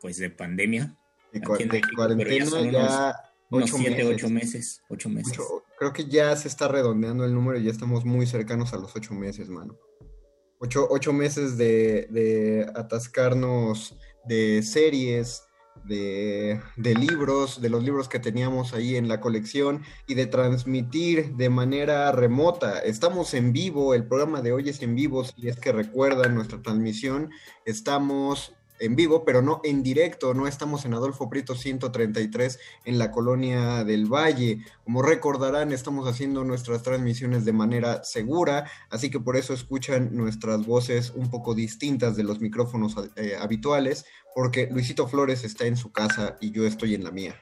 [0.00, 0.96] pues de pandemia.
[1.32, 3.14] De, cuarentena ya,
[3.48, 4.82] unos siete, ocho meses.
[4.88, 5.38] Ocho meses.
[5.78, 8.96] creo que ya se está redondeando el número y ya estamos muy cercanos a los
[8.96, 9.78] ocho meses, mano.
[10.58, 15.44] Ocho, ocho meses de, de atascarnos de series,
[15.84, 21.50] de, libros, de los libros que teníamos ahí en la colección y de transmitir de
[21.50, 22.78] manera remota.
[22.78, 26.62] Estamos en vivo, el programa de hoy es en vivo, si es que recuerdan nuestra
[26.62, 27.30] transmisión,
[27.64, 33.10] estamos en vivo, pero no en directo, no estamos en Adolfo Prieto 133 en la
[33.10, 34.64] colonia del Valle.
[34.84, 40.66] Como recordarán, estamos haciendo nuestras transmisiones de manera segura, así que por eso escuchan nuestras
[40.66, 45.92] voces un poco distintas de los micrófonos eh, habituales, porque Luisito Flores está en su
[45.92, 47.36] casa y yo estoy en la mía.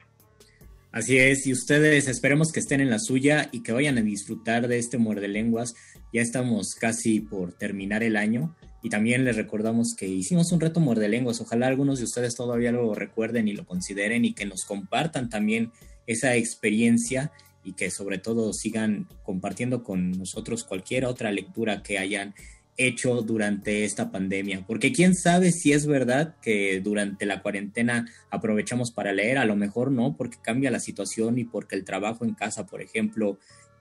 [0.91, 4.67] Así es, y ustedes esperemos que estén en la suya y que vayan a disfrutar
[4.67, 5.75] de este muerde lenguas.
[6.11, 10.79] Ya estamos casi por terminar el año y también les recordamos que hicimos un reto
[10.79, 11.41] muerde lenguas.
[11.41, 15.71] Ojalá algunos de ustedes todavía lo recuerden y lo consideren y que nos compartan también
[16.07, 17.31] esa experiencia
[17.63, 22.33] y que sobre todo sigan compartiendo con nosotros cualquier otra lectura que hayan
[22.79, 28.91] hecho durante esta pandemia, porque quién sabe si es verdad que durante la cuarentena aprovechamos
[28.91, 32.35] para leer, a lo mejor no, porque cambia la situación y porque el trabajo en
[32.35, 33.37] casa, por ejemplo,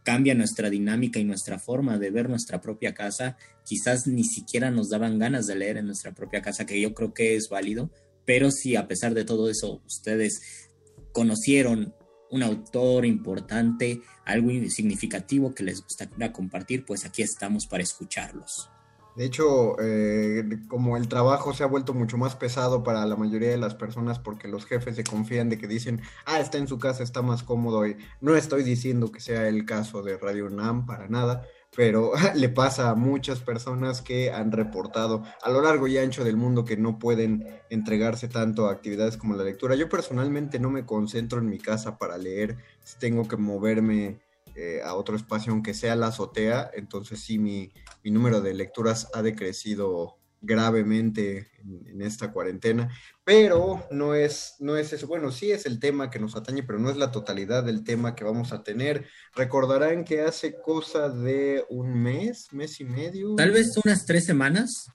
[0.08, 4.88] cambia nuestra dinámica y nuestra forma de ver nuestra propia casa, quizás ni siquiera nos
[4.88, 7.90] daban ganas de leer en nuestra propia casa, que yo creo que es válido,
[8.24, 10.70] pero si a pesar de todo eso ustedes
[11.12, 11.94] conocieron
[12.30, 18.70] un autor importante, algo significativo que les gustaría compartir, pues aquí estamos para escucharlos.
[19.18, 23.48] De hecho, eh, como el trabajo se ha vuelto mucho más pesado para la mayoría
[23.48, 26.78] de las personas porque los jefes se confían de que dicen, ah, está en su
[26.78, 27.84] casa, está más cómodo.
[27.84, 31.42] Y no estoy diciendo que sea el caso de Radio NAM para nada,
[31.74, 36.36] pero le pasa a muchas personas que han reportado a lo largo y ancho del
[36.36, 39.74] mundo que no pueden entregarse tanto a actividades como la lectura.
[39.74, 42.58] Yo personalmente no me concentro en mi casa para leer,
[43.00, 44.20] tengo que moverme
[44.60, 47.72] eh, a otro espacio, aunque sea la azotea, entonces sí, mi,
[48.02, 51.46] número de lecturas ha decrecido gravemente
[51.86, 52.90] en, esta cuarentena,
[53.22, 55.06] pero no es, no es eso.
[55.06, 58.16] Bueno, sí es el tema que nos atañe, pero no es la totalidad del tema
[58.16, 59.06] que vamos a tener.
[59.36, 63.36] Recordarán que hace cosa de un mes, mes y medio.
[63.36, 64.90] Tal vez unas tres semanas.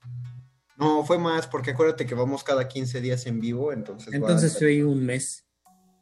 [0.76, 4.14] No, fue más, porque acuérdate que vamos cada 15 días en vivo, entonces.
[4.14, 5.46] Entonces fue un mes.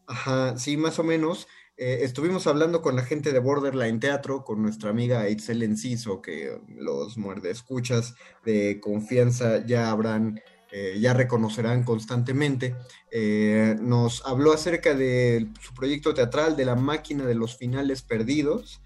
[0.08, 1.48] Ajá, sí, más o menos.
[1.78, 6.60] Eh, estuvimos hablando con la gente de Borderline Teatro, con nuestra amiga Itzel Enciso, que
[6.76, 8.16] los muerde escuchas
[8.46, 10.42] de confianza ya habrán,
[10.72, 12.76] eh, ya reconocerán constantemente.
[13.10, 18.82] Eh, nos habló acerca de su proyecto teatral de la máquina de los finales perdidos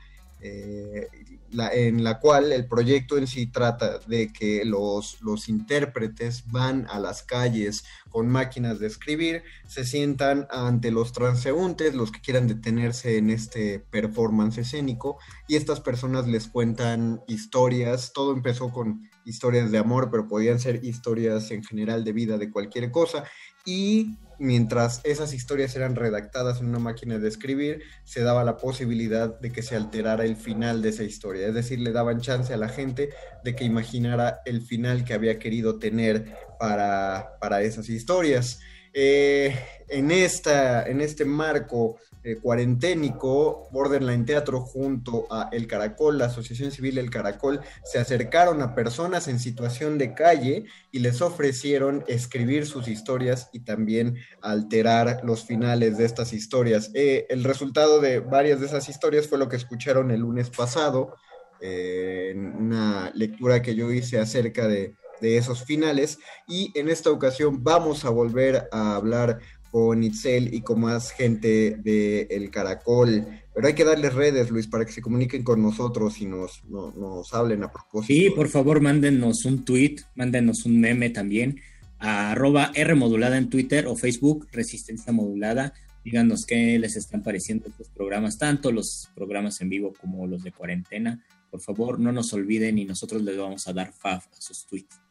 [1.73, 6.99] en la cual el proyecto en sí trata de que los, los intérpretes van a
[6.99, 13.17] las calles con máquinas de escribir, se sientan ante los transeúntes, los que quieran detenerse
[13.17, 19.77] en este performance escénico, y estas personas les cuentan historias, todo empezó con historias de
[19.77, 23.25] amor, pero podían ser historias en general de vida, de cualquier cosa,
[23.65, 29.39] y mientras esas historias eran redactadas en una máquina de escribir, se daba la posibilidad
[29.39, 31.47] de que se alterara el final de esa historia.
[31.47, 33.09] Es decir, le daban chance a la gente
[33.43, 38.59] de que imaginara el final que había querido tener para, para esas historias.
[38.93, 39.53] Eh,
[39.89, 46.71] en, esta, en este marco eh, cuarenténico, Borderline Teatro junto a El Caracol, la Asociación
[46.71, 52.65] Civil El Caracol, se acercaron a personas en situación de calle y les ofrecieron escribir
[52.65, 56.89] sus historias y también alterar los finales de estas historias.
[56.95, 61.13] Eh, el resultado de varias de esas historias fue lo que escucharon el lunes pasado
[61.61, 66.19] en una lectura que yo hice acerca de de esos finales.
[66.47, 69.39] Y en esta ocasión vamos a volver a hablar
[69.75, 73.27] con Itzel y con más gente de El Caracol.
[73.53, 77.33] Pero hay que darles redes, Luis, para que se comuniquen con nosotros y nos, nos
[77.33, 78.07] hablen a propósito.
[78.07, 81.59] Sí, por favor, mándenos un tweet, mándenos un meme también
[81.99, 85.73] a arroba R modulada en Twitter o Facebook, Resistencia Modulada.
[86.05, 90.53] Díganos qué les están pareciendo estos programas, tanto los programas en vivo como los de
[90.53, 91.21] cuarentena.
[91.51, 95.04] Por favor, no nos olviden y nosotros les vamos a dar faf a sus tweets.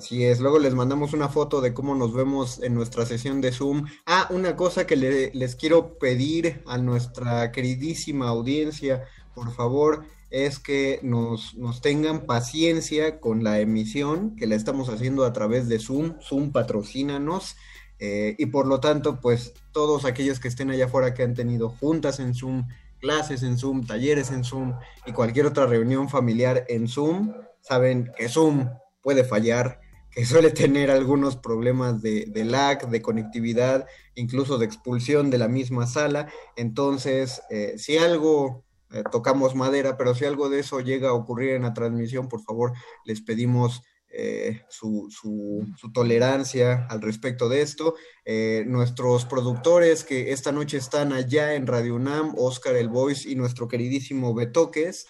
[0.00, 3.52] Así es, luego les mandamos una foto de cómo nos vemos en nuestra sesión de
[3.52, 3.84] Zoom.
[4.06, 9.04] Ah, una cosa que les quiero pedir a nuestra queridísima audiencia,
[9.34, 15.26] por favor, es que nos, nos tengan paciencia con la emisión que la estamos haciendo
[15.26, 16.18] a través de Zoom.
[16.22, 17.56] Zoom patrocínanos.
[17.98, 21.68] Eh, y por lo tanto, pues todos aquellos que estén allá afuera que han tenido
[21.68, 22.66] juntas en Zoom,
[23.00, 28.30] clases en Zoom, talleres en Zoom y cualquier otra reunión familiar en Zoom, saben que
[28.30, 28.70] Zoom
[29.02, 35.38] puede fallar que suele tener algunos problemas de, lag, de conectividad, incluso de expulsión de
[35.38, 36.28] la misma sala.
[36.56, 41.50] Entonces, eh, si algo, eh, tocamos madera, pero si algo de eso llega a ocurrir
[41.50, 42.72] en la transmisión, por favor,
[43.04, 45.08] les pedimos eh, su,
[45.94, 47.94] tolerancia al respecto de esto.
[48.66, 53.68] nuestros productores que esta noche están allá en Radio UNAM, Oscar El Voice y nuestro
[53.68, 55.06] queridísimo Betoques,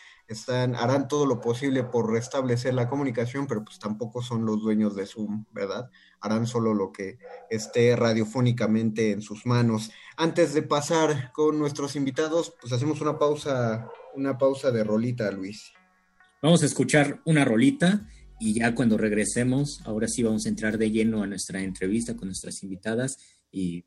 [0.77, 5.07] harán todo lo posible por restablecer la comunicación, pero pues tampoco son los dueños de
[5.07, 5.91] Zoom, ¿verdad?
[6.21, 7.19] Harán solo lo que
[7.49, 9.91] esté radiofónicamente en sus manos.
[10.17, 15.73] Antes de pasar con nuestros invitados, pues hacemos una pausa, una pausa de rolita, Luis.
[16.43, 20.91] Vamos a escuchar una rolita y ya cuando regresemos, ahora sí vamos a entrar de
[20.91, 23.19] lleno a nuestra entrevista con nuestras invitadas
[23.51, 23.85] y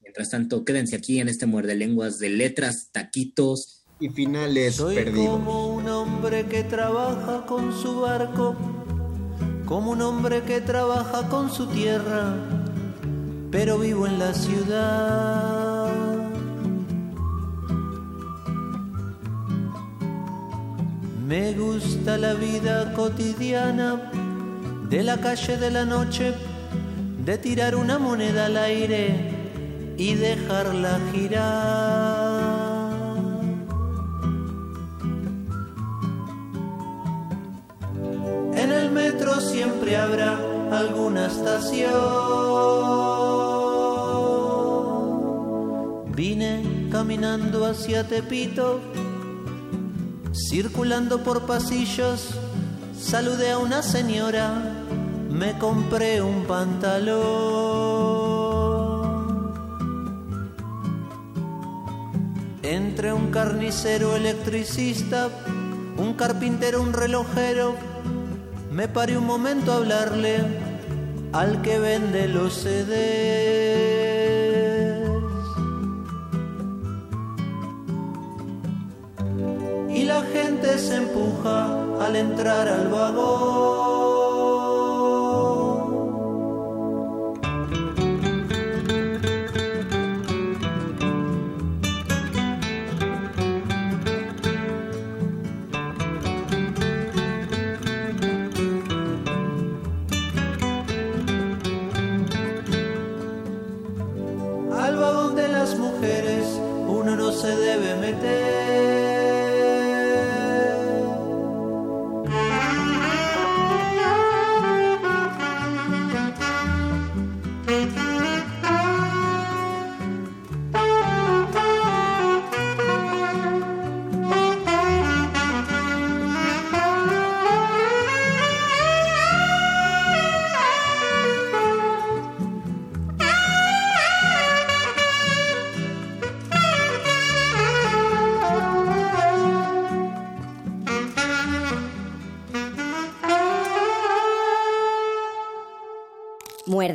[0.00, 5.74] mientras tanto, quédense aquí en este muerde lenguas de letras, taquitos, y finales Soy como
[5.74, 8.56] un hombre que trabaja con su barco,
[9.66, 12.34] como un hombre que trabaja con su tierra,
[13.50, 15.92] pero vivo en la ciudad.
[21.26, 24.10] Me gusta la vida cotidiana
[24.88, 26.34] de la calle de la noche,
[27.24, 32.49] de tirar una moneda al aire y dejarla girar.
[38.90, 40.38] Metro siempre habrá
[40.70, 41.90] alguna estación.
[46.14, 48.80] Vine caminando hacia Tepito,
[50.32, 52.34] circulando por pasillos,
[52.98, 54.52] saludé a una señora,
[55.30, 57.80] me compré un pantalón.
[62.62, 65.28] Entre un carnicero electricista,
[65.96, 67.89] un carpintero, un relojero,
[68.70, 70.38] me paré un momento a hablarle
[71.32, 72.90] al que vende los CDs.
[79.90, 81.66] Y la gente se empuja
[82.00, 83.99] al entrar al vagón.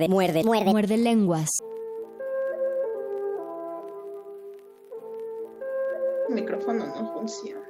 [0.10, 1.50] Muerde, muerde, muerde, muerde lenguas.
[6.30, 7.66] El micrófono no funciona.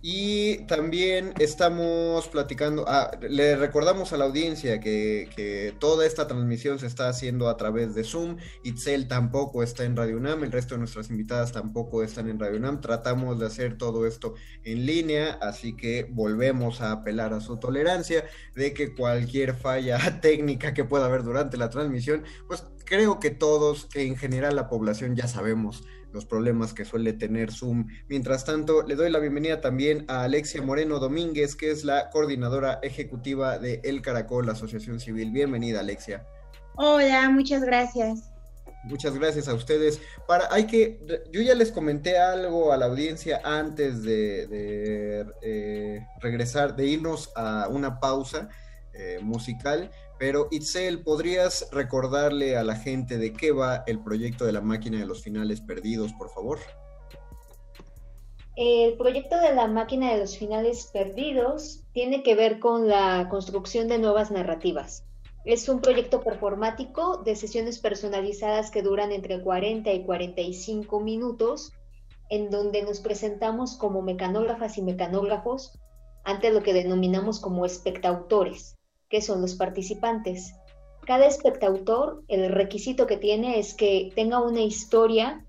[0.02, 6.78] Y también estamos platicando, ah, le recordamos a la audiencia que, que, toda esta transmisión
[6.78, 8.38] se está haciendo a través de Zoom.
[8.64, 12.56] Itzel tampoco está en Radio UNAM, el resto de nuestras invitadas tampoco están en Radio
[12.56, 12.80] UNAM.
[12.80, 18.24] Tratamos de hacer todo esto en línea, así que volvemos a apelar a su tolerancia
[18.54, 23.88] de que cualquier falla técnica que pueda haber durante la transmisión, pues creo que todos,
[23.94, 27.88] en general la población ya sabemos los problemas que suele tener Zoom.
[28.08, 32.80] Mientras tanto, le doy la bienvenida también a Alexia Moreno Domínguez, que es la coordinadora
[32.82, 35.30] ejecutiva de El Caracol, la Asociación Civil.
[35.30, 36.26] Bienvenida, Alexia.
[36.76, 38.30] Hola, muchas gracias.
[38.84, 40.00] Muchas gracias a ustedes.
[40.26, 41.00] Para, hay que,
[41.30, 47.68] yo ya les comenté algo a la audiencia antes de, eh, regresar, de irnos a
[47.68, 48.48] una pausa
[48.94, 49.90] eh, musical,
[50.20, 54.98] pero Itzel, ¿podrías recordarle a la gente de qué va el proyecto de la máquina
[54.98, 56.58] de los finales perdidos, por favor?
[58.54, 63.88] El proyecto de la máquina de los finales perdidos tiene que ver con la construcción
[63.88, 65.06] de nuevas narrativas.
[65.46, 71.72] Es un proyecto performático de sesiones personalizadas que duran entre 40 y 45 minutos,
[72.28, 75.78] en donde nos presentamos como mecanógrafas y mecanógrafos
[76.24, 78.76] ante lo que denominamos como espectautores
[79.10, 80.54] que son los participantes.
[81.04, 85.44] Cada espectador, el requisito que tiene es que tenga una historia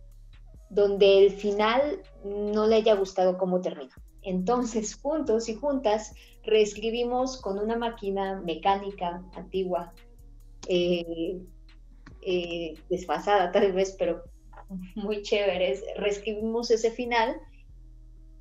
[0.70, 3.94] donde el final no le haya gustado cómo termina.
[4.24, 6.13] Entonces, juntos y juntas,
[6.44, 9.94] reescribimos con una máquina mecánica antigua,
[10.68, 11.39] eh,
[12.24, 14.24] eh, desfasada tal vez, pero
[14.96, 17.36] muy chévere, reescribimos ese final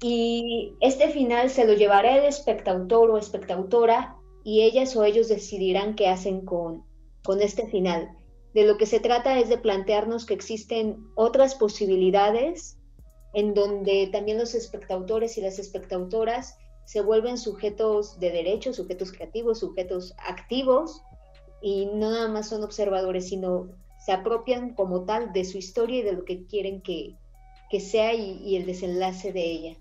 [0.01, 5.95] y este final se lo llevará el espectador o espectadora y ellas o ellos decidirán
[5.95, 6.85] qué hacen con,
[7.25, 8.17] con este final.
[8.55, 12.79] De lo que se trata es de plantearnos que existen otras posibilidades
[13.33, 19.61] en donde también los espectadores y las espectadoras se vuelven sujetos de derechos, sujetos creativos,
[19.61, 21.03] sujetos activos
[21.63, 23.69] y no nada más son observadores, sino
[24.05, 27.17] se apropian como tal de su historia y de lo que quieren que,
[27.71, 29.77] que sea y, el desenlace de ella.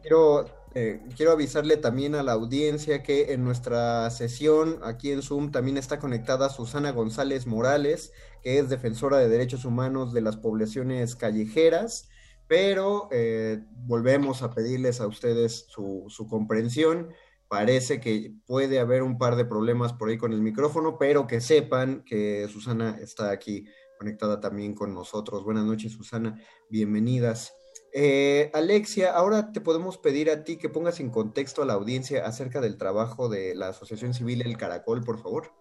[0.00, 5.50] Quiero eh, quiero avisarle también a la audiencia que en nuestra sesión aquí en Zoom
[5.50, 8.12] también está conectada Susana González Morales,
[8.42, 12.08] que es defensora de derechos humanos de las poblaciones callejeras,
[12.46, 17.10] pero eh, volvemos a pedirles a ustedes su, su comprensión.
[17.48, 21.40] Parece que puede haber un par de problemas por ahí con el micrófono, pero que
[21.40, 23.66] sepan que Susana está aquí
[23.98, 25.42] conectada también con nosotros.
[25.42, 26.40] Buenas noches, Susana.
[26.70, 27.59] Bienvenidas.
[27.92, 32.24] Eh, Alexia, ahora te podemos pedir a ti que pongas en contexto a la audiencia
[32.24, 35.52] acerca del trabajo de la Asociación Civil El Caracol, por favor.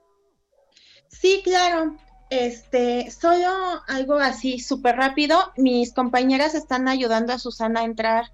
[1.08, 1.96] Sí, claro.
[2.30, 3.48] Este, solo
[3.88, 5.38] algo así súper rápido.
[5.58, 8.26] Mis compañeras están ayudando a Susana a entrar.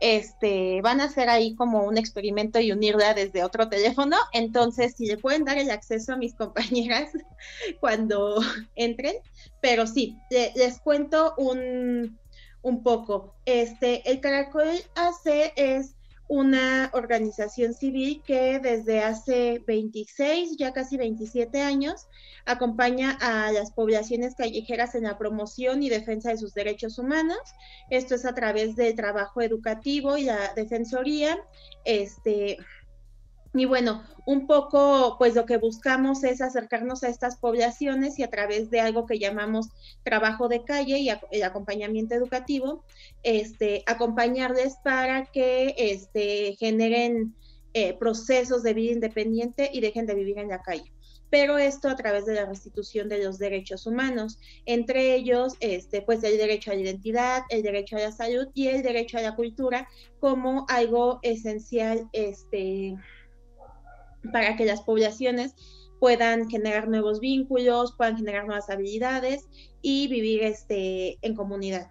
[0.00, 4.16] Este, van a hacer ahí como un experimento y unirla desde otro teléfono.
[4.32, 7.10] Entonces, si le pueden dar el acceso a mis compañeras
[7.80, 8.40] cuando
[8.74, 9.16] entren.
[9.62, 12.18] Pero sí, les cuento un,
[12.62, 13.34] un poco.
[13.44, 15.94] Este, el Caracol AC es
[16.28, 22.06] una organización civil que desde hace 26, ya casi 27 años,
[22.44, 27.38] acompaña a las poblaciones callejeras en la promoción y defensa de sus derechos humanos.
[27.88, 31.38] Esto es a través del trabajo educativo y la defensoría,
[31.84, 32.58] este,
[33.54, 38.30] y bueno, un poco, pues lo que buscamos es acercarnos a estas poblaciones y a
[38.30, 39.68] través de algo que llamamos
[40.02, 42.84] trabajo de calle y el acompañamiento educativo,
[43.22, 47.34] este, acompañarles para que este, generen
[47.72, 50.92] eh, procesos de vida independiente y dejen de vivir en la calle.
[51.30, 56.22] Pero esto a través de la restitución de los derechos humanos, entre ellos, este, pues
[56.24, 59.34] el derecho a la identidad, el derecho a la salud y el derecho a la
[59.36, 59.88] cultura
[60.20, 62.96] como algo esencial, este,
[64.32, 65.54] para que las poblaciones
[66.00, 69.48] puedan generar nuevos vínculos, puedan generar nuevas habilidades
[69.82, 71.90] y vivir este, en comunidad.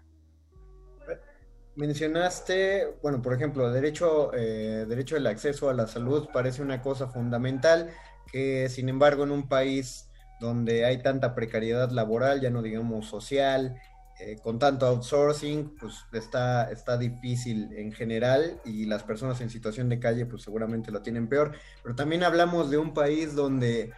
[1.75, 7.07] Mencionaste, bueno, por ejemplo, derecho, eh, derecho al acceso a la salud parece una cosa
[7.07, 7.91] fundamental
[8.31, 13.75] que sin embargo en un país donde hay tanta precariedad laboral, ya no digamos social,
[14.19, 19.89] eh, con tanto outsourcing, pues está, está difícil en general y las personas en situación
[19.89, 21.51] de calle pues seguramente lo tienen peor.
[21.83, 23.93] Pero también hablamos de un país donde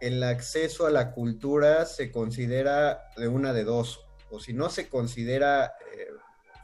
[0.00, 4.88] el acceso a la cultura se considera de una de dos, o si no se
[4.88, 6.08] considera eh,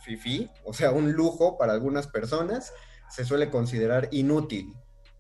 [0.05, 2.73] fifi, o sea, un lujo para algunas personas,
[3.09, 4.73] se suele considerar inútil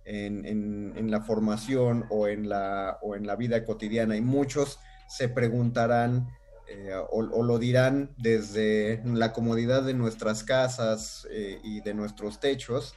[0.04, 4.78] en, la formación o en la, o en la vida cotidiana y muchos
[5.09, 6.28] se preguntarán
[6.70, 12.94] eh, o, lo dirán desde la comodidad de nuestras casas eh, y de nuestros techos,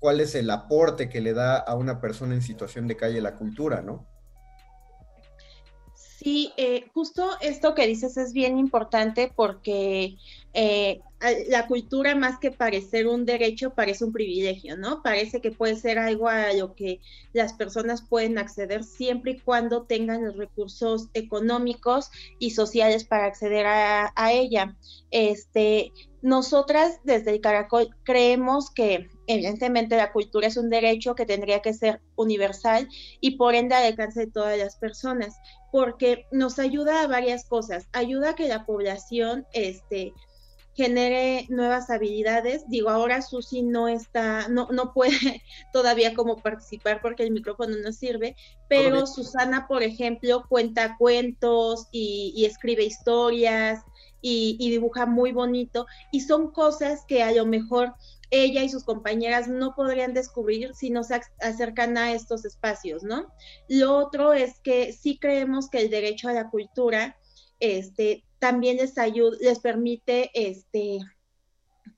[0.00, 3.36] cuál es el aporte que le da a una persona en situación de calle la
[3.36, 4.06] cultura, ¿no?
[5.94, 10.16] Sí, eh, justo esto que dices es bien importante porque
[11.48, 15.02] la cultura más que parecer un derecho parece un privilegio, ¿no?
[15.02, 17.00] Parece que puede ser algo a lo que
[17.32, 23.66] las personas pueden acceder siempre y cuando tengan los recursos económicos y sociales para acceder
[23.66, 24.76] a, ella.
[25.10, 31.62] Este, nosotras desde el Caracol creemos que evidentemente la cultura es un derecho que tendría
[31.62, 32.88] que ser universal
[33.20, 35.36] y por ende al alcance de todas las personas,
[35.72, 37.88] porque nos ayuda a varias cosas.
[37.92, 40.12] Ayuda a que la población este,
[40.78, 42.62] genere nuevas habilidades.
[42.68, 45.10] Digo, ahora Susi no está, no, no puede
[45.72, 48.36] todavía como participar porque el micrófono no sirve,
[48.68, 53.82] pero Susana, por ejemplo, cuenta cuentos y, y escribe historias
[54.22, 57.94] y, y, dibuja muy bonito y son cosas que a lo mejor
[58.30, 63.32] ella y sus compañeras no podrían descubrir si no se acercan a estos espacios, ¿no?
[63.68, 67.16] Lo otro es que sí creemos que el derecho a la cultura
[67.58, 71.00] este, también les ayuda, les permite este,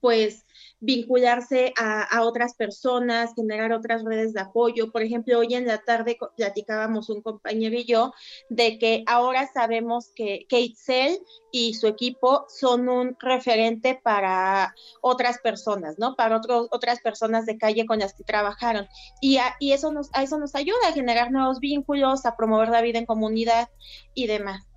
[0.01, 0.45] pues
[0.79, 4.91] vincularse a, otras personas, generar otras redes de apoyo.
[4.91, 8.11] Por ejemplo, hoy en la tarde platicábamos un compañero y yo
[8.49, 15.99] de que ahora sabemos que Kate y su equipo son un referente para otras personas,
[15.99, 16.15] ¿no?
[16.15, 18.87] Para otros, otras personas de calle con las que trabajaron.
[19.21, 22.81] Y, y eso nos, a eso nos ayuda a generar nuevos vínculos, a promover la
[22.81, 23.69] vida en comunidad
[24.15, 24.70] y demás.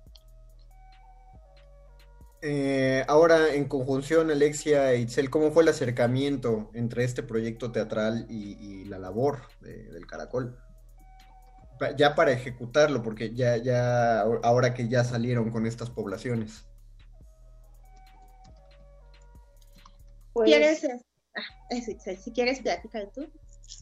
[2.47, 8.27] Eh, ahora, en conjunción, Alexia e Itzel, ¿cómo fue el acercamiento entre este proyecto teatral
[8.29, 10.55] y, la labor del Caracol?
[11.97, 16.67] Ya para ejecutarlo, porque ya, ya, ahora que ya salieron con estas poblaciones.
[20.33, 20.87] Pues, ¿Quieres?
[21.35, 21.75] Ah,
[22.23, 23.27] si quieres, platicar tú.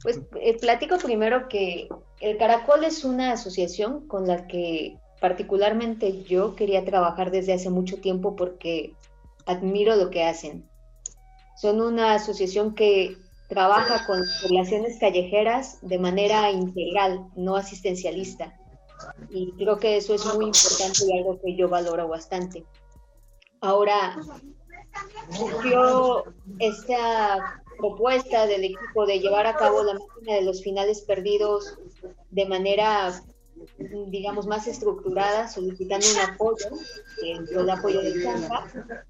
[0.04, 1.89] Pues eh, platico primero que
[2.21, 8.01] el Caracol es una asociación con la que particularmente yo quería trabajar desde hace mucho
[8.01, 8.93] tiempo porque
[9.45, 10.69] admiro lo que hacen.
[11.55, 13.15] Son una asociación que
[13.47, 18.59] trabaja con poblaciones callejeras de manera integral, no asistencialista.
[19.29, 22.65] Y creo que eso es muy importante y algo que yo valoro bastante.
[23.62, 24.17] Ahora,
[25.31, 26.25] surgió
[26.59, 31.77] esta propuesta del equipo de llevar a cabo la máquina de los finales perdidos
[32.29, 33.23] de manera
[34.08, 36.65] digamos, más estructurada, solicitando un apoyo,
[37.21, 39.06] el apoyo de Chanca,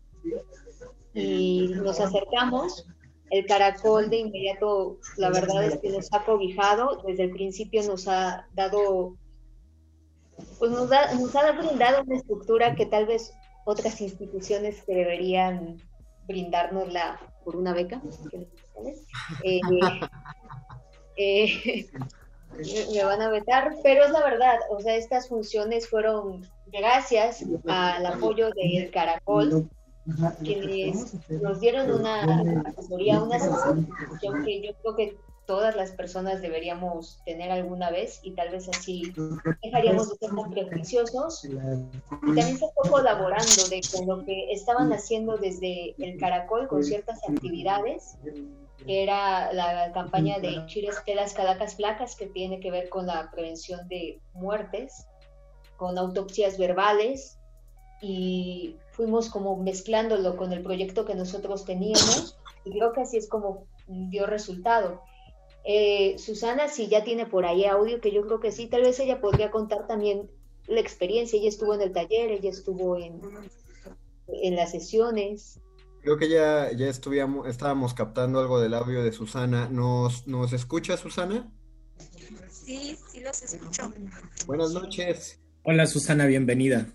[1.13, 2.87] y nos acercamos.
[3.29, 8.07] El caracol de inmediato, la verdad es que nos ha cobijado, desde el principio nos
[8.07, 9.17] ha dado,
[10.59, 13.33] pues nos, nos ha brindado una estructura que tal vez
[13.65, 15.81] otras instituciones que deberían
[16.27, 18.01] brindárnosla por una beca.
[19.43, 19.61] Eh,
[21.15, 21.85] eh,
[22.93, 28.05] me van a vetar, pero es la verdad, o sea, estas funciones fueron gracias al
[28.05, 29.69] apoyo del Caracol,
[30.41, 37.19] quienes nos dieron una asesoría, una sensación que yo creo que todas las personas deberíamos
[37.25, 39.13] tener alguna vez y tal vez así
[39.61, 41.45] dejaríamos de ser tan prejuiciosos.
[41.45, 41.55] Y
[42.25, 47.19] también se fue colaborando de con lo que estaban haciendo desde el Caracol con ciertas
[47.27, 48.15] actividades
[48.77, 53.31] que era la campaña de Chires las Calacas Flacas, que tiene que ver con la
[53.31, 55.07] prevención de muertes,
[55.77, 57.37] con autopsias verbales,
[58.01, 63.29] y fuimos como mezclándolo con el proyecto que nosotros teníamos, y creo que así es
[63.29, 65.01] como dio resultado.
[65.65, 68.99] Eh, Susana, si ya tiene por ahí audio, que yo creo que sí, tal vez
[68.99, 70.29] ella podría contar también
[70.67, 71.39] la experiencia.
[71.39, 73.21] Ella estuvo en el taller, ella estuvo en,
[74.27, 75.59] en las sesiones.
[76.03, 79.69] Creo que ya, ya estuvimos, estábamos captando algo del audio de Susana.
[79.69, 81.49] ¿Nos, ¿Nos escucha, Susana?
[82.49, 83.93] Sí, sí los escucho.
[84.45, 85.39] Buenas noches.
[85.63, 86.87] Hola, Susana, bienvenida.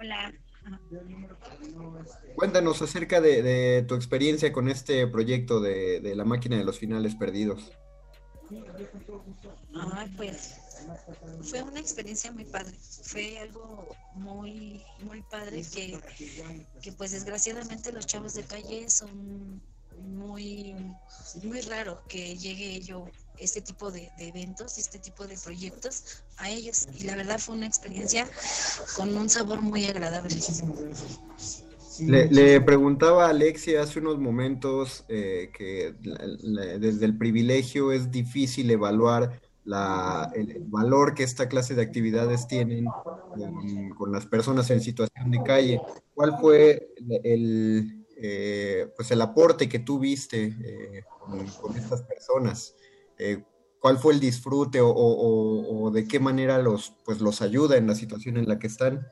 [0.00, 0.32] Hola.
[2.34, 7.14] Cuéntanos acerca de, tu experiencia con este proyecto de, de, la máquina de los finales
[7.14, 7.70] perdidos.
[9.94, 10.56] Ay, pues
[11.42, 12.74] fue una experiencia muy padre.
[13.02, 15.98] Fue algo muy, muy padre que,
[16.82, 19.60] que pues desgraciadamente los chavos de calle son
[20.00, 20.74] muy,
[21.42, 23.06] muy raro que llegue yo
[23.38, 26.88] este tipo de, eventos, este tipo de proyectos a ellos.
[26.98, 28.28] Y la verdad fue una experiencia
[28.96, 30.36] con un sabor muy agradable.
[32.00, 35.94] Le, preguntaba a Alexia hace unos momentos eh, que
[36.78, 42.86] desde el privilegio es difícil evaluar la, el, valor que esta clase de actividades tienen
[43.96, 45.80] con, las personas en situación de calle.
[46.14, 51.02] ¿Cuál fue el, eh, pues el aporte que tú viste eh,
[51.60, 52.74] con, estas personas?
[53.18, 53.42] Eh,
[53.78, 58.38] ¿Cuál fue el disfrute o, de qué manera los, pues los ayuda en la situación
[58.38, 59.06] en la que están?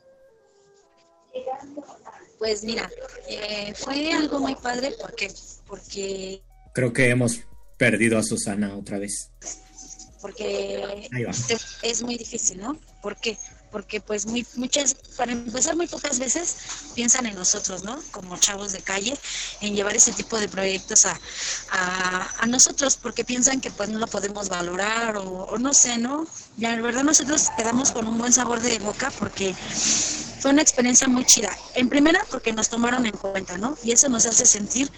[2.39, 2.89] Pues mira,
[3.75, 5.31] fue algo muy padre porque,
[5.67, 6.41] porque...
[6.73, 7.41] Creo que hemos
[7.77, 9.31] perdido a Susana otra vez.
[10.27, 11.09] Porque
[11.83, 12.77] es muy difícil, ¿no?
[13.01, 13.37] ¿Por qué?
[13.71, 16.55] porque pues muy, muchas, para empezar muy pocas veces
[16.95, 18.01] piensan en nosotros, ¿no?
[18.11, 19.17] Como chavos de calle,
[19.61, 21.19] en llevar ese tipo de proyectos a,
[22.39, 26.25] a, nosotros, porque piensan que pues no lo podemos valorar o, no sé, ¿no?
[26.57, 29.53] Ya, la verdad nosotros quedamos con un buen sabor de boca porque
[30.39, 31.55] fue una experiencia muy chida.
[31.75, 33.77] En primera, porque nos tomaron en cuenta, ¿no?
[33.83, 34.89] Y eso nos hace sentir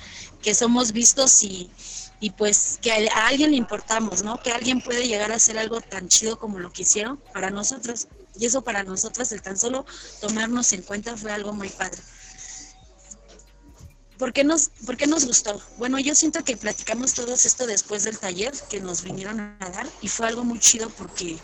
[0.41, 1.69] que somos vistos y,
[2.19, 4.41] y pues que a alguien le importamos, ¿no?
[4.41, 8.07] Que alguien puede llegar a hacer algo tan chido como lo que hicieron para nosotros.
[8.37, 9.85] Y eso para nosotras, el tan solo
[10.21, 11.99] tomarnos en cuenta fue algo muy padre.
[14.17, 15.61] ¿Por qué, nos, ¿Por qué nos gustó?
[15.77, 19.87] Bueno, yo siento que platicamos todo esto después del taller que nos vinieron a dar
[20.01, 21.37] y fue algo muy chido porque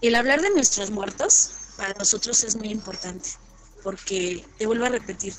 [0.00, 3.28] el hablar de nuestros muertos para nosotros es muy importante
[3.82, 5.34] porque, te vuelvo a repetir,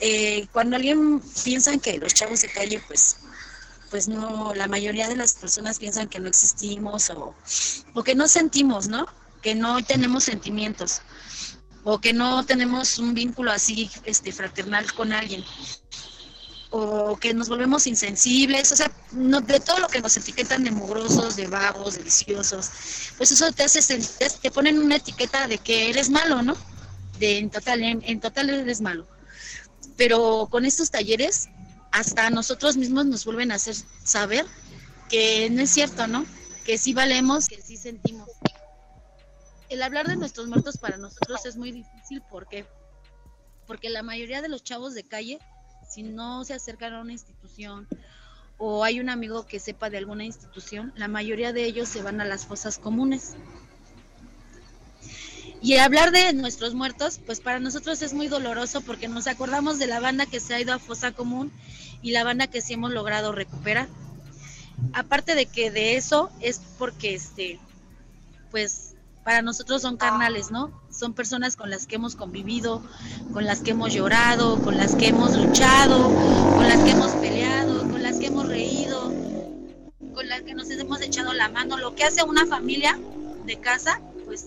[0.00, 3.16] eh, cuando alguien piensa que los chavos de calle, pues,
[3.90, 7.34] pues no, la mayoría de las personas piensan que no existimos o,
[8.04, 9.06] que no sentimos, ¿no?
[9.42, 11.00] que no tenemos sentimientos
[11.84, 15.44] o que no tenemos un vínculo así este fraternal con alguien
[16.70, 20.70] o que nos volvemos insensibles, o sea, no, de todo lo que nos etiquetan de
[20.70, 22.70] mugrosos, de vagos, de viciosos,
[23.16, 23.80] pues eso te hace
[24.42, 26.56] te ponen una etiqueta de que eres malo, ¿no?
[27.18, 29.06] De en total, en, en total eres malo.
[29.96, 31.48] Pero con estos talleres,
[31.92, 33.74] hasta nosotros mismos nos vuelven a hacer
[34.04, 34.44] saber
[35.08, 36.26] que no es cierto, ¿no?
[36.64, 38.28] Que sí valemos, que sí sentimos
[39.68, 42.22] el hablar de nuestros muertos para nosotros es muy difícil.
[42.22, 42.66] ¿Por qué?
[43.66, 45.38] Porque la mayoría de los chavos de calle,
[45.88, 47.86] si no se acercan a una institución
[48.56, 52.20] o hay un amigo que sepa de alguna institución, la mayoría de ellos se van
[52.20, 53.34] a las fosas comunes.
[55.60, 59.86] Y hablar de nuestros muertos, pues para nosotros es muy doloroso porque nos acordamos de
[59.86, 61.52] la banda que se ha ido a fosa común
[62.00, 63.88] y la banda que sí hemos logrado recuperar.
[64.92, 67.58] Aparte de que de eso es porque este
[68.52, 68.94] pues
[69.24, 70.70] para nosotros son carnales, ¿no?
[70.90, 72.82] Son personas con las que hemos convivido,
[73.32, 76.04] con las que hemos llorado, con las que hemos luchado,
[76.54, 79.12] con las que hemos peleado, con las que hemos reído,
[80.14, 81.76] con las que nos hemos echado la mano.
[81.76, 82.98] Lo que hace una familia
[83.44, 84.46] de casa, pues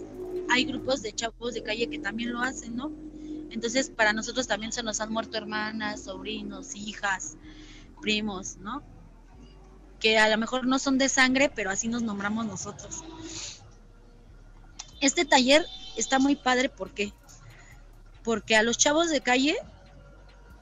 [0.51, 2.91] hay grupos de chavos de calle que también lo hacen, ¿no?
[3.51, 7.37] Entonces, para nosotros también se nos han muerto hermanas, sobrinos, hijas,
[8.01, 8.83] primos, ¿no?
[9.99, 13.03] Que a lo mejor no son de sangre, pero así nos nombramos nosotros.
[14.99, 15.65] Este taller
[15.97, 17.13] está muy padre, ¿por qué?
[18.23, 19.55] Porque a los chavos de calle,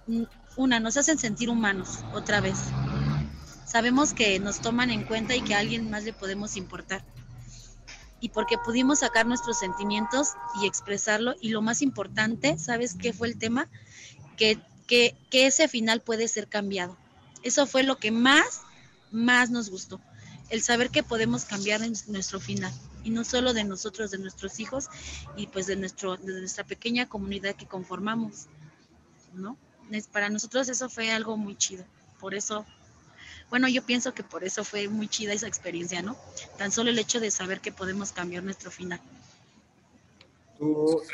[0.07, 0.23] mm,
[0.55, 2.59] una, nos hacen sentir humanos, otra vez.
[3.65, 7.03] Sabemos que nos toman en cuenta y que a alguien más le podemos importar.
[8.21, 10.29] Y porque pudimos sacar nuestros sentimientos
[10.61, 11.35] y expresarlo.
[11.39, 13.69] Y lo más importante, ¿sabes qué fue el tema?
[14.37, 16.97] Que, que, que ese final puede ser cambiado.
[17.43, 18.61] Eso fue lo que más,
[19.11, 20.01] más nos gustó.
[20.49, 24.89] El saber que podemos cambiar nuestro final y no solo de nosotros, de nuestros hijos
[25.35, 28.47] y pues de, nuestro, de nuestra pequeña comunidad que conformamos,
[29.33, 29.57] ¿no?
[30.11, 31.83] Para nosotros eso fue algo muy chido,
[32.19, 32.65] por eso,
[33.49, 36.17] bueno, yo pienso que por eso fue muy chida esa experiencia, ¿no?
[36.57, 38.99] Tan solo el hecho de saber que podemos cambiar nuestro final.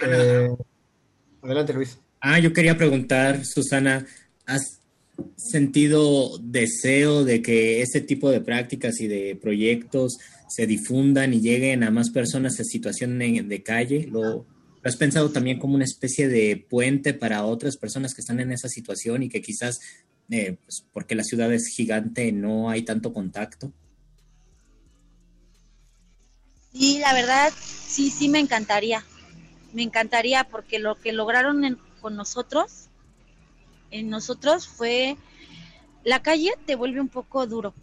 [0.01, 0.49] Eh,
[1.41, 1.97] adelante, Luis.
[2.19, 4.05] Ah, yo quería preguntar, Susana,
[5.37, 10.17] sentido deseo de que este tipo de prácticas y de proyectos
[10.47, 14.07] se difundan y lleguen a más personas en situación de, calle?
[14.11, 14.45] ¿Lo,
[14.83, 18.69] has pensado también como una especie de puente para otras personas que están en esa
[18.69, 19.79] situación y que quizás,
[20.29, 23.71] eh, pues, porque la ciudad es gigante, no hay tanto contacto?
[26.73, 29.03] Sí, la verdad, sí, sí me encantaría.
[29.73, 32.89] Me encantaría porque lo que lograron con nosotros,
[33.91, 35.17] en nosotros fue,
[36.03, 37.73] la calle te vuelve un poco duro,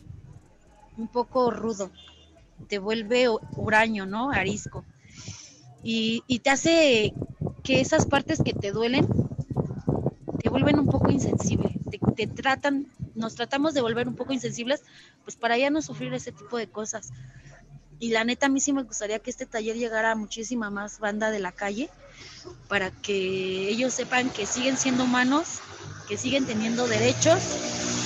[0.97, 1.91] un poco rudo,
[2.69, 4.31] te vuelve huraño, ¿no?
[4.31, 4.85] Arisco.
[5.83, 7.15] Y, y te hace
[7.63, 9.07] que esas partes que te duelen
[10.43, 14.83] te vuelven un poco insensible, te, tratan, nos tratamos de volver un poco insensibles,
[15.25, 17.11] pues para ya no sufrir ese tipo de cosas.
[17.99, 20.99] Y la neta, a mí sí me gustaría que este taller llegara a muchísima más
[20.99, 21.89] banda de la calle
[22.69, 25.61] para que ellos sepan que siguen siendo humanos,
[26.09, 27.41] que siguen teniendo derechos,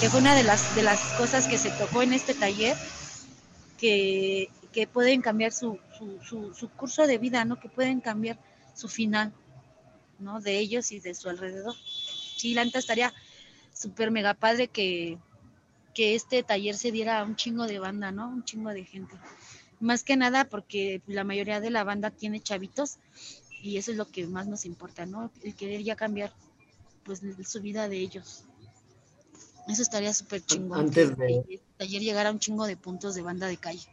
[0.01, 2.77] que fue una de las, de las cosas que se tocó en este taller,
[3.79, 5.79] que, que pueden cambiar su,
[6.23, 7.59] su, su, curso de vida, ¿no?
[7.59, 8.39] Que pueden cambiar
[8.75, 9.33] su final,
[10.19, 10.41] ¿no?
[10.41, 11.75] De ellos y de su alrededor.
[12.37, 13.13] Sí, la neta estaría
[13.79, 15.19] súper mega padre que,
[15.95, 18.29] que este taller se diera a un chingo de banda, ¿no?
[18.29, 19.17] Un chingo de gente
[19.81, 22.99] más que nada porque la mayoría de la banda tiene chavitos
[23.63, 25.31] y eso es lo que más nos importa, ¿no?
[25.43, 26.33] El querer ya cambiar
[27.05, 28.45] pues su vida de ellos.
[29.69, 30.81] Eso estaría súper chingón.
[30.81, 31.45] Antes de...
[31.49, 33.89] Que ayer llegara un chingo de puntos de banda de calle.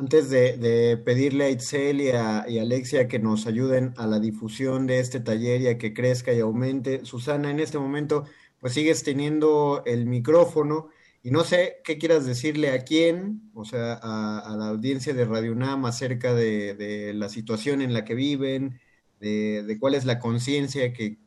[0.00, 4.86] Antes de, pedirle a Itzel y a, a, Alexia que nos ayuden a la difusión
[4.86, 8.24] de este taller y a que crezca y aumente, Susana, en este momento,
[8.60, 10.88] pues sigues teniendo el micrófono
[11.22, 15.52] y no sé qué quieras decirle a quién, o sea, a, la audiencia de Radio
[15.52, 18.80] UNAM acerca de, la situación en la que viven,
[19.20, 21.18] de, cuál es la conciencia que,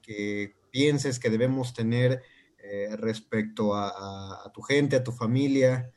[0.72, 2.24] pienses que debemos tener
[2.64, 5.92] eh, respecto a, tu gente, a tu familia,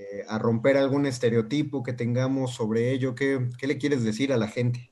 [0.00, 3.14] eh, a romper algún estereotipo que tengamos sobre ello.
[3.14, 4.90] ¿Qué, ¿Qué le quieres decir a la gente?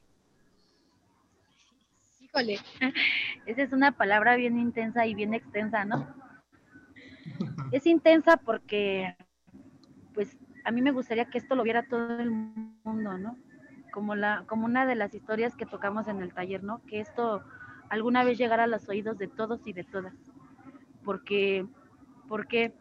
[2.21, 2.59] Híjole,
[3.47, 6.15] esa es una palabra bien intensa y bien extensa, ¿no?
[7.73, 9.17] es intensa porque,
[10.13, 13.39] pues, a mí me gustaría que esto lo viera todo el mundo, ¿no?
[13.91, 16.83] Como, la, como una de las historias que tocamos en el taller, ¿no?
[16.85, 17.43] Que esto
[17.89, 20.13] alguna vez llegara a los oídos de todos y de todas.
[21.03, 21.67] Porque,
[22.29, 22.75] porque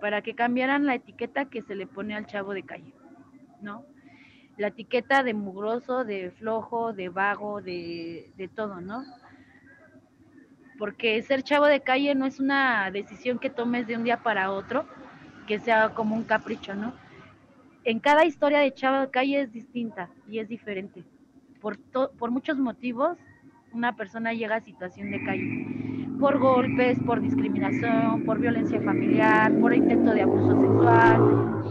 [0.00, 2.92] para que cambiaran la etiqueta que se le pone al chavo de calle,
[3.60, 3.84] ¿no?
[4.56, 9.04] La etiqueta de mugroso, de flojo, de vago, de, de todo, ¿no?
[10.78, 14.50] porque ser chavo de calle no es una decisión que tomes de un día para
[14.52, 14.86] otro,
[15.46, 16.94] que sea como un capricho, ¿no?
[17.84, 21.04] En cada historia de chavo de calle es distinta y es diferente.
[21.60, 21.78] Por,
[22.18, 23.16] por muchos motivos,
[23.72, 25.95] una persona llega a situación de calle.
[26.20, 31.62] Por golpes, por discriminación, por violencia familiar, por intento de abuso sexual,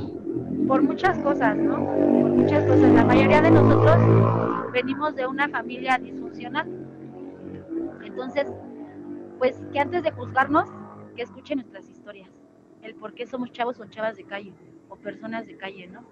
[0.68, 1.76] por muchas cosas, ¿no?
[1.76, 2.92] Por muchas cosas.
[2.94, 6.68] La mayoría de nosotros venimos de una familia disfuncional.
[8.04, 8.48] Entonces,
[9.40, 10.70] pues que antes de juzgarnos,
[11.16, 12.30] que escuchen nuestras historias,
[12.82, 14.54] el por qué somos chavos o chavas de calle
[14.90, 16.04] o personas de calle, ¿no?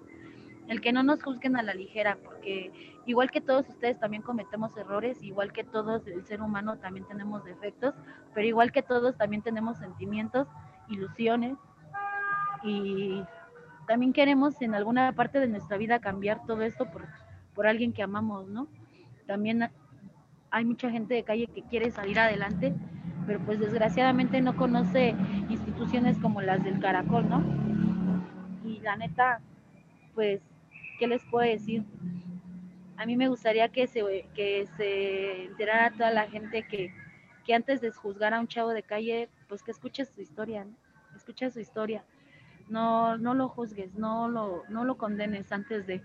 [0.67, 2.71] El que no nos juzguen a la ligera, porque
[3.05, 7.43] igual que todos ustedes también cometemos errores, igual que todos el ser humano también tenemos
[7.43, 7.93] defectos,
[8.33, 10.47] pero igual que todos también tenemos sentimientos,
[10.87, 11.57] ilusiones
[12.63, 13.23] y
[13.87, 17.07] también queremos en alguna parte de nuestra vida cambiar todo esto por,
[17.53, 18.67] por alguien que amamos, ¿no?
[19.27, 19.69] También
[20.49, 22.73] hay mucha gente de calle que quiere salir adelante
[23.25, 25.15] pero pues desgraciadamente no conoce
[25.49, 27.43] instituciones como las del Caracol, ¿no?
[28.65, 29.39] Y la neta,
[30.13, 30.41] pues,
[30.99, 31.83] ¿qué les puedo decir?
[32.97, 36.93] A mí me gustaría que se, que se enterara toda la gente que,
[37.45, 40.75] que antes de juzgar a un chavo de calle, pues que escuche su historia, ¿no?
[41.15, 42.03] Escucha su historia.
[42.69, 46.01] No, no lo juzgues, no lo, no lo condenes antes de,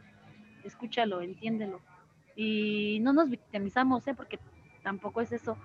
[0.65, 1.81] escúchalo, entiéndelo.
[2.35, 4.15] Y no nos victimizamos, ¿eh?
[4.15, 4.39] Porque
[4.83, 5.57] tampoco es eso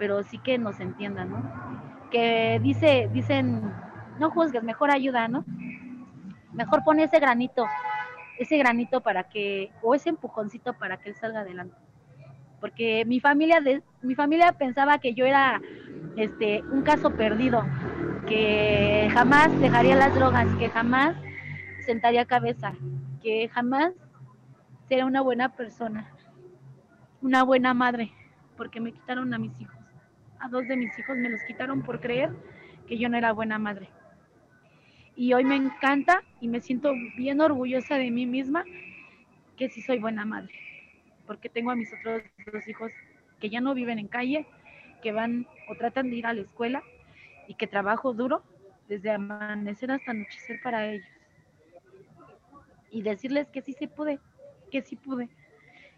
[0.00, 2.08] pero sí que nos entiendan, ¿no?
[2.10, 3.70] Que dice, dicen,
[4.18, 5.44] no juzgues, mejor ayuda, ¿no?
[6.54, 7.66] Mejor pone ese granito,
[8.40, 11.76] ese granito para que, o ese empujoncito para que él salga adelante.
[12.60, 15.60] Porque mi familia, de, mi familia pensaba que yo era
[16.16, 17.64] este, un caso perdido,
[18.26, 21.16] que jamás dejaría las drogas, que jamás
[21.86, 22.74] sentaría cabeza,
[23.22, 23.92] que jamás
[24.88, 26.10] sería una buena persona,
[27.22, 28.12] una buena madre,
[28.56, 29.80] porque me quitaron a mis hijos
[30.40, 32.30] a dos de mis hijos me los quitaron por creer
[32.86, 33.88] que yo no era buena madre.
[35.20, 38.64] Y hoy me encanta y me siento bien orgullosa de mí misma
[39.58, 40.54] que sí soy buena madre,
[41.26, 42.90] porque tengo a mis otros dos hijos
[43.38, 44.46] que ya no viven en calle,
[45.02, 46.82] que van o tratan de ir a la escuela
[47.46, 48.42] y que trabajo duro
[48.88, 51.06] desde amanecer hasta anochecer para ellos.
[52.90, 54.20] Y decirles que sí se puede,
[54.70, 55.28] que sí pude.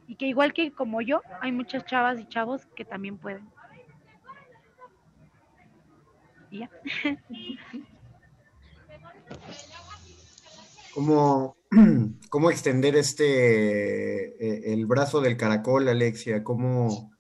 [0.09, 3.49] Y que igual que como yo, hay muchas chavas y chavos que también pueden.
[6.51, 6.71] Y ya.
[10.95, 11.57] ¿Cómo,
[12.29, 16.45] cómo extender este eh, el brazo del caracol, Alexia?
[16.45, 17.11] ¿Cómo,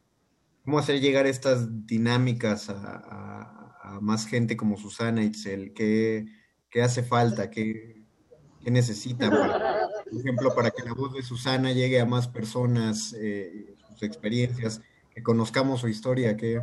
[0.64, 5.72] cómo hacer llegar estas dinámicas a, más gente como Susana Itzel?
[5.72, 6.26] ¿Qué,
[6.70, 7.50] qué hace falta?
[7.50, 8.04] ¿Qué,
[8.62, 9.30] qué necesita?
[9.30, 14.82] Por ejemplo, para que la voz de Susana llegue a más personas, eh, sus experiencias,
[15.14, 16.60] que conozcamos su historia, ¿qué,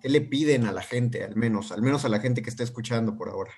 [0.00, 2.62] ¿qué le piden a la gente, al menos, al menos a la gente que está
[2.62, 3.52] escuchando por ahora?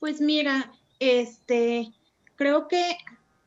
[0.00, 1.92] Pues mira, este,
[2.36, 2.96] creo que,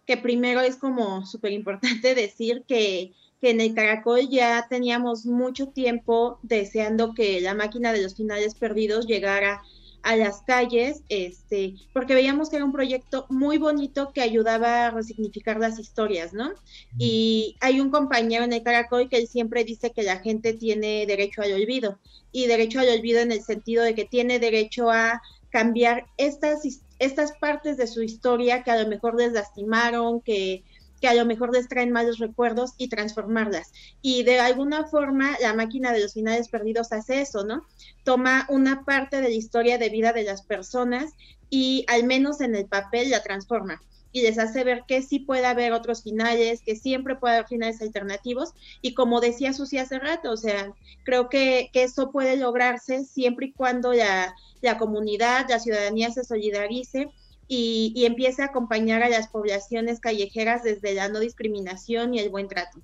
[0.06, 3.12] que primero es como súper importante decir que,
[3.42, 8.56] que, en el Caracol ya teníamos mucho tiempo deseando que la máquina de los finales
[8.56, 9.64] perdidos llegara
[10.04, 14.92] a las calles, este, porque veíamos que era un proyecto muy bonito que ayudaba a
[14.92, 16.52] resignificar las historias, ¿no?
[17.00, 21.06] Y hay un compañero en el Caracol que él siempre dice que la gente tiene
[21.08, 22.00] derecho al olvido,
[22.34, 25.22] y derecho al olvido en el sentido de que tiene derecho a
[25.54, 26.64] cambiar estas,
[26.98, 30.64] estas partes de su historia que a lo mejor les lastimaron, que,
[31.00, 33.72] que a lo mejor les traen malos recuerdos y transformarlas.
[34.02, 37.68] Y de alguna forma la máquina de los finales perdidos hace eso, ¿no?
[38.04, 41.12] Toma una parte de la historia de vida de las personas
[41.52, 43.80] y al menos en el papel la transforma
[44.14, 47.82] y les hace ver que sí puede haber otros finales, que siempre puede haber finales
[47.82, 48.54] alternativos.
[48.82, 50.72] Y como decía Susi hace rato, o sea,
[51.04, 56.24] creo que, que eso puede lograrse siempre y cuando la, la comunidad, la ciudadanía se
[56.24, 57.10] solidarice
[57.48, 62.30] y, y, empiece a acompañar a las poblaciones callejeras desde la no discriminación y el
[62.30, 62.82] buen trato.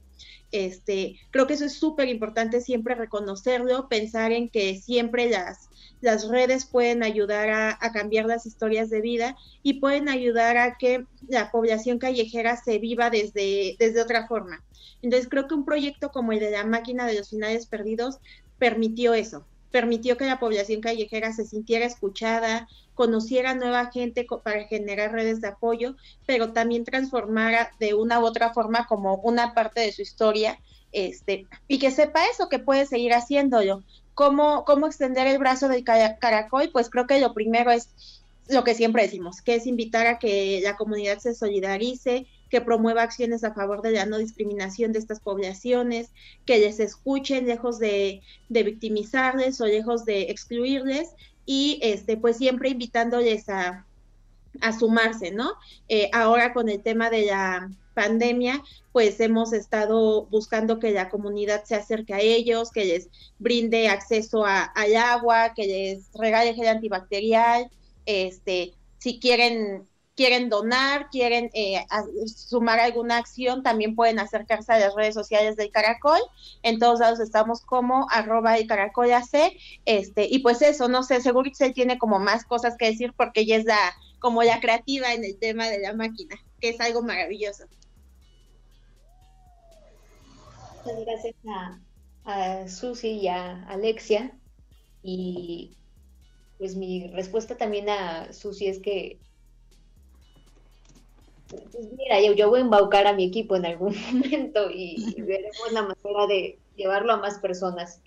[0.52, 5.70] Este, creo que eso es súper importante siempre reconocerlo, pensar en que siempre las,
[6.02, 10.78] las redes pueden ayudar a, a, cambiar las historias de vida y pueden ayudar a
[10.78, 14.64] que la población callejera se viva desde, desde otra forma.
[15.04, 18.18] Entonces creo que un proyecto como el de la máquina de los finales perdidos
[18.58, 25.12] permitió eso, permitió que la población callejera se sintiera escuchada, conociera nueva gente para generar
[25.12, 29.92] redes de apoyo, pero también transformara de una u otra forma como una parte de
[29.92, 30.60] su historia,
[30.92, 33.84] este, y que sepa eso, que puede seguir haciéndolo.
[34.16, 36.72] ¿Cómo, cómo extender el brazo del caracol?
[36.74, 37.90] Pues creo que lo primero es
[38.50, 43.04] lo que siempre decimos, que es invitar a que la comunidad se solidarice, que promueva
[43.04, 46.10] acciones a favor de la no discriminación de estas poblaciones,
[46.46, 51.10] que les escuchen lejos de, victimizarles o lejos de excluirles
[51.46, 53.86] y este pues siempre invitándoles a,
[54.62, 55.54] a sumarse, ¿no?
[55.88, 61.66] Eh, ahora con el tema de la pandemia, pues hemos estado buscando que la comunidad
[61.66, 63.10] se acerque a ellos, que les
[63.40, 67.70] brinde acceso a, al agua, que les regale gel antibacterial,
[68.06, 69.89] este, si quieren
[70.20, 71.86] quieren donar, quieren eh,
[72.26, 76.20] sumar alguna acción, también pueden acercarse a las redes sociales del Caracol.
[76.62, 79.56] En todos lados estamos como arroba el Caracol AC.
[79.86, 83.40] Este, y pues eso, no sé, seguro que tiene como más cosas que decir porque
[83.42, 83.80] ella es la,
[84.20, 87.64] como la creativa en el tema de la máquina, que es algo maravilloso.
[90.84, 91.36] Muchas gracias
[92.26, 94.38] a Susi y a Alexia.
[95.02, 95.78] Y
[96.58, 99.18] pues mi respuesta también a Susi es que
[101.98, 105.72] mira, yo, yo, voy a embaucar a mi equipo en algún momento y, y, veremos
[105.72, 108.02] la manera de llevarlo a más personas,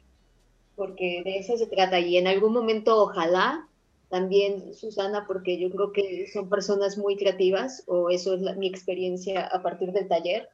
[0.76, 2.00] porque de eso se trata.
[2.00, 3.68] Y en algún momento, ojalá,
[4.08, 8.66] también Susana, porque yo creo que son personas muy creativas, o eso es la, mi
[8.66, 10.48] experiencia a partir del taller,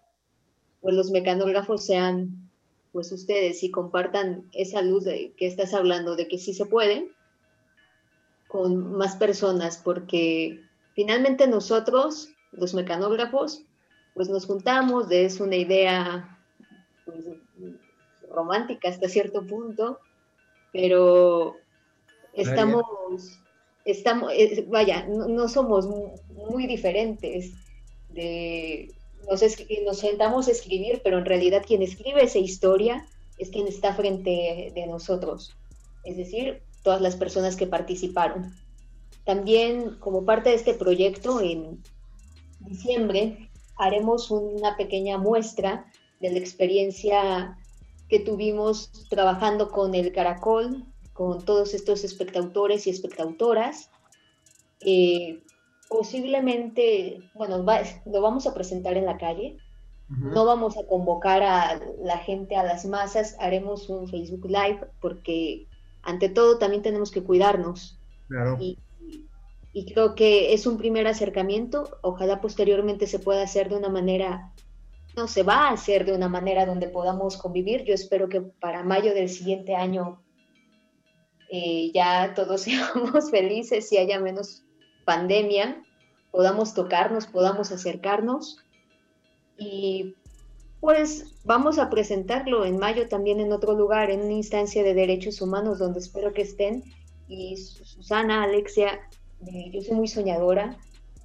[0.80, 2.48] pues los mecanógrafos sean
[2.92, 7.10] pues ustedes y compartan esa luz de que estás hablando, de que sí se puede,
[8.46, 10.60] con más personas, porque
[10.94, 13.64] finalmente nosotros los mecanógrafos,
[14.14, 16.38] pues nos juntamos, es una idea
[17.04, 17.24] pues,
[18.30, 20.00] romántica hasta cierto punto,
[20.72, 21.56] pero
[22.32, 22.84] estamos,
[23.84, 24.32] estamos
[24.66, 25.86] vaya, no, no, somos
[26.50, 27.52] muy diferentes.
[28.10, 28.92] De,
[29.28, 29.42] nos,
[29.84, 33.06] nos sentamos a escribir, pero en realidad quien escribe esa historia
[33.38, 35.56] es quien está frente de nosotros,
[36.04, 38.54] es decir, todas las personas que participaron.
[39.24, 41.82] También como parte de este proyecto, en
[42.68, 45.86] diciembre haremos una pequeña muestra
[46.20, 47.56] de la experiencia
[48.08, 53.90] que tuvimos trabajando con el Caracol, con todos estos espectadores y espectadoras.
[54.80, 55.42] Eh,
[55.88, 59.58] posiblemente, bueno, va, lo vamos a presentar en la calle,
[60.08, 65.66] No vamos a convocar a la gente, a las masas, haremos un Facebook Live porque
[66.02, 67.98] ante todo también tenemos que cuidarnos.
[68.58, 68.78] Y,
[69.72, 71.98] y creo que es un primer acercamiento.
[72.02, 74.52] Ojalá posteriormente se pueda hacer de una manera,
[75.16, 77.84] no se va a hacer de una manera donde podamos convivir.
[77.84, 80.22] Yo espero que para mayo del siguiente año
[81.50, 84.64] eh, ya todos seamos felices y haya menos
[85.04, 85.82] pandemia,
[86.30, 88.58] podamos tocarnos, podamos acercarnos
[89.56, 90.14] y
[90.80, 95.40] pues vamos a presentarlo en mayo también en otro lugar, en una instancia de derechos
[95.40, 96.84] humanos donde espero que estén.
[97.26, 99.00] Y Susana, Alexia,
[99.40, 100.78] yo soy muy soñadora.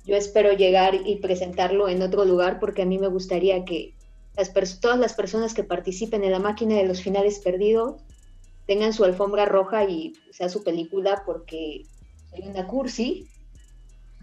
[0.06, 3.94] Yo espero llegar y presentarlo en otro lugar porque a mí me gustaría que
[4.36, 8.02] las todas las personas que participen en la máquina de los finales perdidos
[8.66, 11.84] tengan su alfombra roja y sea su película porque
[12.32, 13.28] soy una cursi.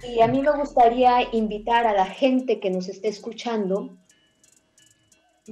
[0.03, 3.91] Y a mí me gustaría invitar a la gente que nos esté escuchando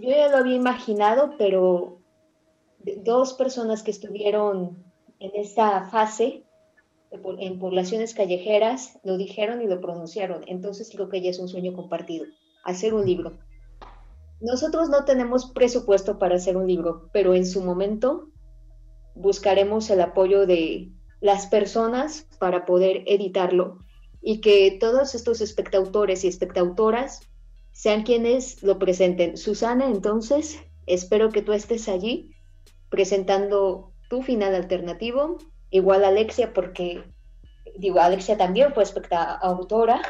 [0.00, 1.98] yo ya lo había imaginado, pero
[2.98, 4.84] dos personas que estuvieron
[5.18, 6.44] en esta fase
[7.10, 10.42] en poblaciones callejeras lo dijeron y lo pronunciaron.
[10.46, 12.26] Entonces creo que ya es un sueño compartido,
[12.64, 13.38] hacer un libro.
[14.40, 18.28] Nosotros no tenemos presupuesto para hacer un libro, pero en su momento
[19.14, 23.78] buscaremos el apoyo de las personas para poder editarlo
[24.20, 27.20] y que todos estos espectadores y espectadoras
[27.72, 29.36] sean quienes lo presenten.
[29.36, 32.32] Susana, entonces, espero que tú estés allí
[32.90, 35.38] presentando tu final alternativo,
[35.70, 37.04] igual Alexia, porque,
[37.76, 38.84] digo, Alexia también fue
[39.40, 40.00] autora,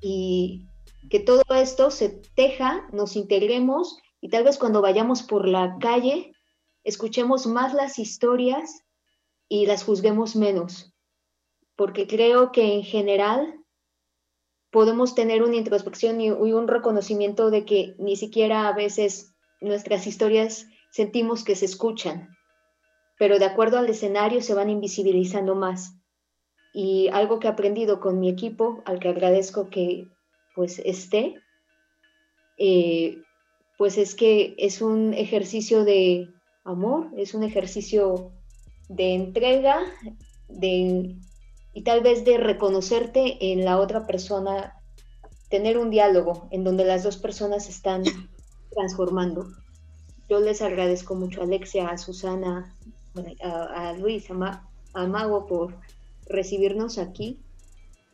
[0.00, 0.66] y
[1.10, 6.32] que todo esto se teja, nos integremos y tal vez cuando vayamos por la calle
[6.82, 8.80] escuchemos más las historias
[9.48, 10.92] y las juzguemos menos,
[11.76, 13.60] porque creo que en general
[14.70, 20.66] podemos tener una introspección y, un reconocimiento de que ni siquiera a veces nuestras historias
[20.90, 22.33] sentimos que se escuchan,
[23.24, 25.94] pero de acuerdo al escenario se van invisibilizando más.
[26.74, 30.08] Y algo que he aprendido con mi equipo, al que agradezco que
[30.54, 31.36] pues esté,
[32.58, 33.22] eh,
[33.78, 36.28] pues es que es un ejercicio de
[36.64, 38.30] amor, es un ejercicio
[38.90, 39.80] de entrega,
[40.48, 41.16] de
[41.72, 44.74] y tal vez de reconocerte en la otra persona,
[45.48, 48.02] tener un diálogo en donde las dos personas están
[48.74, 49.46] transformando.
[50.28, 52.76] Yo les agradezco mucho a Alexia, a Susana,
[53.42, 55.74] a, Luis, a, a Mago por
[56.28, 57.38] recibirnos aquí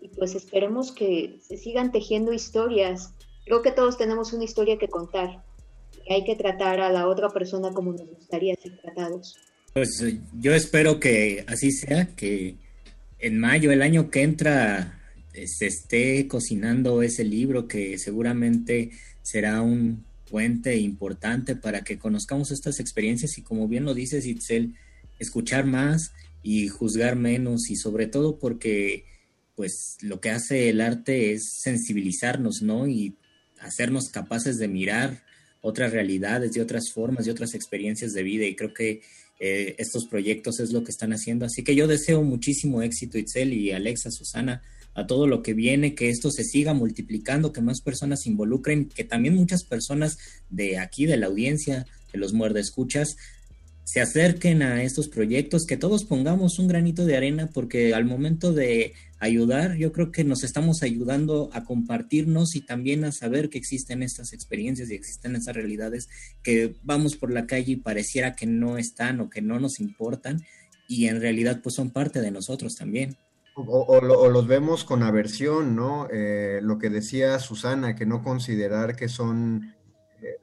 [0.01, 3.12] y pues esperemos que se sigan tejiendo historias.
[3.44, 5.42] Creo que todos tenemos una historia que contar
[6.07, 9.36] y hay que tratar a la otra persona como nos gustaría ser tratados.
[9.72, 10.03] Pues
[10.40, 12.57] yo espero que así sea, que
[13.18, 15.01] en mayo, el año que entra,
[15.34, 18.90] eh, se esté cocinando ese libro que seguramente
[19.22, 24.74] será un puente importante para que conozcamos estas experiencias y como bien lo dices, Itzel,
[25.21, 26.12] escuchar más
[26.43, 29.05] y juzgar menos y sobre todo porque
[29.55, 32.89] pues lo que hace el arte es sensibilizarnos, ¿no?
[32.89, 33.16] Y
[33.61, 35.23] hacernos capaces de mirar
[35.61, 39.03] otras realidades, de otras formas, de otras experiencias de vida y creo que
[39.39, 41.45] eh, estos proyectos es lo que están haciendo.
[41.45, 44.62] Así que yo deseo muchísimo éxito, Itzel y Alexa, Susana,
[44.95, 48.89] a todo lo que viene, que esto se siga multiplicando, que más personas se involucren,
[48.89, 50.18] que también muchas personas
[50.49, 53.16] de aquí, de la audiencia, de los muerde escuchas,
[53.91, 58.53] se acerquen a estos proyectos, que todos pongamos un granito de arena, porque al momento
[58.53, 63.59] de ayudar, yo creo que nos estamos ayudando a compartirnos y también a saber que
[63.59, 66.09] existen estas experiencias y existen estas realidades
[66.45, 70.41] que vamos por la calle y pareciera que no están o que no nos importan
[70.86, 73.16] y en realidad pues son parte de nosotros también.
[73.57, 76.07] O, los vemos con aversión, ¿no?
[76.12, 79.74] Eh, lo que decía Susana, que no considerar que son,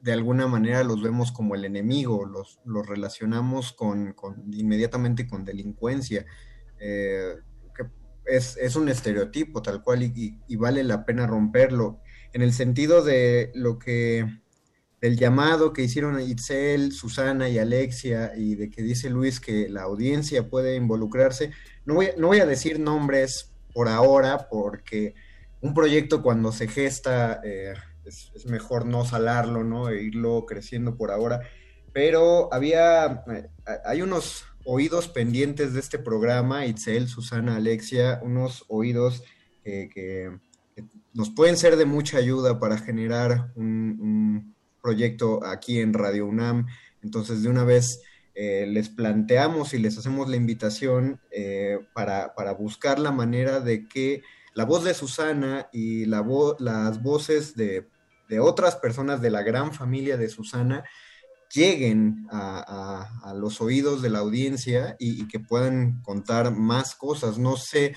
[0.01, 4.15] de alguna manera los vemos como el enemigo, los, los relacionamos con,
[4.51, 6.25] inmediatamente con delincuencia.
[6.79, 7.35] Eh,
[8.27, 12.01] es, un estereotipo tal cual y, vale la pena romperlo.
[12.33, 14.25] En el sentido de lo que,
[15.01, 19.83] del llamado que hicieron Itzel, Susana y Alexia y de que dice Luis que la
[19.83, 21.51] audiencia puede involucrarse,
[21.85, 25.15] no voy, no voy a decir nombres por ahora porque
[25.61, 27.73] un proyecto cuando se gesta eh,
[28.07, 29.89] es, mejor no salarlo, ¿no?
[29.89, 31.41] E irlo creciendo por ahora.
[31.93, 33.49] Pero había, eh,
[33.85, 39.23] hay unos oídos pendientes de este programa, Itzel, Susana, Alexia, unos oídos
[39.63, 40.31] que,
[41.13, 46.67] nos pueden ser de mucha ayuda para generar un, proyecto aquí en Radio UNAM.
[47.01, 48.01] Entonces, de una vez
[48.35, 54.21] eh, les planteamos y les hacemos la invitación eh, para, buscar la manera de que
[54.53, 56.25] la voz de Susana y la
[56.59, 57.87] las voces de
[58.27, 60.83] de otras personas de la gran familia de Susana
[61.53, 67.37] lleguen a, los oídos de la audiencia y, que puedan contar más cosas.
[67.37, 67.95] No sé,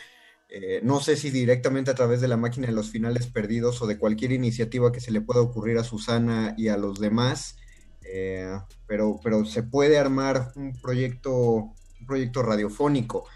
[0.48, 3.86] eh, no sé si directamente a través de la máquina de los finales perdidos o
[3.86, 7.56] de cualquier iniciativa que se le pueda ocurrir a Susana y a los demás,
[8.04, 13.26] eh, pero, pero se puede armar un proyecto, un proyecto radiofónico.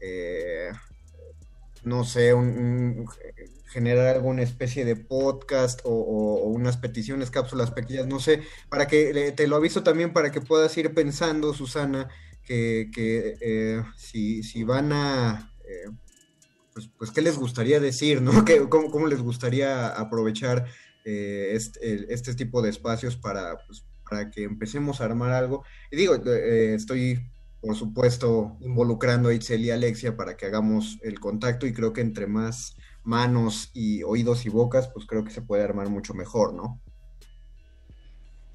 [0.00, 0.70] Eh,
[1.84, 3.06] no sé, un,
[3.74, 5.90] generar alguna especie de podcast o,
[6.44, 10.78] unas peticiones, cápsulas pequeñas, no sé, para que te lo aviso también para que puedas
[10.78, 12.08] ir pensando, Susana,
[12.44, 15.90] que, eh, si, van a, eh,
[16.72, 18.30] pues, pues, ¿qué les gustaría decir, no?
[18.70, 20.66] cómo, les gustaría aprovechar
[21.04, 25.64] eh, este, este, tipo de espacios para, pues, para que empecemos a armar algo?
[25.90, 27.18] Y digo, estoy
[27.60, 32.02] por supuesto, involucrando a Itzel y Alexia para que hagamos el contacto y creo que
[32.02, 36.54] entre más manos y oídos y bocas, pues creo que se puede armar mucho mejor,
[36.54, 36.80] ¿no?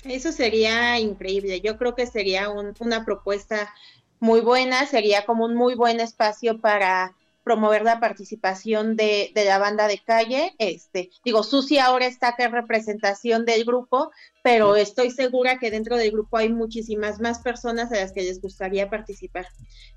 [0.04, 1.62] Eso sería increíble.
[1.62, 3.74] Yo creo que sería una propuesta
[4.20, 9.88] muy buena, sería como un muy buen espacio para promover la participación de, la banda
[9.88, 10.54] de calle.
[10.60, 14.12] Este, digo, Susi ahora está que representación del grupo,
[14.43, 18.41] pero estoy segura que dentro del grupo hay muchísimas más personas a las que les
[18.41, 19.47] gustaría participar.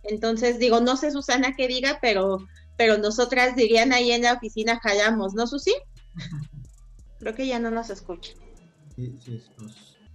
[0.02, 2.38] Entonces, digo, no sé Susana qué diga, pero
[2.82, 5.72] pero nosotras dirían ahí en la oficina jalamos, ¿no, Susi?
[7.20, 8.32] Creo que ya no nos escucha.
[8.96, 9.40] Sí, sí,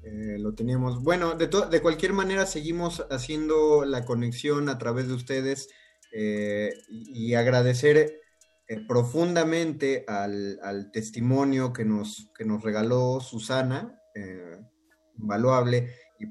[0.03, 1.01] eh, lo teníamos.
[1.01, 5.69] Bueno, de, de cualquier manera seguimos haciendo la conexión a través de ustedes
[6.11, 8.19] eh, y, agradecer
[8.67, 13.97] eh, profundamente al, testimonio que nos, que nos regaló Susana,
[15.17, 16.25] invaluable, y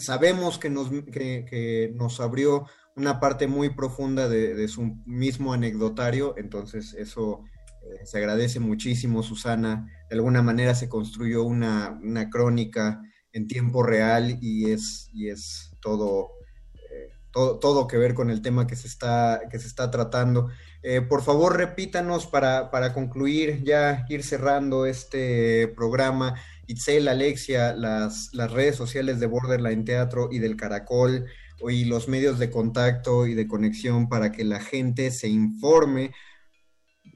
[0.00, 2.64] sabemos que nos, que, que nos abrió
[2.96, 7.42] una parte muy profunda de, su mismo anecdotario, entonces eso
[7.82, 9.88] eh, se agradece muchísimo, Susana.
[10.08, 11.98] De alguna manera se construyó una,
[12.30, 16.30] crónica en tiempo real y es, y es todo,
[16.74, 20.50] eh, todo, todo, que ver con el tema que se está, que se está tratando.
[20.82, 26.34] Eh, por favor, repítanos para, para concluir, ya ir cerrando este programa.
[26.66, 31.26] Itzel, Alexia, las, las redes sociales de Borderline Teatro y del Caracol,
[31.68, 36.12] y los medios de contacto y de conexión para que la gente se informe,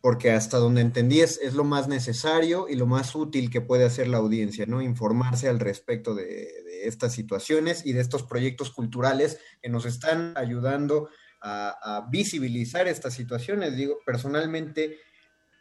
[0.01, 4.09] porque hasta donde entendí es, lo más necesario y lo más útil que puede hacer
[4.09, 4.81] la audiencia, ¿no?
[4.81, 6.49] Informarse al respecto de,
[6.85, 11.09] estas situaciones y de estos proyectos culturales que nos están ayudando
[11.41, 13.77] a, visibilizar estas situaciones.
[13.77, 14.99] Digo, personalmente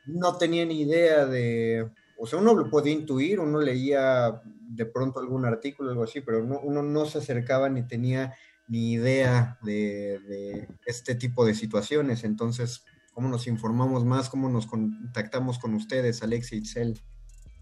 [0.05, 5.19] no tenía ni idea de, o sea, uno lo podía intuir, uno leía de pronto
[5.19, 8.33] algún artículo, algo así, pero uno no se acercaba ni tenía
[8.67, 12.23] ni idea de, este tipo de situaciones.
[12.23, 14.29] Entonces, ¿cómo nos informamos más?
[14.29, 17.01] ¿Cómo nos contactamos con ustedes, Alexia Itzel?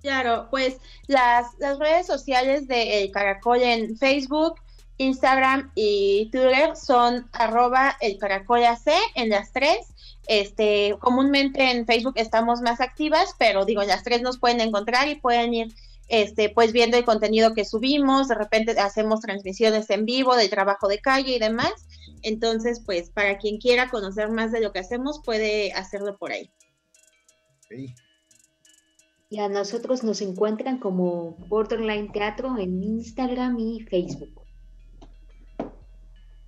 [0.02, 0.78] Claro, pues
[1.08, 4.56] las, las redes sociales de El Caracol en Facebook,
[4.98, 9.88] Instagram y Twitter son arroba el caracol AC en las tres.
[10.28, 15.08] Este, comúnmente en Facebook estamos más activas, pero digo, en las tres nos pueden encontrar
[15.08, 15.76] y pueden ir
[16.08, 20.88] este, pues viendo el contenido que subimos, de repente hacemos transmisiones en vivo del trabajo
[20.88, 21.88] de calle y demás.
[22.22, 26.52] Entonces, pues para quien quiera conocer más de lo que hacemos, puede hacerlo por ahí.
[29.30, 34.46] Y a nosotros nos encuentran como Borderline Teatro en Instagram y Facebook.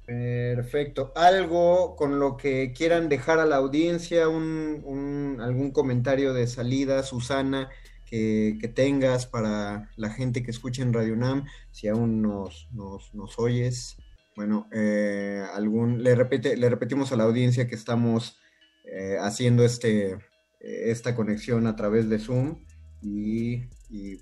[0.07, 1.11] Perfecto.
[1.15, 4.29] ¿Algo con lo que quieran dejar a la audiencia?
[4.29, 7.69] Un, ¿Algún comentario de salida, Susana?
[8.09, 13.97] Que, tengas para la gente que escucha en Radio NAM, si aún nos, nos, oyes.
[14.35, 18.37] Bueno, eh, algún, le, repite, le repetimos a la audiencia que estamos
[18.85, 20.17] eh, haciendo este,
[20.59, 22.63] esta conexión a través de Zoom
[23.01, 23.67] y,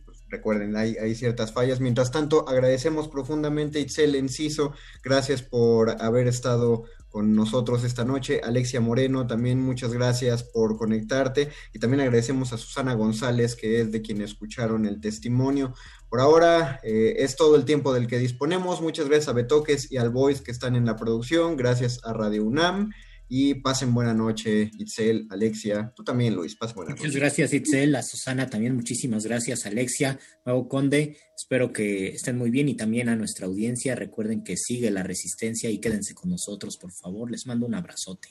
[0.05, 1.79] pues, recuerden, hay, hay, ciertas fallas.
[1.79, 4.73] Mientras tanto, agradecemos profundamente Itzel Enciso,
[5.03, 8.41] gracias por haber estado con nosotros esta noche.
[8.43, 11.49] Alexia Moreno, también muchas gracias por conectarte.
[11.71, 15.73] Y también agradecemos a Susana González, que es de quien escucharon el testimonio.
[16.09, 18.81] Por ahora eh, es todo el tiempo del que disponemos.
[18.81, 21.55] Muchas gracias a Betoques y al Voice que están en la producción.
[21.55, 22.91] Gracias a Radio UNAM.
[23.27, 25.91] Y pasen buena noche, Itzel, Alexia.
[25.95, 27.95] Tú también, Luis, pasen buena Muchas gracias, Itzel.
[27.95, 30.19] A Susana también, muchísimas gracias, Alexia.
[30.45, 33.95] Nuevo Conde, espero que estén muy bien y también a nuestra audiencia.
[33.95, 37.31] Recuerden que sigue la resistencia y quédense con nosotros, por favor.
[37.31, 38.29] Les mando un abrazote.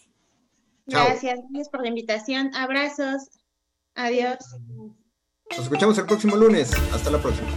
[0.86, 2.54] Gracias, gracias por la invitación.
[2.54, 3.30] Abrazos.
[3.94, 4.38] Adiós.
[5.50, 6.72] Nos escuchamos el próximo lunes.
[6.92, 7.48] Hasta la próxima.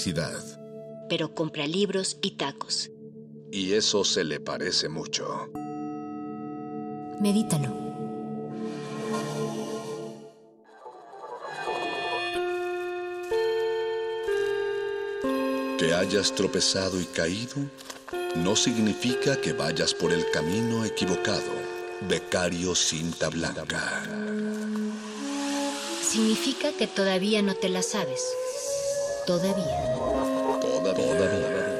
[0.00, 0.42] Felicidad.
[1.08, 2.90] Pero compra libros y tacos.
[3.52, 5.50] Y eso se le parece mucho.
[7.20, 7.68] Medítalo.
[15.78, 17.56] Que hayas tropezado y caído
[18.36, 21.50] no significa que vayas por el camino equivocado.
[22.08, 24.04] Becario Cinta Blanca.
[26.02, 28.22] Significa que todavía no te la sabes.
[29.26, 29.94] Todavía.
[30.60, 31.70] Todavía.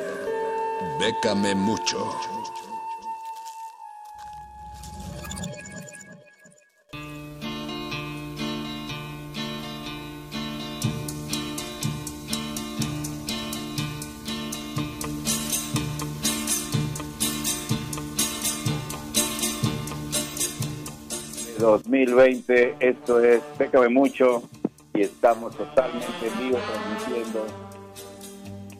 [0.98, 2.06] Bécame mucho.
[21.60, 24.42] ...2020, esto es Bécame Mucho...
[25.00, 27.46] ...y estamos totalmente en vivo transmitiendo...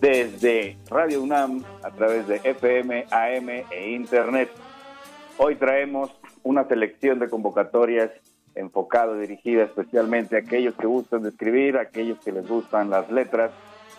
[0.03, 1.65] ...desde Radio UNAM...
[1.83, 4.51] ...a través de FM, AM e Internet...
[5.39, 6.11] ...hoy traemos
[6.43, 8.11] una selección de convocatorias...
[8.55, 11.79] ...enfocado, dirigida especialmente a aquellos que gustan de escribir...
[11.79, 13.51] ...aquellos que les gustan las letras...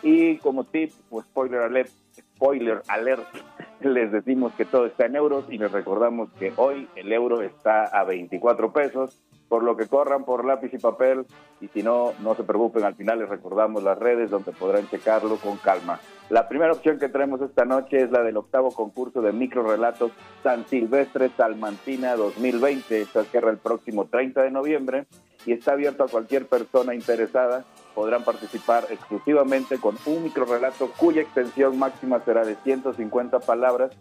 [0.03, 1.89] ...y como tip, pues spoiler alert...
[2.35, 3.25] ...spoiler alert
[3.81, 7.85] les decimos que todo está en euros y les recordamos que hoy el euro está
[7.85, 9.19] a 24 pesos,
[9.51, 11.25] por lo que corran por lápiz y papel
[11.59, 15.35] y si no, no se preocupen, al final les recordamos las redes donde podrán checarlo
[15.35, 15.99] con calma.
[16.29, 20.65] La primera opción que traemos esta noche es la del octavo concurso de microrelatos San
[20.67, 23.01] Silvestre Salmantina 2020.
[23.01, 25.05] Esta cierra el próximo 30 de noviembre
[25.45, 27.65] y está abierto a cualquier persona interesada.
[27.93, 33.91] Podrán participar exclusivamente con un microrelato cuya extensión máxima será de 150 palabras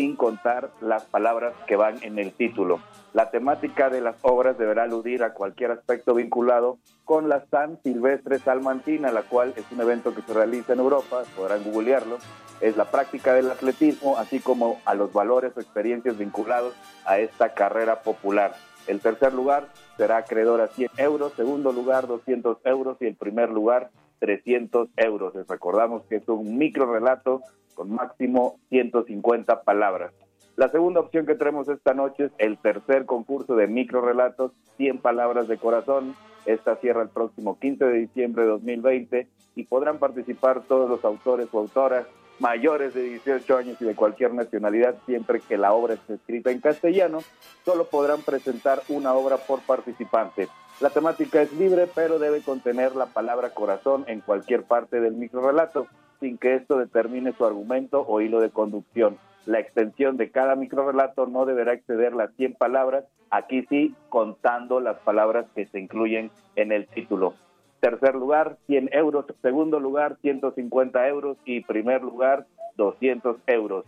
[0.00, 2.80] sin contar las palabras que van en el título.
[3.12, 8.38] La temática de las obras deberá aludir a cualquier aspecto vinculado con la San Silvestre
[8.38, 12.16] Salmantina, la cual es un evento que se realiza en Europa, podrán googlearlo,
[12.62, 16.72] es la práctica del atletismo, así como a los valores o experiencias vinculados
[17.04, 18.54] a esta carrera popular.
[18.86, 23.50] El tercer lugar será acreedor a 100 euros, segundo lugar 200 euros y el primer
[23.50, 23.90] lugar
[24.20, 25.34] 300 euros.
[25.34, 27.42] Les recordamos que es un micro relato
[27.80, 30.12] con máximo 150 palabras.
[30.56, 34.98] La segunda opción que tenemos esta noche es el tercer concurso de micro relatos, 100
[34.98, 36.14] palabras de corazón.
[36.44, 41.48] Esta cierra el próximo 15 de diciembre de 2020 y podrán participar todos los autores
[41.52, 42.04] o autoras
[42.38, 46.60] mayores de 18 años y de cualquier nacionalidad, siempre que la obra esté escrita en
[46.60, 47.20] castellano,
[47.64, 50.48] solo podrán presentar una obra por participante.
[50.80, 55.86] La temática es libre, pero debe contener la palabra corazón en cualquier parte del microrelato,
[56.20, 59.18] sin que esto determine su argumento o hilo de conducción.
[59.46, 64.98] La extensión de cada microrelato no deberá exceder las 100 palabras, aquí sí contando las
[64.98, 67.34] palabras que se incluyen en el título.
[67.80, 69.24] Tercer lugar, 100 euros.
[69.40, 71.38] Segundo lugar, 150 euros.
[71.46, 72.46] Y primer lugar,
[72.76, 73.86] 200 euros.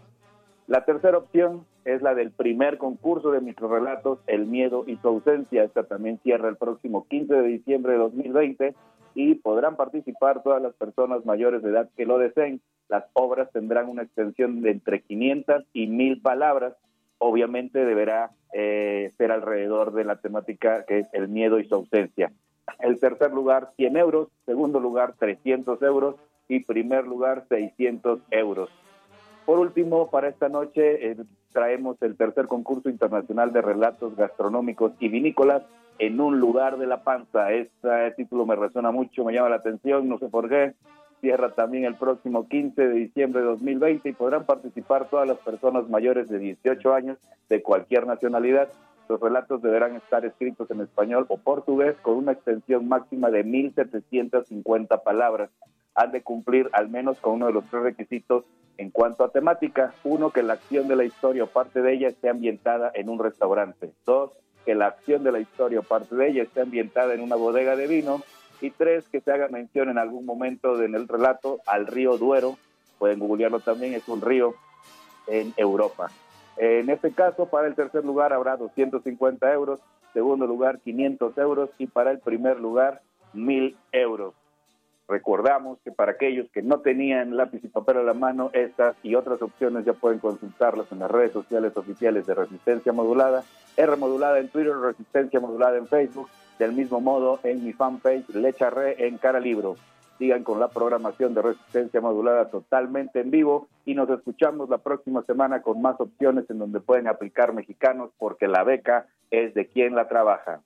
[0.66, 5.64] La tercera opción es la del primer concurso de microrelatos, El miedo y su ausencia.
[5.64, 8.74] Esta también cierra el próximo 15 de diciembre de 2020
[9.14, 12.60] y podrán participar todas las personas mayores de edad que lo deseen.
[12.88, 16.74] Las obras tendrán una extensión de entre 500 y 1000 palabras.
[17.18, 22.32] Obviamente deberá eh, ser alrededor de la temática que es el miedo y su ausencia.
[22.78, 24.28] El tercer lugar, 100 euros.
[24.46, 26.16] Segundo lugar, 300 euros.
[26.48, 28.70] Y primer lugar, 600 euros.
[29.46, 31.16] Por último, para esta noche eh,
[31.52, 35.62] traemos el tercer concurso internacional de relatos gastronómicos y vinícolas
[35.98, 37.52] en un lugar de la panza.
[37.52, 40.74] Este título me resuena mucho, me llama la atención, no sé por qué.
[41.20, 45.88] Cierra también el próximo 15 de diciembre de 2020 y podrán participar todas las personas
[45.88, 47.18] mayores de 18 años
[47.48, 48.68] de cualquier nacionalidad
[49.12, 55.02] los relatos deberán estar escritos en español o portugués con una extensión máxima de 1.750
[55.02, 55.50] palabras.
[55.94, 58.44] Han de cumplir al menos con uno de los tres requisitos
[58.78, 59.92] en cuanto a temática.
[60.04, 63.18] Uno, que la acción de la historia o parte de ella esté ambientada en un
[63.18, 63.92] restaurante.
[64.06, 64.30] Dos,
[64.64, 67.76] que la acción de la historia o parte de ella esté ambientada en una bodega
[67.76, 68.22] de vino.
[68.60, 72.56] Y tres, que se haga mención en algún momento en el relato al río Duero.
[72.98, 74.54] Pueden googlearlo también, es un río
[75.26, 76.10] en Europa.
[76.56, 79.80] En este caso, para el tercer lugar habrá 250 euros,
[80.12, 83.00] segundo lugar 500 euros y para el primer lugar
[83.32, 84.34] 1000 euros.
[85.12, 89.14] Recordamos que para aquellos que no tenían lápiz y papel a la mano, estas y
[89.14, 93.44] otras opciones ya pueden consultarlas en las redes sociales oficiales de Resistencia Modulada,
[93.76, 99.06] R Modulada en Twitter, Resistencia Modulada en Facebook, del mismo modo en mi fanpage Lecharre
[99.06, 99.76] en Cara Libro
[100.18, 105.22] sigan con la programación de resistencia modulada totalmente en vivo y nos escuchamos la próxima
[105.24, 109.96] semana con más opciones en donde pueden aplicar mexicanos porque la beca es de quien
[109.96, 110.60] la trabaja.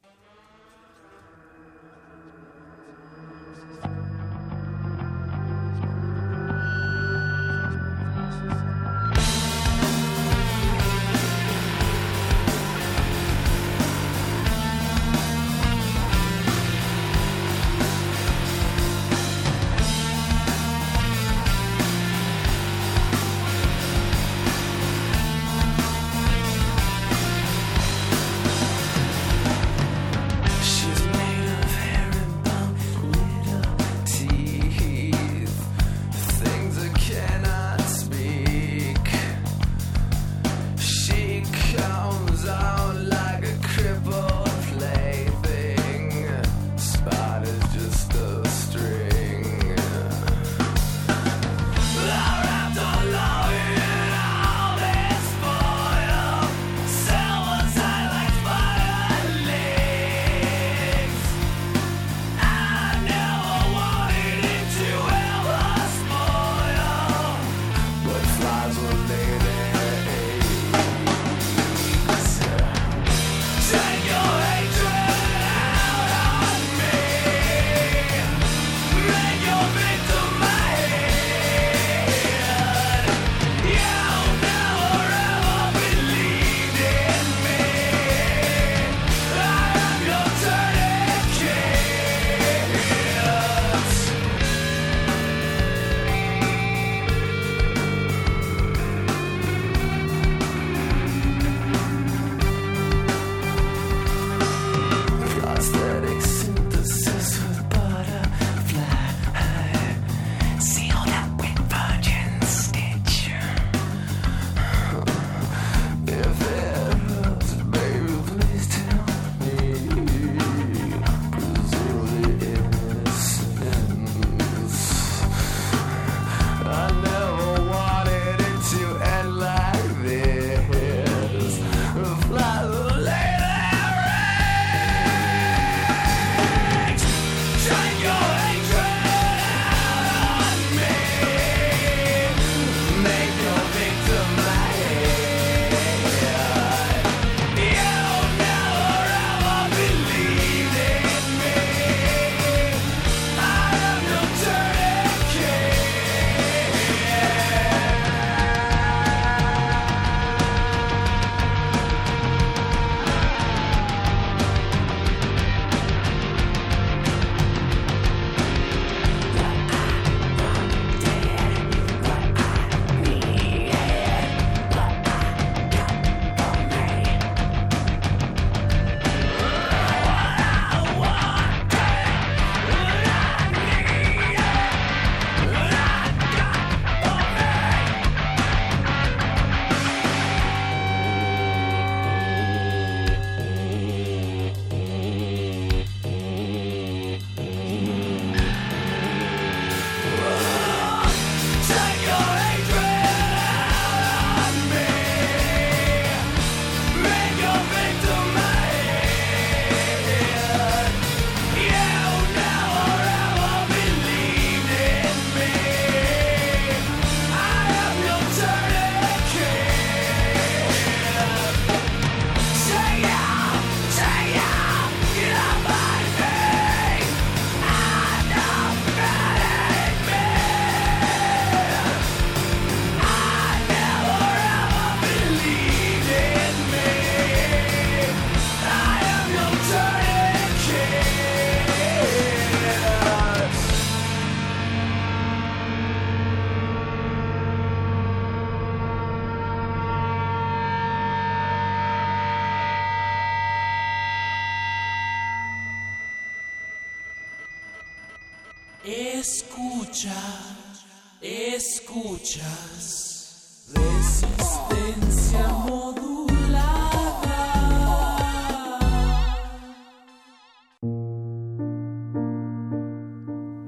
[262.26, 263.72] Escuchas.
[263.72, 266.06] Resistencia modulada.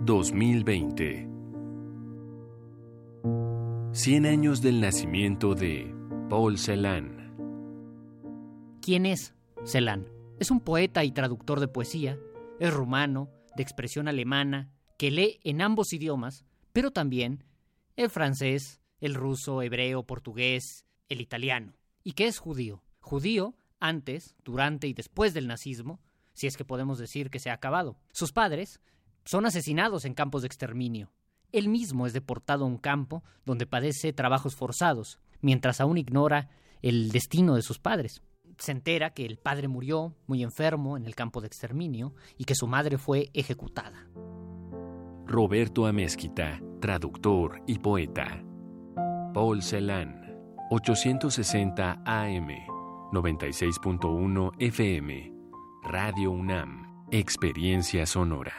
[0.04, 1.28] 2020
[3.92, 5.94] 100 años del nacimiento de
[6.28, 7.34] Paul Celan.
[8.80, 9.34] ¿Quién es
[9.64, 10.08] Celan?
[10.38, 12.18] Es un poeta y traductor de poesía,
[12.60, 17.44] es rumano, de expresión alemana, que lee en ambos idiomas, pero también
[17.98, 21.74] el francés, el ruso, hebreo, portugués, el italiano,
[22.04, 22.80] y que es judío.
[23.00, 26.00] Judío antes, durante y después del nazismo,
[26.32, 27.98] si es que podemos decir que se ha acabado.
[28.12, 28.80] Sus padres
[29.24, 31.10] son asesinados en campos de exterminio.
[31.50, 36.50] Él mismo es deportado a un campo donde padece trabajos forzados, mientras aún ignora
[36.82, 38.22] el destino de sus padres.
[38.58, 42.54] Se entera que el padre murió muy enfermo en el campo de exterminio y que
[42.54, 44.06] su madre fue ejecutada.
[45.26, 48.42] Roberto Amezquita, traductor y poeta.
[49.34, 50.20] Paul Celan,
[50.70, 52.48] 860 AM,
[53.12, 55.32] 96.1 FM.
[55.84, 58.52] Radio UNAM, Experiencia Sonora.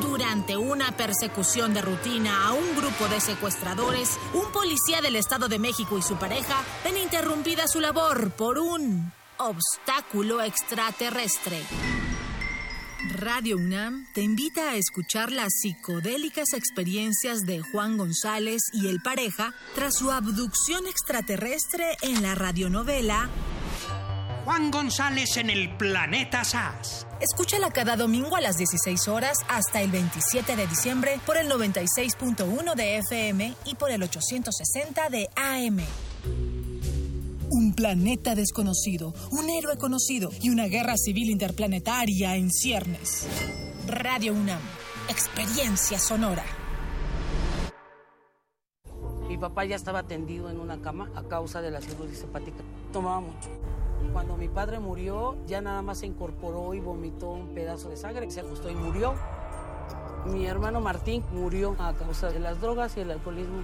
[0.00, 5.58] Durante una persecución de rutina a un grupo de secuestradores, un policía del Estado de
[5.58, 11.58] México y su pareja ven interrumpida su labor por un obstáculo extraterrestre.
[13.10, 19.52] Radio UNAM te invita a escuchar las psicodélicas experiencias de Juan González y el pareja
[19.74, 23.28] tras su abducción extraterrestre en la radionovela
[24.44, 27.06] Juan González en el planeta SAS.
[27.20, 32.74] Escúchala cada domingo a las 16 horas hasta el 27 de diciembre por el 96.1
[32.74, 35.78] de FM y por el 860 de AM.
[37.54, 43.28] Un planeta desconocido, un héroe conocido y una guerra civil interplanetaria en ciernes.
[43.86, 44.62] Radio UNAM,
[45.10, 46.44] experiencia sonora.
[49.28, 52.64] Mi papá ya estaba tendido en una cama a causa de la cirugía hepática.
[52.90, 53.50] Tomaba mucho.
[54.14, 58.30] Cuando mi padre murió, ya nada más se incorporó y vomitó un pedazo de sangre,
[58.30, 59.12] se acostó y murió.
[60.24, 63.62] Mi hermano Martín murió a causa de las drogas y el alcoholismo.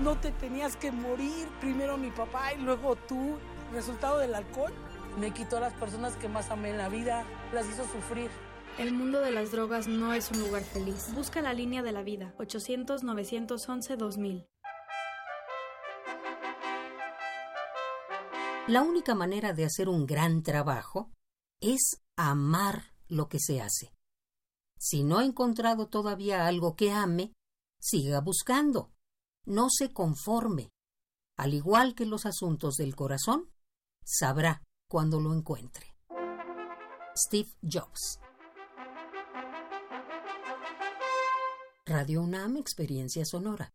[0.00, 3.36] No te tenías que morir, primero mi papá y luego tú.
[3.72, 4.72] Resultado del alcohol
[5.18, 8.30] me quitó a las personas que más amé en la vida, las hizo sufrir.
[8.78, 11.12] El mundo de las drogas no es un lugar feliz.
[11.14, 14.46] Busca la línea de la vida, 800-911-2000.
[18.68, 21.10] La única manera de hacer un gran trabajo
[21.60, 23.92] es amar lo que se hace.
[24.78, 27.32] Si no ha encontrado todavía algo que ame,
[27.80, 28.92] siga buscando.
[29.48, 30.68] No se conforme.
[31.38, 33.50] Al igual que los asuntos del corazón,
[34.04, 35.86] sabrá cuando lo encuentre.
[37.16, 38.20] Steve Jobs
[41.86, 43.72] Radio UNAM Experiencia Sonora.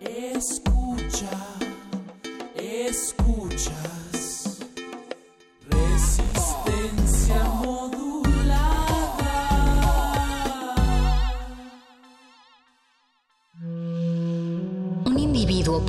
[0.00, 1.58] Escucha,
[2.54, 4.60] escuchas.
[5.68, 7.99] Resistencia modulada.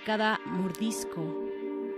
[0.00, 1.22] Cada mordisco.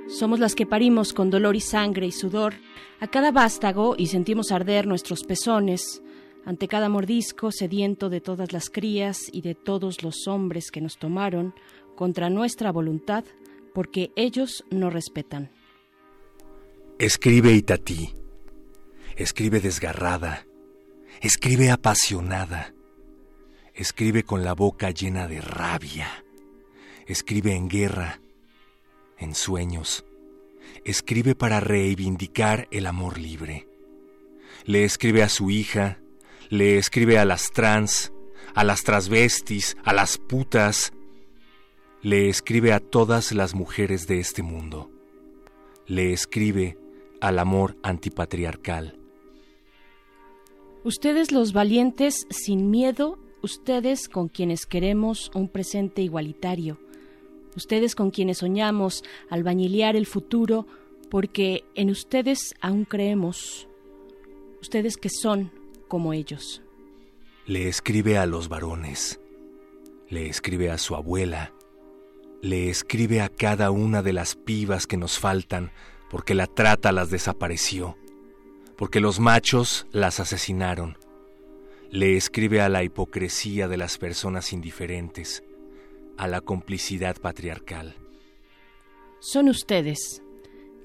[0.09, 2.55] Somos las que parimos con dolor y sangre y sudor
[3.01, 6.03] a cada vástago y sentimos arder nuestros pezones,
[6.45, 10.99] ante cada mordisco sediento de todas las crías y de todos los hombres que nos
[10.99, 11.55] tomaron
[11.97, 13.25] contra nuestra voluntad,
[13.73, 15.51] porque ellos no respetan.
[16.99, 18.15] Escribe Itatí,
[19.17, 20.47] escribe desgarrada,
[21.21, 22.75] escribe apasionada,
[23.75, 26.24] escribe con la boca llena de rabia,
[27.07, 28.21] escribe en guerra,
[29.19, 30.05] en sueños,
[30.85, 33.69] escribe para reivindicar el amor libre.
[34.65, 35.99] Le escribe a su hija,
[36.49, 38.13] le escribe a las trans,
[38.55, 40.93] a las transvestis, a las putas,
[42.03, 44.91] le escribe a todas las mujeres de este mundo,
[45.87, 46.79] le escribe
[47.21, 48.99] al amor antipatriarcal,
[50.85, 56.79] Ustedes los valientes sin miedo, ustedes con quienes queremos un presente igualitario,
[57.57, 60.67] ustedes con quienes soñamos albañilear el futuro,
[61.11, 63.69] porque en ustedes aún creemos,
[64.61, 65.51] ustedes que son
[65.89, 66.63] como ellos.
[67.47, 69.21] Le escribe a los varones,
[70.09, 71.53] le escribe a su abuela,
[72.43, 75.71] le escribe a cada una de las pibas que nos faltan
[76.15, 77.97] porque la trata las desapareció,
[78.77, 80.97] porque los machos las asesinaron.
[81.91, 85.43] Le escribe a la hipocresía de las personas indiferentes,
[86.17, 87.95] a la complicidad patriarcal.
[89.21, 90.23] Son ustedes,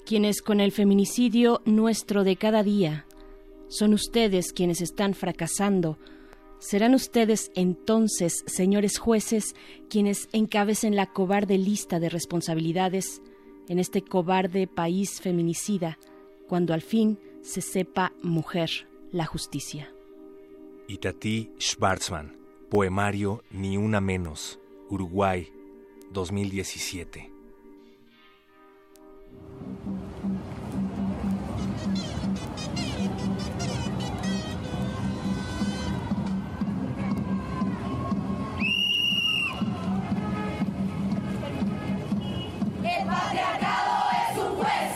[0.06, 3.06] quienes con el feminicidio nuestro de cada día,
[3.68, 5.98] son ustedes quienes están fracasando,
[6.60, 9.56] Serán ustedes entonces, señores jueces,
[9.88, 13.22] quienes encabecen la cobarde lista de responsabilidades
[13.68, 15.98] en este cobarde país feminicida,
[16.48, 19.90] cuando al fin se sepa mujer la justicia.
[20.86, 22.36] Itatí Schwarzman,
[22.68, 24.60] poemario Ni una menos,
[24.90, 25.48] Uruguay,
[26.10, 27.30] 2017.
[42.82, 44.92] El patriarcado es un juez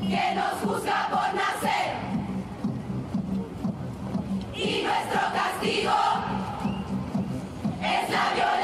[0.00, 1.92] que nos juzga por nacer.
[4.54, 5.20] Y nuestro
[7.84, 8.61] es la violencia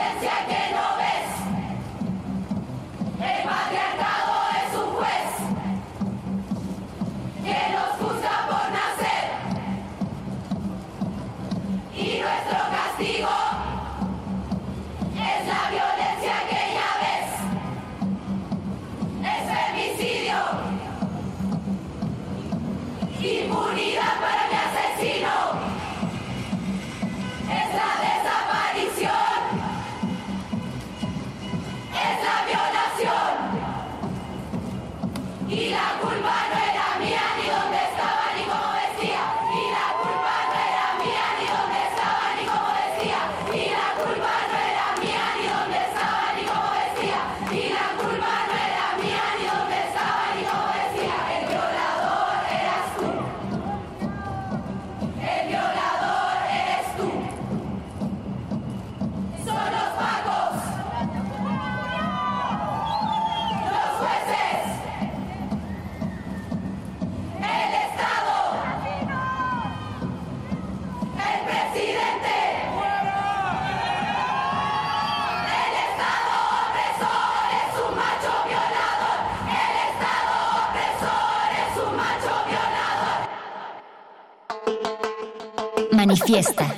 [86.28, 86.74] Manifiesta.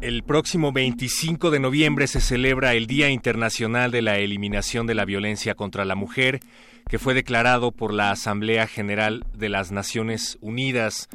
[0.00, 5.04] El próximo 25 de noviembre se celebra el Día Internacional de la Eliminación de la
[5.04, 6.40] Violencia contra la Mujer,
[6.88, 11.08] que fue declarado por la Asamblea General de las Naciones Unidas.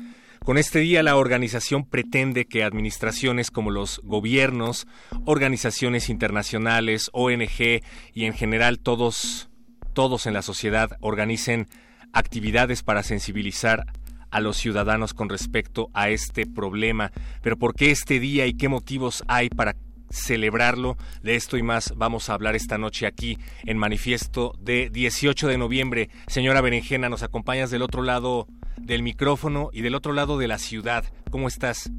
[0.48, 4.88] Con este día la organización pretende que administraciones como los gobiernos,
[5.26, 7.82] organizaciones internacionales, ONG
[8.14, 9.50] y en general todos
[9.92, 11.68] todos en la sociedad organicen
[12.14, 13.88] actividades para sensibilizar
[14.32, 17.12] a los ciudadanos con respecto a este problema.
[17.42, 19.76] Pero ¿por qué este día y qué motivos hay para
[20.10, 20.96] celebrarlo?
[21.24, 25.58] De esto y más vamos a hablar esta noche aquí en Manifiesto de 18 de
[25.58, 26.10] noviembre.
[26.28, 28.48] Señora Berenjena, nos acompañas del otro lado
[28.80, 31.04] del micrófono y del otro lado de la ciudad.
[31.30, 31.92] ¿Cómo estás?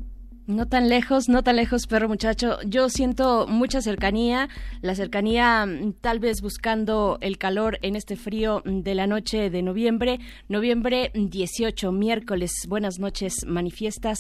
[0.49, 2.57] No tan lejos, no tan lejos, perro muchacho.
[2.65, 4.49] Yo siento mucha cercanía,
[4.81, 9.51] la cercanía mm, tal vez buscando el calor en este frío mm, de la noche
[9.51, 10.21] de noviembre.
[10.49, 12.51] Noviembre 18, miércoles.
[12.67, 14.19] Buenas noches, manifiestas.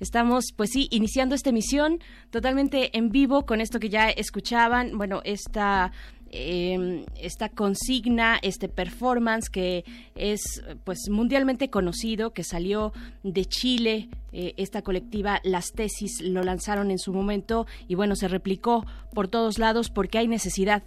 [0.00, 1.98] Estamos, pues sí, iniciando esta emisión
[2.28, 4.98] totalmente en vivo con esto que ya escuchaban.
[4.98, 5.92] Bueno, esta
[6.30, 14.54] eh, esta consigna, este performance que es pues mundialmente conocido, que salió de Chile, eh,
[14.56, 19.58] esta colectiva Las Tesis lo lanzaron en su momento y bueno, se replicó por todos
[19.58, 20.82] lados porque hay necesidad,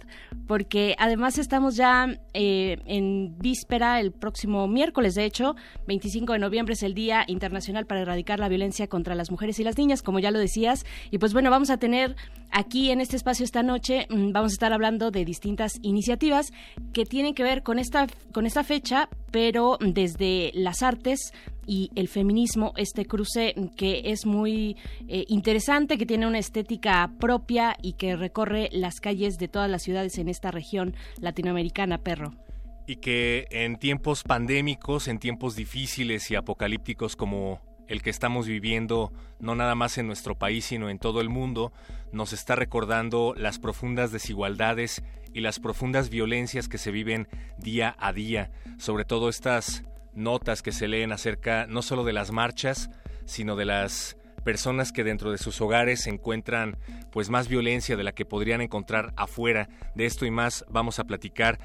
[0.46, 6.74] porque además estamos ya eh, en víspera, el próximo miércoles de hecho, 25 de noviembre
[6.74, 10.18] es el Día Internacional para Erradicar la Violencia contra las Mujeres y las Niñas, como
[10.18, 12.16] ya lo decías, y pues bueno, vamos a tener
[12.50, 16.52] aquí en este espacio esta noche, mm, vamos a estar hablando de distintas iniciativas
[16.92, 21.32] que tienen que ver con esta, con esta fecha, pero desde las artes,
[21.66, 24.76] y el feminismo, este cruce que es muy
[25.08, 29.82] eh, interesante, que tiene una estética propia y que recorre las calles de todas las
[29.82, 32.34] ciudades en esta región latinoamericana, perro.
[32.86, 39.12] Y que en tiempos pandémicos, en tiempos difíciles y apocalípticos como el que estamos viviendo,
[39.40, 41.72] no nada más en nuestro país, sino en todo el mundo,
[42.12, 47.28] nos está recordando las profundas desigualdades y las profundas violencias que se viven
[47.58, 49.84] día a día, sobre todo estas
[50.14, 52.90] notas que se leen acerca no solo de las marchas,
[53.24, 56.76] sino de las personas que dentro de sus hogares encuentran
[57.10, 59.68] pues más violencia de la que podrían encontrar afuera.
[59.94, 61.58] De esto y más vamos a platicar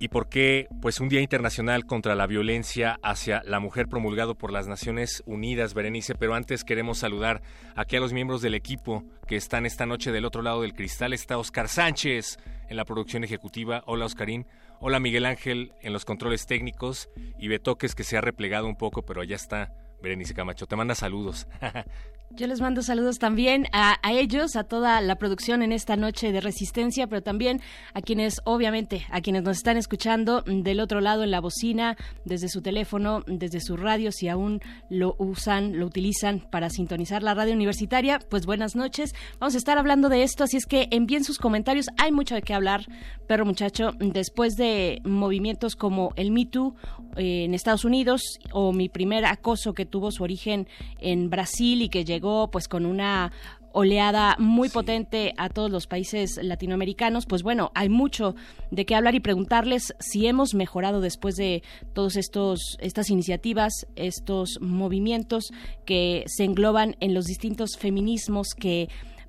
[0.00, 4.50] y por qué pues un Día Internacional contra la Violencia hacia la Mujer promulgado por
[4.50, 7.42] las Naciones Unidas, Berenice, pero antes queremos saludar
[7.76, 11.12] aquí a los miembros del equipo que están esta noche del otro lado del cristal.
[11.12, 12.38] Está Oscar Sánchez
[12.68, 13.82] en la producción ejecutiva.
[13.86, 14.46] Hola Oscarín.
[14.82, 19.02] Hola Miguel Ángel en los controles técnicos y Betoques que se ha replegado un poco,
[19.02, 20.66] pero ya está Berenice Camacho.
[20.66, 21.46] Te manda saludos.
[22.32, 26.40] Yo les mando saludos también a, ellos, a toda la producción en esta noche de
[26.40, 27.60] resistencia, pero también
[27.92, 32.48] a quienes, obviamente, a quienes nos están escuchando del otro lado en la bocina, desde
[32.48, 37.52] su teléfono, desde su radio, si aún lo usan, lo utilizan para sintonizar la radio
[37.52, 39.12] universitaria, pues buenas noches.
[39.40, 41.86] Vamos a estar hablando de esto, así es que envíen sus comentarios.
[41.98, 42.86] Hay mucho de qué hablar,
[43.26, 46.76] perro muchacho, después de movimientos como el Me Too
[47.16, 48.22] eh, en Estados Unidos
[48.52, 50.68] o mi primer acoso que tuvo su origen
[50.98, 53.32] en Brasil y que llegó pues con una
[53.72, 58.34] oleada muy potente a todos los países latinoamericanos, pues bueno, hay mucho
[58.70, 61.62] de qué hablar y preguntarles si hemos mejorado después de
[61.92, 65.52] todos estos estas iniciativas, estos movimientos
[65.84, 68.88] que se engloban en los distintos feminismos que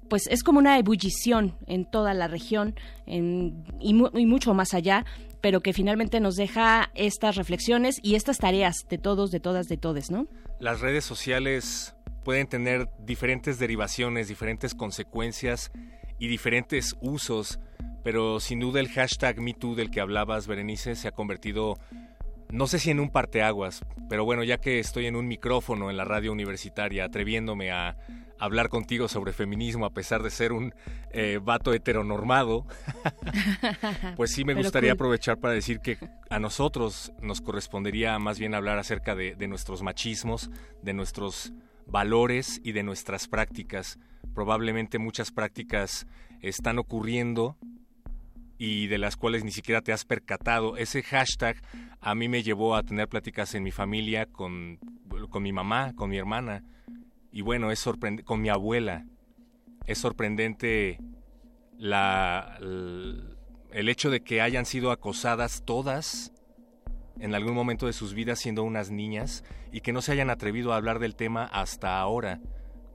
[0.10, 2.76] pues es como una ebullición en toda la región
[3.08, 3.22] y,
[3.80, 5.06] y mucho más allá
[5.42, 9.78] pero que finalmente nos deja estas reflexiones y estas tareas de todos, de todas, de
[9.78, 10.28] todes, ¿no?
[10.60, 15.72] Las redes sociales pueden tener diferentes derivaciones, diferentes consecuencias
[16.20, 17.60] y diferentes usos,
[18.04, 21.80] pero sin duda el hashtag MeToo del que hablabas, Berenice, se ha convertido,
[22.52, 25.98] no sé si en un parteaguas, pero bueno, ya que estoy en un micrófono en
[25.98, 27.98] la radio universitaria, atreviéndome a
[28.40, 30.74] hablar contigo sobre feminismo a pesar de ser un
[31.12, 32.66] eh, vato heteronormado,
[34.16, 35.98] pues sí me gustaría aprovechar para decir que
[36.30, 40.50] a nosotros nos correspondería más bien hablar acerca de, de nuestros machismos,
[40.82, 41.54] de nuestros
[41.86, 44.00] valores y de nuestras prácticas.
[44.34, 46.08] Probablemente muchas prácticas
[46.42, 47.58] están ocurriendo
[48.64, 50.78] y de las cuales ni siquiera te has percatado.
[50.78, 51.60] Ese hashtag
[52.00, 54.78] a mí me llevó a tener pláticas en mi familia con,
[55.32, 56.64] con mi mamá, con mi hermana
[57.32, 59.08] y bueno, es sorprendente, con mi abuela.
[59.88, 61.00] Es sorprendente
[61.76, 66.32] la, el hecho de que hayan sido acosadas todas
[67.20, 70.72] en algún momento de sus vidas siendo unas niñas y que no se hayan atrevido
[70.72, 72.40] a hablar del tema hasta ahora.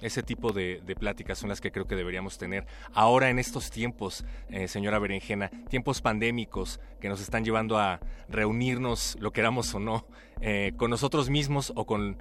[0.00, 4.24] Ese tipo de, pláticas son las que creo que deberíamos tener ahora en estos tiempos,
[4.50, 10.06] eh, señora Berenjena, tiempos pandémicos que nos están llevando a reunirnos, lo queramos o no,
[10.40, 12.18] eh, con nosotros mismos o con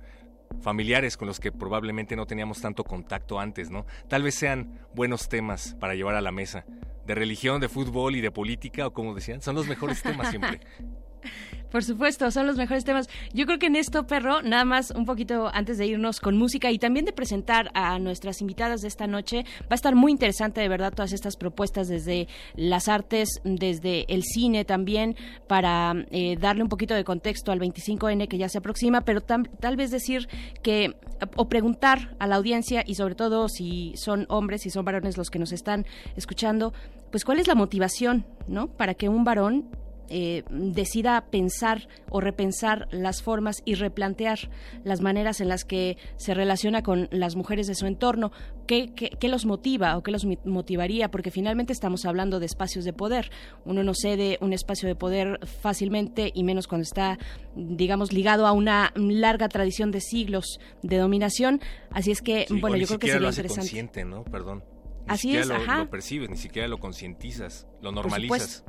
[0.61, 3.85] familiares con los que probablemente no teníamos tanto contacto antes, ¿no?
[4.07, 6.65] Tal vez sean buenos temas para llevar a la mesa.
[7.05, 10.61] De religión, de fútbol y de política, o como decían, son los mejores temas siempre.
[11.75, 13.09] Por supuesto, son los mejores temas.
[13.33, 16.71] Yo creo que en esto, perro, nada más un poquito antes de irnos con música
[16.71, 20.61] y también de presentar a nuestras invitadas de esta noche, va a estar muy interesante
[20.61, 26.63] de verdad todas estas propuestas desde las artes, desde el cine también, para eh, darle
[26.63, 30.29] un poquito de contexto al 25N que ya se aproxima, pero tal vez decir
[30.63, 30.95] que,
[31.35, 35.29] o preguntar a la audiencia y sobre todo si son hombres, y son varones los
[35.29, 35.85] que nos están
[36.15, 36.71] escuchando,
[37.11, 38.67] pues cuál es la motivación, ¿no?
[38.67, 39.69] Para que un varón
[40.09, 44.39] eh, decida pensar o repensar las formas y replantear
[44.83, 48.31] las maneras en las que se relaciona con las mujeres de su entorno,
[48.67, 52.93] qué, qué, los motiva o qué los motivaría, porque finalmente estamos hablando de espacios de
[52.93, 53.31] poder.
[53.65, 57.17] Uno no cede un espacio de poder fácilmente y menos cuando está,
[57.55, 61.61] digamos, ligado a una larga tradición de siglos de dominación.
[61.91, 63.61] Así es que, bueno, yo creo que sería lo interesante.
[63.61, 64.23] consciente, ¿no?
[64.23, 64.63] Perdón.
[65.07, 65.79] Ni Así es, lo, ajá.
[65.79, 68.63] lo percibes, ni siquiera lo concientizas, lo normalizas.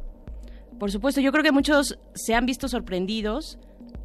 [0.78, 3.58] Por supuesto, yo creo que muchos se han visto sorprendidos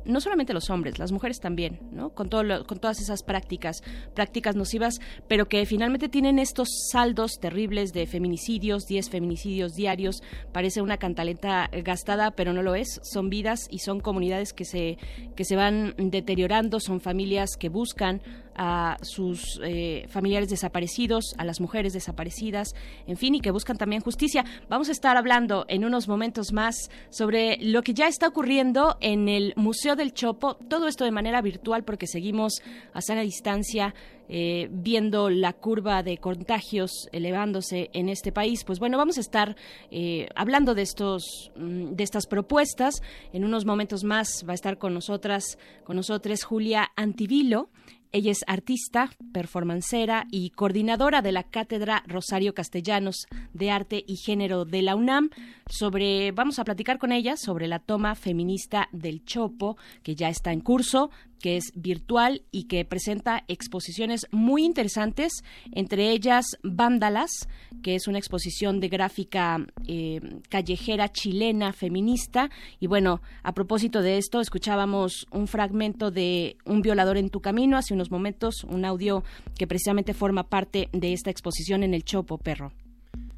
[0.05, 2.09] no solamente los hombres, las mujeres también, ¿no?
[2.09, 3.83] Con, todo con todas esas prácticas,
[4.13, 10.81] prácticas nocivas, pero que finalmente tienen estos saldos terribles de feminicidios, 10 feminicidios diarios, parece
[10.81, 14.97] una cantaleta gastada, pero no lo es, son vidas y son comunidades que se,
[15.35, 18.21] que se van deteriorando, son familias que buscan
[18.63, 22.75] a sus eh, familiares desaparecidos, a las mujeres desaparecidas,
[23.07, 24.45] en fin, y que buscan también justicia.
[24.69, 29.29] Vamos a estar hablando en unos momentos más sobre lo que ya está ocurriendo en
[29.29, 32.61] el Museo del Chopo, todo esto de manera virtual porque seguimos
[32.93, 33.95] a sana distancia
[34.29, 38.63] eh, viendo la curva de contagios elevándose en este país.
[38.63, 39.57] Pues bueno, vamos a estar
[39.89, 43.01] eh, hablando de estos mm, de estas propuestas.
[43.33, 47.69] En unos momentos más va a estar con nosotras, con nosotros Julia Antivilo.
[48.13, 54.65] Ella es artista, performancera y coordinadora de la Cátedra Rosario Castellanos de Arte y Género
[54.65, 55.29] de la UNAM.
[55.69, 60.51] Sobre, vamos a platicar con ella sobre la toma feminista del Chopo, que ya está
[60.51, 61.09] en curso,
[61.41, 67.47] que es virtual y que presenta exposiciones muy interesantes, entre ellas Vándalas,
[67.83, 72.49] que es una exposición de gráfica eh, callejera chilena feminista.
[72.79, 77.77] Y bueno, a propósito de esto, escuchábamos un fragmento de Un violador en tu camino
[77.77, 79.23] hace unos momentos, un audio
[79.57, 82.71] que precisamente forma parte de esta exposición en el Chopo Perro.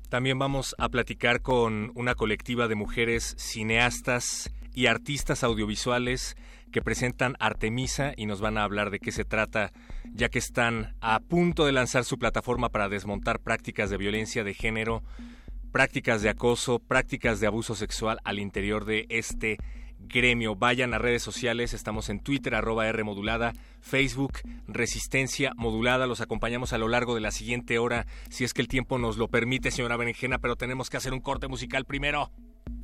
[0.09, 6.35] También vamos a platicar con una colectiva de mujeres cineastas y artistas audiovisuales
[6.73, 9.71] que presentan Artemisa y nos van a hablar de qué se trata,
[10.11, 14.53] ya que están a punto de lanzar su plataforma para desmontar prácticas de violencia de
[14.53, 15.03] género,
[15.71, 19.57] prácticas de acoso, prácticas de abuso sexual al interior de este
[19.99, 20.55] gremio.
[20.55, 26.07] Vayan a redes sociales, estamos en Twitter, arroba R modulada, Facebook, Resistencia Modulada.
[26.07, 29.17] Los acompañamos a lo largo de la siguiente hora, si es que el tiempo nos
[29.17, 32.31] lo permite, señora Berenjena, pero tenemos que hacer un corte musical primero.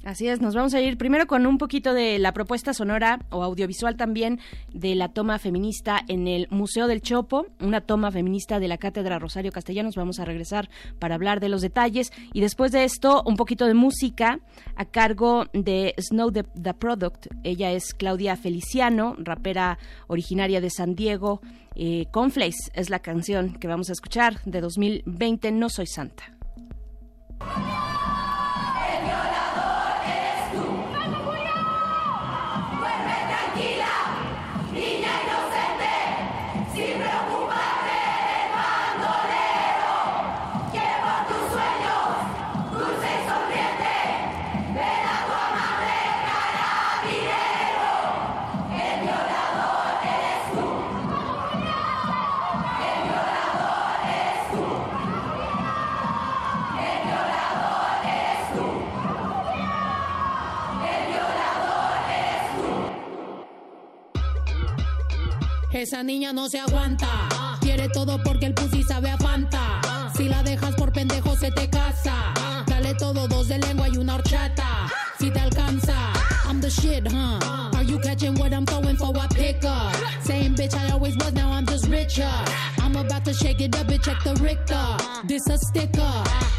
[0.03, 3.43] Así es, nos vamos a ir primero con un poquito de la propuesta sonora o
[3.43, 4.39] audiovisual también
[4.73, 9.19] de la toma feminista en el Museo del Chopo, una toma feminista de la Cátedra
[9.19, 9.95] Rosario Castellanos.
[9.95, 10.69] Vamos a regresar
[10.99, 14.39] para hablar de los detalles y después de esto un poquito de música
[14.75, 16.43] a cargo de Snow the,
[16.73, 17.27] Product.
[17.43, 19.77] Ella es Claudia Feliciano, rapera
[20.07, 21.41] originaria de San Diego.
[21.75, 26.23] Eh, Conflace es la canción que vamos a escuchar de 2020, No Soy Santa.
[65.79, 67.07] Esa niña no se aguanta.
[67.61, 70.11] Quiere todo porque el pussy sabe a Fanta.
[70.13, 72.33] Si la dejas por pendejo se te casa.
[72.67, 74.91] Dale todo, dos de lengua y una horchata.
[75.17, 75.95] Si te alcanza.
[76.45, 77.39] I'm the shit, huh?
[77.73, 79.95] Are you catching what I'm throwing for a pickup?
[80.21, 82.29] Same bitch I always was, now I'm just richer.
[82.79, 84.97] I'm about to shake it up, bitch, check the Richter.
[85.27, 86.58] This a sticker.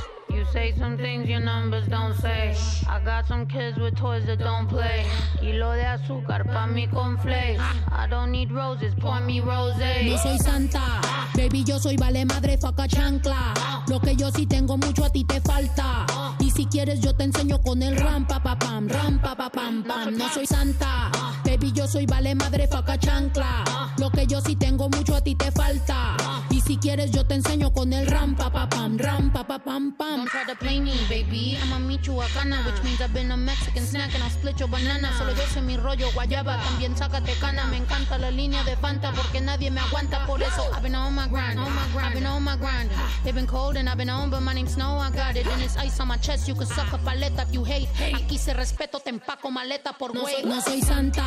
[0.52, 2.56] Say some things your numbers don't say.
[2.89, 5.06] I got some kids with toys that don't play.
[5.39, 7.60] Kilo de azúcar pa' mi conflace.
[7.93, 10.10] I don't need roses, pour me rosé.
[10.10, 11.01] No soy santa,
[11.36, 13.55] baby, yo soy vale madre, faca chancla.
[13.89, 16.06] Lo que yo sí tengo mucho a ti te falta.
[16.40, 19.51] Y si quieres yo te enseño con el ram pa pa pam, ram pa pa
[19.51, 20.16] pam pam.
[20.16, 21.12] No soy santa,
[21.61, 23.65] baby, yo soy vale madre, faca chancla.
[23.99, 26.16] Lo que yo sí tengo mucho a ti te falta.
[26.51, 29.59] Y si quieres yo te enseño con el ram pa pa pam, ram pa pa
[29.59, 30.16] pam pam.
[30.16, 31.59] Don't try to play me, baby.
[31.62, 34.69] I'ma meet you acana, which means I've been a Mexican snack and I'll split your
[34.69, 35.12] banana.
[35.19, 37.66] Solo yo sé mi rollo guayaba, también sácate cana.
[37.66, 40.27] Me encanta la línea de Fanta porque nadie me aguanta.
[40.27, 42.91] Por eso I've been on my grind, on my grind, I've been on my grind.
[43.24, 44.99] They've been cold and I've been on, but my name's Snow.
[44.99, 46.49] I got it and it's ice on my chest.
[46.49, 47.89] You can suck a paleta if you hate.
[48.15, 50.45] Aquí se respeto, te empaco maleta por güey.
[50.45, 51.23] no soy santa,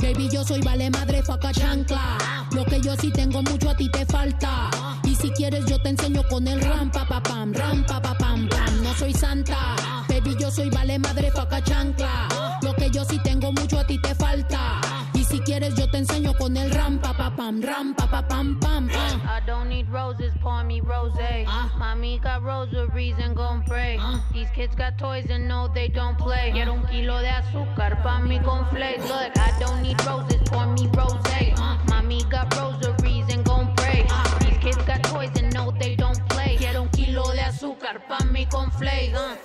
[0.00, 2.18] baby, yo soy vale madre, faca chancla.
[2.52, 4.70] Lo que yo sí tengo mucho a ti te falta.
[5.04, 8.14] Y si quieres yo te enseño con el ram pa pa pam, ram pa pa
[8.14, 8.48] pam.
[8.82, 9.76] No soy santa,
[10.08, 12.28] baby, yo soy vale madre, faca chancla.
[12.62, 14.80] Lo que yo sí tengo mucho a ti te falta.
[15.14, 18.22] Y si quieres yo te enseño con el ram pa pa pam, ram pa pa
[18.22, 18.88] pam pam.
[18.88, 19.18] uh.
[19.28, 21.46] I don't need roses, pour me rosé.
[21.78, 23.98] Mommy got rosaries and gon' pray.
[24.32, 26.50] These kids got toys and no, they don't play.
[26.52, 29.02] Quiero un kilo de azúcar pa' mi conflace.
[29.08, 31.54] Look, I don't need roses, pour me rosé.
[31.88, 34.06] Mommy got rosaries and gon' pray.
[34.40, 36.56] These kids got toys and no, they don't play.
[36.58, 39.36] Quiero un kilo de azúcar pa' mi uh.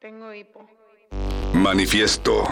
[0.00, 0.66] Tengo hipo.
[1.52, 2.46] Manifiesto.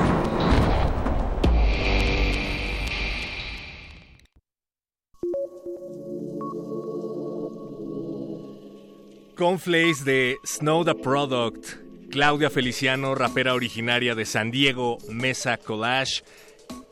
[9.39, 11.65] Conflace de Snow the Product.
[12.10, 16.24] Claudia Feliciano, rapera originaria de San Diego, Mesa Collage.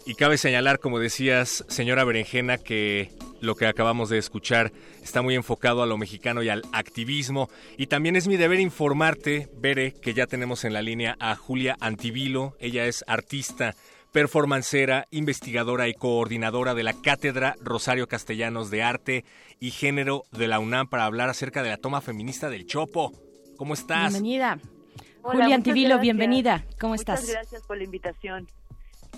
[0.05, 3.11] Y cabe señalar, como decías, señora Berenjena, que
[3.41, 4.71] lo que acabamos de escuchar
[5.03, 7.51] está muy enfocado a lo mexicano y al activismo.
[7.79, 11.77] Y también es mi deber informarte, Bere, que ya tenemos en la línea a Julia
[11.81, 12.57] Antivilo.
[12.61, 13.75] Ella es artista,
[14.17, 19.27] performancera, investigadora y coordinadora de la Cátedra Rosario Castellanos de Arte
[19.61, 23.13] y Género de la UNAM para hablar acerca de la toma feminista del Chopo.
[23.59, 24.13] ¿Cómo estás?
[24.15, 24.59] Bienvenida.
[25.21, 26.01] Hola, Julia muchas Antivilo, gracias.
[26.01, 26.65] bienvenida.
[26.81, 27.31] ¿Cómo Muchas estás?
[27.31, 28.47] gracias por la invitación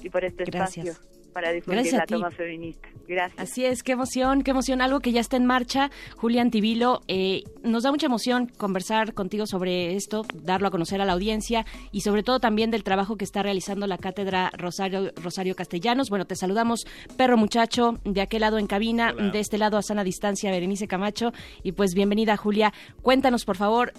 [0.02, 0.88] y por este Gracias.
[0.88, 2.88] espacio para difundir Gracias la toma feminista.
[3.06, 3.40] Gracias.
[3.40, 5.90] Así es, qué emoción, qué emoción, algo que ya está en marcha.
[6.16, 11.06] Julia Antivilo, eh, nos da mucha emoción conversar contigo sobre esto, darlo a conocer a
[11.06, 15.54] la audiencia y sobre todo también del trabajo que está realizando la Cátedra Rosario, Rosario
[15.56, 16.10] Castellanos.
[16.10, 16.86] Bueno, te saludamos,
[17.16, 19.30] perro muchacho, de aquel lado en cabina, Hola.
[19.30, 21.32] de este lado a sana distancia, Berenice Camacho.
[21.62, 22.72] Y pues bienvenida, Julia.
[23.00, 23.92] Cuéntanos, por favor,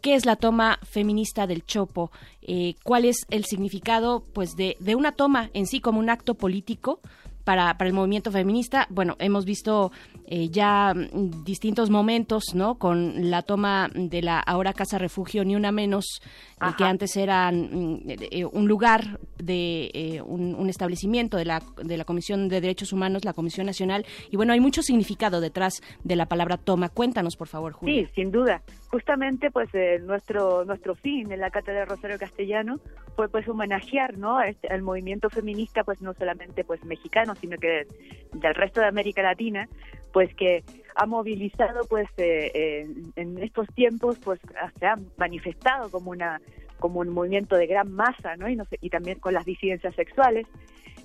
[0.00, 2.10] ¿Qué es la toma feminista del Chopo?
[2.42, 6.34] Eh, ¿Cuál es el significado pues, de, de una toma en sí como un acto
[6.34, 7.00] político?
[7.46, 9.92] Para, para el movimiento feminista, bueno, hemos visto
[10.26, 12.74] eh, ya mm, distintos momentos, ¿no?
[12.74, 16.20] Con la toma de la ahora Casa Refugio, ni una menos,
[16.60, 21.62] eh, que antes era mm, eh, un lugar de eh, un, un establecimiento de la,
[21.82, 24.04] de la Comisión de Derechos Humanos, la Comisión Nacional.
[24.30, 26.88] Y bueno, hay mucho significado detrás de la palabra toma.
[26.88, 28.06] Cuéntanos, por favor, Julia.
[28.06, 28.62] Sí, sin duda.
[28.88, 32.80] Justamente, pues eh, nuestro nuestro fin en la cátedra de Rosario Castellano
[33.14, 34.40] fue pues homenajear, ¿no?
[34.40, 37.86] Este, al movimiento feminista, pues no solamente pues mexicano, sino que
[38.32, 39.68] del resto de América Latina,
[40.12, 40.64] pues que
[40.94, 42.86] ha movilizado, pues eh, eh,
[43.16, 44.40] en estos tiempos, pues
[44.78, 46.40] se ha manifestado como una
[46.78, 48.48] como un movimiento de gran masa, ¿no?
[48.48, 50.46] Y, no sé, y también con las disidencias sexuales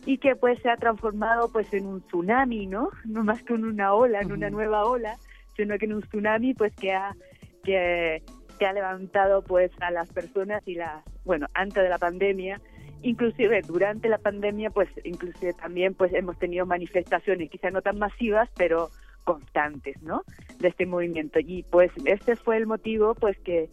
[0.06, 2.90] y que pues se ha transformado pues en un tsunami, ¿no?
[3.06, 5.18] No más que en una ola, en una nueva ola,
[5.56, 7.16] sino que en un tsunami pues que ha
[7.64, 8.24] que,
[8.58, 12.60] que ha levantado pues a las personas y las bueno antes de la pandemia
[13.04, 18.50] inclusive durante la pandemia pues inclusive también pues hemos tenido manifestaciones quizá no tan masivas
[18.56, 18.90] pero
[19.24, 20.24] constantes no
[20.60, 21.40] de este movimiento.
[21.40, 23.70] Y pues este fue el motivo pues que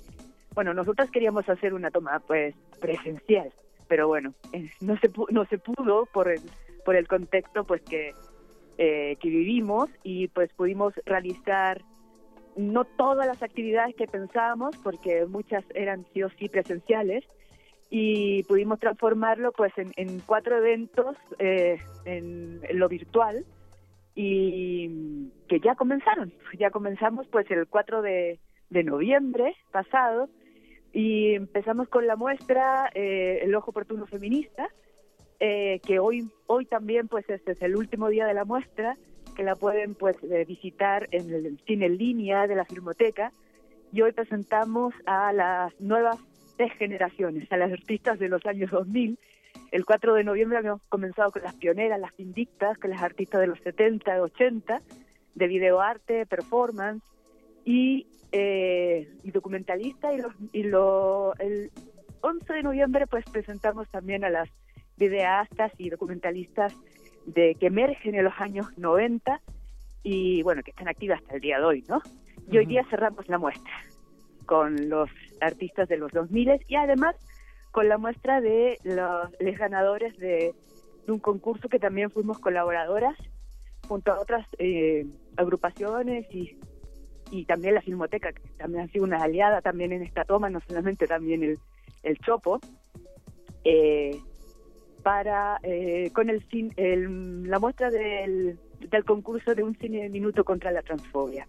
[0.55, 3.53] bueno nosotros queríamos hacer una toma pues presencial
[3.89, 6.41] pero bueno eh, no se no se pudo por el
[6.85, 8.13] por el contexto pues que
[8.79, 11.83] eh, que vivimos y pues pudimos realizar
[12.57, 17.25] no todas las actividades que pensábamos porque muchas eran sí o sí presenciales
[17.91, 23.45] y pudimos transformarlo pues en, en cuatro eventos eh, en, lo virtual
[24.15, 26.33] y que ya comenzaron.
[26.59, 28.39] Ya comenzamos pues el 4 de,
[28.71, 30.29] de noviembre pasado
[30.93, 34.69] y empezamos con la muestra eh, el ojo oportuno feminista
[35.41, 38.97] eh, que hoy hoy también pues este es el último día de la muestra
[39.37, 43.33] que la pueden pues eh, visitar en el cine en línea de la Filmoteca.
[43.93, 46.19] Y hoy presentamos a las nuevas
[46.59, 49.19] tres generaciones, a las artistas de los años 2000.
[49.71, 53.47] El 4 de noviembre habíamos comenzado con las pioneras, las pindictas, con las artistas de
[53.47, 54.83] los 70, 80,
[55.37, 57.03] de videoarte, performance
[57.65, 60.13] y, eh, y documentalista.
[60.13, 61.71] Y, los, y lo, el
[62.23, 64.49] 11 de noviembre pues presentamos también a las
[64.97, 66.75] videastas y documentalistas
[67.25, 69.41] de que emergen en los años 90
[70.03, 72.03] y bueno, que están activas hasta el día de hoy, ¿no?
[72.51, 73.88] Y hoy día cerramos la muestra
[74.49, 75.11] con los
[75.43, 77.15] artistas de los 2000 y además
[77.71, 80.55] con la muestra de los, ganadores de,
[81.07, 83.15] un concurso que también fuimos colaboradoras
[83.87, 85.05] junto a otras eh,
[85.37, 86.59] agrupaciones y,
[87.31, 90.61] y también la Filmoteca, que también ha sido una aliada también en esta toma, no
[90.67, 91.59] solamente también el,
[92.03, 92.59] el Chopo,
[93.65, 94.19] eh,
[95.03, 96.43] para eh, con el,
[96.77, 101.47] el- la muestra del, del concurso de un cine de minuto contra la transfobia.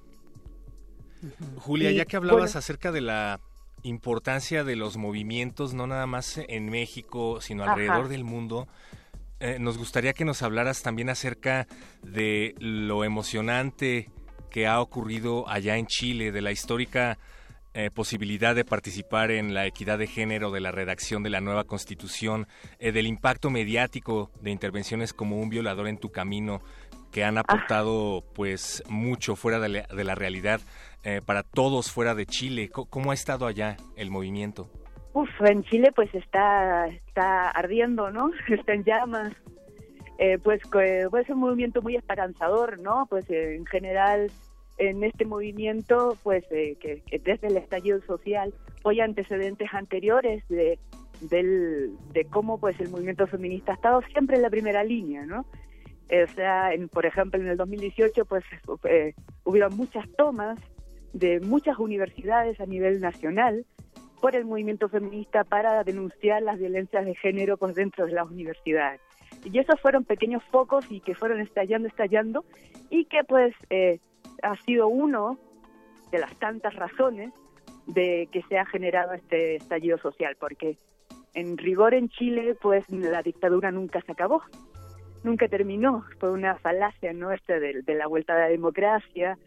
[1.57, 2.59] Julia, ya que hablabas bueno.
[2.59, 3.39] acerca de la
[3.83, 7.73] importancia de los movimientos, no nada más en México, sino Ajá.
[7.73, 8.67] alrededor del mundo,
[9.39, 11.67] eh, nos gustaría que nos hablaras también acerca
[12.03, 14.09] de lo emocionante
[14.49, 17.17] que ha ocurrido allá en Chile, de la histórica
[17.75, 21.65] eh, posibilidad de participar en la equidad de género, de la redacción de la nueva
[21.65, 22.47] constitución,
[22.79, 26.61] eh, del impacto mediático de intervenciones como un violador en tu camino,
[27.11, 30.61] que han aportado pues mucho fuera de la, de la realidad
[31.03, 32.69] eh, para todos fuera de Chile.
[32.69, 34.69] ¿Cómo ha estado allá el movimiento?
[35.14, 38.31] Uf, en Chile pues está, está ardiendo, ¿no?
[38.48, 39.34] Está en llamas.
[40.18, 43.07] Eh, pues, pues es un movimiento muy esperanzador, ¿no?
[43.10, 44.30] Pues eh, en general
[44.77, 48.53] en este movimiento, pues eh, que, que desde el estallido social
[48.84, 50.80] hoy antecedentes anteriores de,
[51.22, 55.45] del, de cómo pues el movimiento feminista ha estado siempre en la primera línea, ¿no?
[56.10, 58.44] Eh, O sea, en, por ejemplo, en el 2018 pues
[58.84, 59.14] eh,
[59.44, 60.60] hubieron muchas tomas
[61.14, 63.65] de muchas universidades a nivel nacional
[64.22, 69.02] por el movimiento feminista para denunciar las violencias de género pues dentro de las universidades.
[69.45, 72.44] Y esos fueron pequeños focos y que fueron estallando, estallando,
[72.90, 73.99] y que pues eh,
[74.41, 75.38] ha sido uno
[76.11, 77.31] de las tantas razones
[77.86, 80.77] de que se ha generado este estallido social, porque
[81.34, 84.41] en rigor en Chile, pues la dictadura nunca se acabó,
[85.23, 87.31] nunca terminó, fue una falacia, ¿no?
[87.31, 89.37] Este de, de la vuelta a la democracia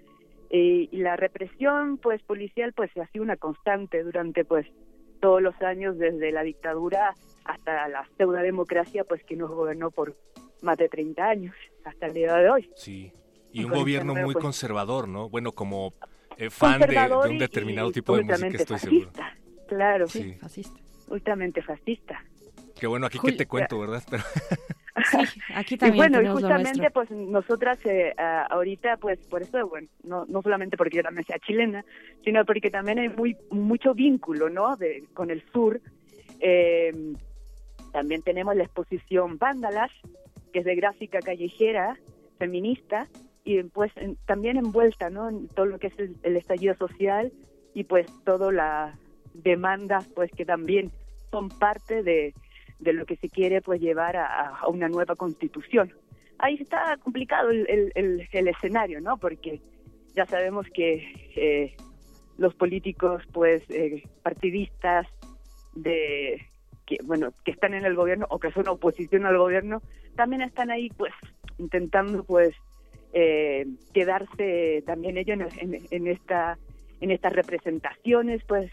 [0.51, 4.67] eh, y la represión, pues policial, pues ha sido una constante durante, pues
[5.21, 10.15] todos los años desde la dictadura hasta la pseudodemocracia, pues que nos gobernó por
[10.63, 11.55] más de 30 años
[11.85, 12.69] hasta el día de hoy.
[12.77, 13.13] Sí,
[13.53, 15.29] y un gobierno muy pues, conservador, ¿no?
[15.29, 15.93] Bueno, como
[16.37, 19.13] eh, fan de, un determinado y tipo de música, estoy seguro.
[19.13, 19.37] fascista,
[19.69, 20.35] Claro, Sí.
[20.35, 20.81] fascista.
[21.09, 22.25] Ultramente fascista.
[22.79, 24.03] Qué bueno, aquí que Jul- te cuento, ¿verdad?
[24.11, 24.23] Pero,
[25.55, 29.43] Aquí y también bueno, y tenemos lo justamente pues nosotras eh, ah, ahorita pues por
[29.43, 31.85] eso, bueno, no, no solamente porque yo también sea chilena,
[32.25, 34.77] sino porque también hay muy mucho vínculo, ¿no?
[34.77, 35.81] De, con el sur.
[36.41, 36.93] Eh,
[37.93, 39.91] también tenemos la exposición Vándalas,
[40.53, 41.97] que es de gráfica callejera,
[42.39, 43.09] feminista,
[43.45, 45.29] y pues en- también envuelta, ¿no?
[45.29, 47.33] En todo lo que es el, el estallido social
[47.75, 48.99] y pues todas las
[49.35, 50.91] demandas pues que también
[51.31, 52.35] son parte de,
[52.83, 55.93] de lo que se quiere pues llevar a, una nueva constitución.
[56.39, 59.17] Ahí está complicado el, el, escenario, ¿no?
[59.17, 59.61] Porque
[60.15, 61.05] ya sabemos que
[61.37, 61.77] eh,
[62.39, 65.07] los políticos pues eh, partidistas
[65.75, 66.43] de
[66.87, 69.81] que bueno que están en el gobierno o que son oposición al gobierno
[70.17, 71.13] también están ahí pues
[71.59, 72.55] intentando pues
[73.15, 73.65] eh,
[73.95, 76.59] quedarse también ellos en- en esta
[77.01, 78.71] en estas representaciones pues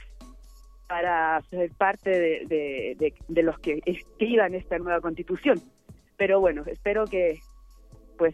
[0.89, 2.45] para ser parte de,
[2.99, 5.61] de- de- los que escriban esta nueva constitución.
[6.17, 7.39] Pero bueno espero que
[8.17, 8.33] pues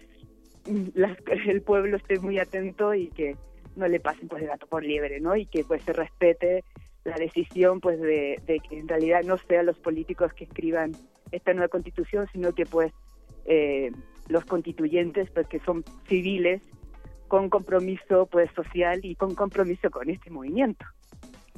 [0.94, 1.18] la-
[1.48, 3.36] el pueblo esté muy atento y que
[3.76, 6.64] no le pasen pues de gato por liebre no y que pues se respete
[7.03, 10.94] la decisión pues de, de que en realidad no sean los políticos que escriban
[11.34, 12.94] esta nueva constitución sino que pues
[13.45, 13.91] eh,
[14.30, 16.61] los constituyentes pues que son civiles
[17.27, 20.86] con compromiso pues social y con compromiso con este movimiento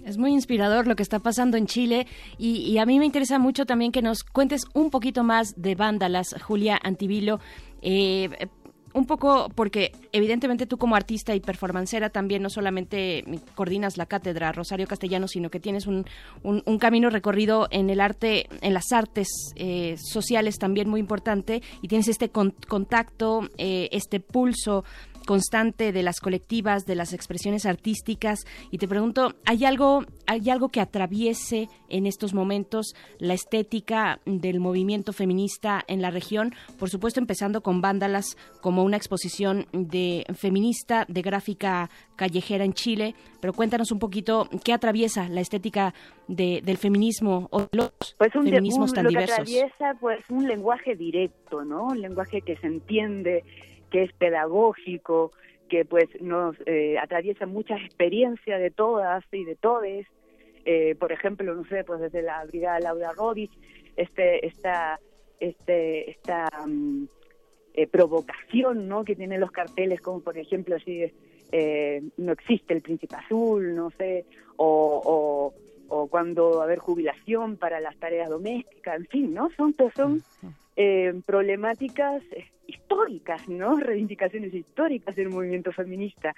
[0.06, 2.08] Es muy inspirador lo que está pasando en Chile
[2.38, 6.36] y, a mí me interesa mucho también que nos cuentes un poquito más de Vándalas,
[6.42, 7.40] Julia Antivilo.
[7.82, 8.30] Eh,
[8.94, 14.52] un poco porque evidentemente tú como artista y performancera también no solamente coordinas la cátedra
[14.54, 16.06] Rosario Castellano, sino que tienes un,
[16.42, 21.62] un- un camino recorrido en el arte, en las artes eh, sociales también muy importante
[21.82, 24.84] y tienes este con- contacto, eh, este pulso
[25.28, 28.40] constante de las colectivas, de las expresiones artísticas
[28.72, 34.60] y te pregunto, ¿hay algo hay algo que atraviese en estos momentos la estética del
[34.60, 36.54] movimiento feminista en la región?
[36.80, 43.14] Por supuesto, empezando con Vándalas como una exposición de feminista de gráfica callejera en Chile,
[43.40, 45.94] pero cuéntanos un poquito qué atraviesa la estética
[46.28, 49.40] de- del feminismo o los pues un, feminismos un- tan lo que diversos.
[49.40, 53.44] atraviesa pues un lenguaje directo no un lenguaje que se entiende
[53.92, 55.32] que es pedagógico
[55.68, 60.08] que pues nos eh, atraviesa muchas experiencias de todas y de todes.
[60.66, 63.52] Eh, por ejemplo no sé pues desde la brigada Laura Rodich
[63.96, 65.00] este esta
[65.40, 67.06] este esta mm,
[67.74, 71.06] eh, provocación no que tienen los carteles como por ejemplo así
[71.54, 74.26] eh, no existe el príncipe azul no sé
[74.58, 79.50] o, o, o cuando va a haber jubilación para las tareas domésticas en fin no
[79.56, 80.22] son son
[80.78, 82.22] eh, problemáticas
[82.68, 86.36] históricas no reivindicaciones históricas del movimiento feminista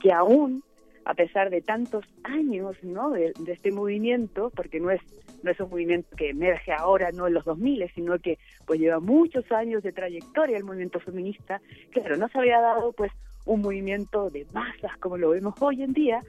[0.00, 0.62] que aún
[1.06, 5.00] a pesar de tantos años no de, de este movimiento porque no es
[5.42, 9.00] no es un movimiento que emerge ahora no en los 2000 sino que pues lleva
[9.00, 13.10] muchos años de trayectoria el movimiento feminista claro no se había dado pues
[13.46, 16.20] un movimiento de masas como lo vemos hoy en día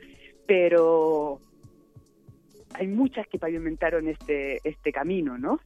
[0.48, 1.42] pero
[2.76, 5.60] hay muchas que pavimentaron este este camino no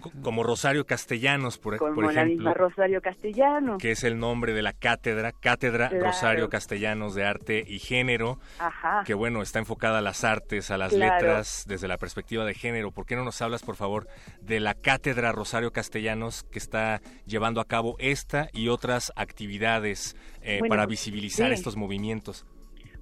[0.00, 2.34] como Rosario Castellanos, por, como por la ejemplo.
[2.36, 6.04] misma Rosario Castellano que es el nombre de la cátedra, Cátedra Claro.
[6.06, 10.78] Rosario Castellanos de Arte y Género, ajá que bueno, está enfocada a las artes, a
[10.78, 11.14] las Claro.
[11.14, 12.90] letras, desde la perspectiva de género.
[12.92, 14.06] ¿Por qué no nos hablas, por favor,
[14.40, 20.58] de la Cátedra Rosario Castellanos que está llevando a cabo esta y otras actividades eh,
[20.60, 21.54] Bueno, para visibilizar sí.
[21.54, 22.46] estos movimientos?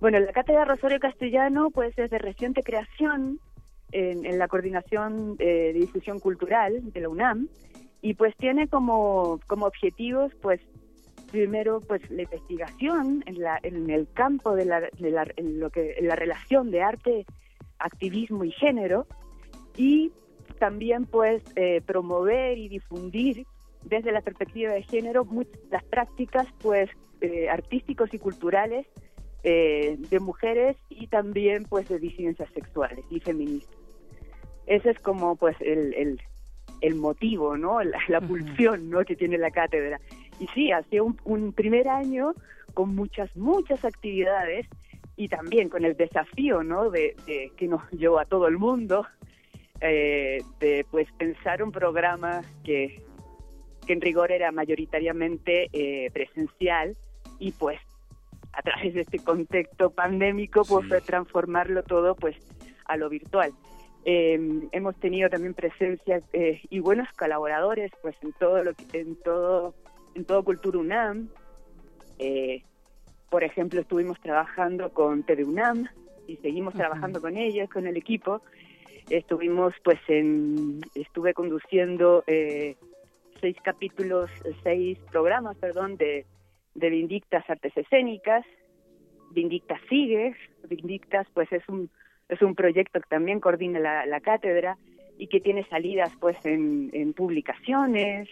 [0.00, 3.38] Bueno, la Cátedra Rosario Castellano pues es de reciente creación
[3.94, 7.48] en, en la coordinación eh, de difusión cultural de la UNAM
[8.02, 10.60] y pues tiene como, como objetivos pues
[11.30, 15.70] primero pues la investigación en, la, en el campo de la, de la, en lo
[15.70, 17.24] que, en la relación de arte,
[17.78, 19.06] activismo y género
[19.76, 20.12] y
[20.58, 23.46] también pues eh, promover y difundir
[23.84, 25.26] desde la perspectiva de género
[25.70, 26.90] las prácticas pues
[27.20, 28.86] eh, artísticos y culturales
[29.42, 33.73] eh, de mujeres y también pues de disidencias sexuales y feministas.
[34.66, 36.22] Ese es como pues el, el,
[36.80, 37.82] el motivo, ¿no?
[37.82, 39.04] La, la pulsión, ¿no?
[39.04, 40.00] Que tiene la cátedra.
[40.40, 42.34] Y sí, ha sido un, un primer año
[42.72, 44.66] con muchas, muchas actividades
[45.16, 46.90] y también con el desafío, ¿no?
[46.90, 49.06] De, de que nos llevó a todo el mundo
[49.80, 53.02] eh, de pues pensar un programa que,
[53.86, 56.96] que en rigor era mayoritariamente eh, presencial
[57.38, 57.80] y pues
[58.52, 62.36] a través de este contexto pandémico pues fue transformarlo todo pues
[62.86, 63.52] a lo virtual.
[64.04, 69.16] Eh, hemos tenido también presencia eh, y buenos colaboradores pues en todo lo que, en
[69.16, 69.74] todo
[70.14, 71.28] en todo Cultura UNAM.
[72.18, 72.62] Eh,
[73.30, 75.88] por ejemplo, estuvimos trabajando con TV UNAM
[76.26, 78.42] y seguimos trabajando con ellos, con el equipo.
[79.10, 82.76] Estuvimos pues en estuve conduciendo eh,
[83.40, 84.30] seis capítulos,
[84.62, 86.26] seis programas, perdón, de
[86.74, 88.44] de Vindictas Artes Escénicas.
[89.30, 90.34] Vindictas sigue,
[90.68, 91.90] Vindictas pues es un
[92.28, 94.76] es un proyecto que también coordina la, cátedra
[95.18, 98.28] y que tiene salidas pues en, en publicaciones.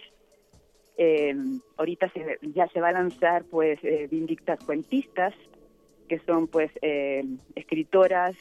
[0.97, 1.35] Eh,
[1.77, 5.33] ahorita se- ya se va a lanzar pues eh, Vindictas Cuentistas,
[6.07, 7.23] que son pues eh,
[7.55, 8.35] escritoras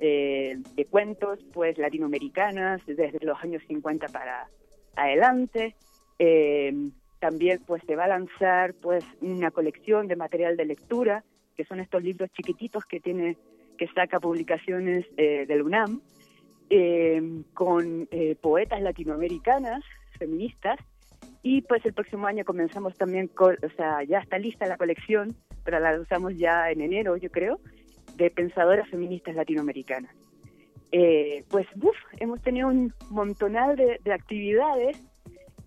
[0.00, 4.48] eh, de cuentos pues latinoamericanas desde los años 50 para
[4.96, 5.74] adelante.
[7.22, 11.22] También pues se va a lanzar pues una colección de material de lectura,
[11.56, 13.36] que son estos libros chiquititos que tiene
[13.82, 16.00] que saca publicaciones eh, del UNAM,
[16.70, 17.20] eh,
[17.52, 19.82] con eh, poetas latinoamericanas,
[20.20, 20.78] feministas,
[21.42, 25.34] y pues el próximo año comenzamos también, con, o sea, ya está lista la colección,
[25.64, 27.58] pero la lanzamos ya en enero, yo creo,
[28.14, 30.14] de pensadoras feministas latinoamericanas.
[30.92, 34.96] Eh, pues, uf, hemos tenido un montonal de, de actividades,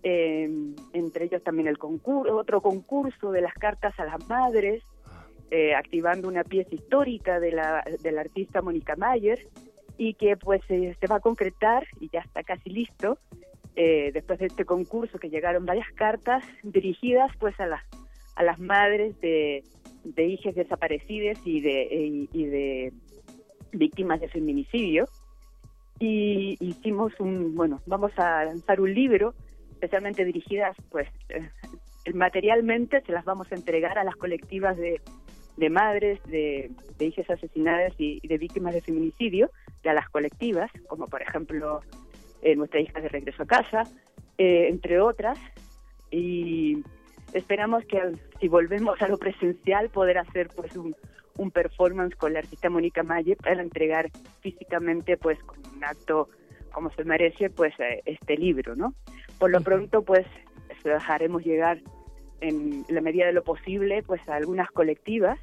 [0.02, 0.48] eh,
[0.94, 4.82] entre ellos también el concurso, otro concurso de las cartas a las madres,
[5.52, 9.46] eh, activando una pieza histórica de la, de artista Mónica Mayer
[9.96, 13.18] y que pues eh, se va a concretar y ya está casi listo
[13.76, 17.84] eh, después de este concurso que llegaron varias cartas dirigidas pues a las
[18.34, 19.62] a las madres de,
[20.02, 22.92] de hijas desaparecidas y de y, y de
[23.70, 25.04] víctimas de feminicidio.
[26.00, 29.32] Y hicimos un bueno vamos a lanzar un libro
[29.70, 31.08] especialmente dirigidas pues
[32.12, 35.00] materialmente se las vamos a entregar a las colectivas de,
[35.56, 39.50] de madres de, de hijas asesinadas y, y de víctimas de feminicidio
[39.82, 41.80] de a las colectivas como por ejemplo
[42.42, 43.84] eh, nuestra hija de regreso a casa
[44.38, 45.38] eh, entre otras.
[46.10, 46.82] Y
[47.32, 48.00] esperamos que
[48.40, 50.94] si volvemos a lo presencial poder hacer pues un,
[51.38, 54.10] un performance con la artista Mónica Malle para entregar
[54.40, 56.28] físicamente pues con un acto
[56.72, 58.94] como se merece pues eh, este libro no
[59.38, 60.26] por lo pronto pues
[60.84, 61.80] dejaremos llegar
[62.40, 65.38] en la medida de lo posible pues a algunas colectivas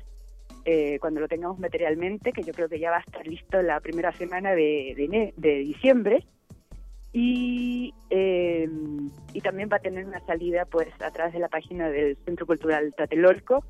[0.65, 3.79] eh, cuando lo tengamos materialmente que yo creo que ya va a estar listo la
[3.81, 6.25] primera semana de, de, de diciembre.
[7.15, 8.67] Y, eh,
[9.33, 12.47] y también va a tener una salida pues a través de la página del Centro
[12.47, 13.63] Cultural Tlatelolco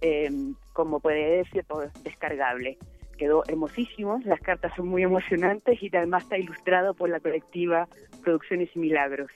[0.00, 0.30] eh,
[0.72, 2.78] como puede decir pues, descargable.
[3.16, 7.88] Quedó hermosísimo las cartas son muy emocionantes y además está ilustrado por la colectiva
[8.22, 9.30] Producciones y Milagros.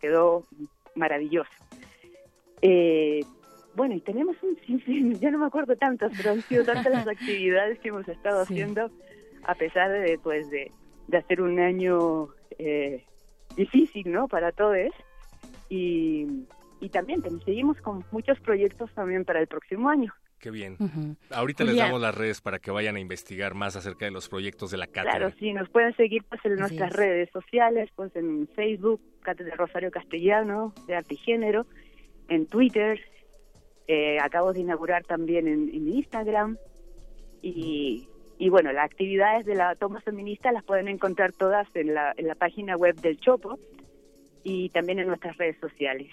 [0.00, 0.44] Quedó
[0.94, 1.50] maravilloso
[2.62, 3.20] eh,
[3.74, 7.08] bueno y tenemos un sinfín ya no me acuerdo tantas pero han sido tantas las
[7.16, 8.54] actividades que hemos estado Sí.
[8.54, 8.90] haciendo
[9.44, 10.70] a pesar de pues de,
[11.08, 12.28] de hacer un año
[12.58, 13.04] eh,
[13.56, 14.76] difícil no para todos
[15.68, 16.26] y,
[16.80, 20.78] y también seguimos con muchos proyectos también para el próximo año Qué bien.
[21.34, 24.70] Ahorita les damos las redes para que vayan a investigar más acerca de los proyectos
[24.70, 25.18] de la cátedra.
[25.18, 26.96] Claro, sí, nos pueden seguir pues en Así nuestras es.
[26.96, 31.66] redes sociales, pues en Facebook, Cátedra Rosario Castellano, de Arte y Género,
[32.30, 32.98] en Twitter,
[33.86, 36.56] eh, acabo de inaugurar también en, Instagram,
[37.42, 38.08] y,
[38.38, 42.26] y bueno, las actividades de la toma feminista las pueden encontrar todas en la, en
[42.26, 43.58] la página web del Chopo
[44.42, 46.10] y también en nuestras redes sociales.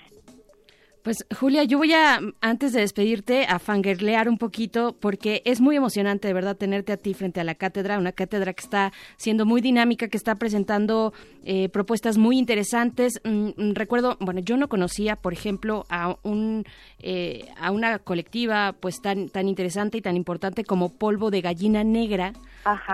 [1.08, 5.78] Pues Julia, yo voy a, antes de despedirte, a fangirlear un poquito porque es muy
[5.78, 9.46] emocionante de verdad tenerte a ti frente a la cátedra, una cátedra que está siendo
[9.46, 11.14] muy dinámica, que está presentando
[11.46, 13.22] eh, propuestas muy interesantes.
[13.24, 16.66] Mm, recuerdo, bueno, yo no conocía, por ejemplo, a un
[17.00, 21.86] eh, a una colectiva pues tan tan interesante y tan importante como Polvo de Gallina
[21.86, 22.34] Negra,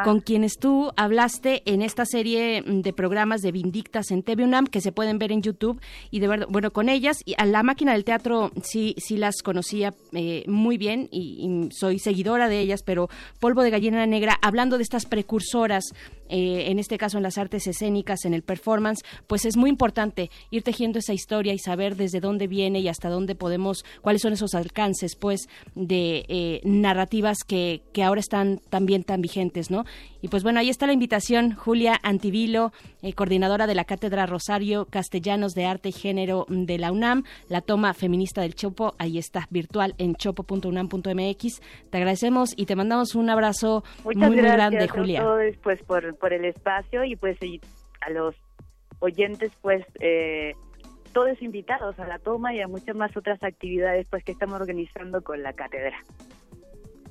[0.03, 4.67] con quienes tú hablaste en esta serie mm, de programas de Vindictas en TV UNAM
[4.67, 5.81] que se pueden ver en YouTube
[6.11, 9.41] y de verdad, bueno, con ellas y a la máquina del teatro sí sí las
[9.41, 13.09] conocía eh, muy bien y, y soy seguidora de ellas, pero
[13.39, 15.93] Polvo de Gallina Negra, hablando de estas precursoras,
[16.29, 20.29] eh, en este caso en las artes escénicas, en el performance, pues es muy importante
[20.51, 24.33] ir tejiendo esa historia y saber desde dónde viene y hasta dónde podemos, cuáles son
[24.33, 29.85] esos alcances, pues, de eh, narrativas que, que ahora están también tan vigentes, ¿no?
[30.21, 32.71] Y pues bueno, ahí está la invitación, Julia Antivilo,
[33.01, 37.59] eh, coordinadora de la Cátedra Rosario Castellanos de Arte y Género de la UNAM, la
[37.59, 41.61] toma feminista del Chopo, ahí está, virtual en chopo.unam.mx.
[41.89, 45.21] Te agradecemos y te mandamos un abrazo Muchas muy, muy gracias grande, a Julia.
[45.21, 47.59] todos, pues, por, por el espacio y pues y
[48.01, 48.35] a los
[48.99, 50.53] oyentes, pues, eh,
[51.13, 55.21] todos invitados a la toma y a muchas más otras actividades pues que estamos organizando
[55.21, 55.97] con la cátedra.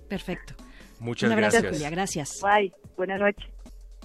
[0.09, 0.55] Perfecto.
[0.99, 1.73] Muchas un abrazo, gracias.
[1.73, 2.41] Julia, gracias.
[2.43, 3.51] Bye, buenas noches.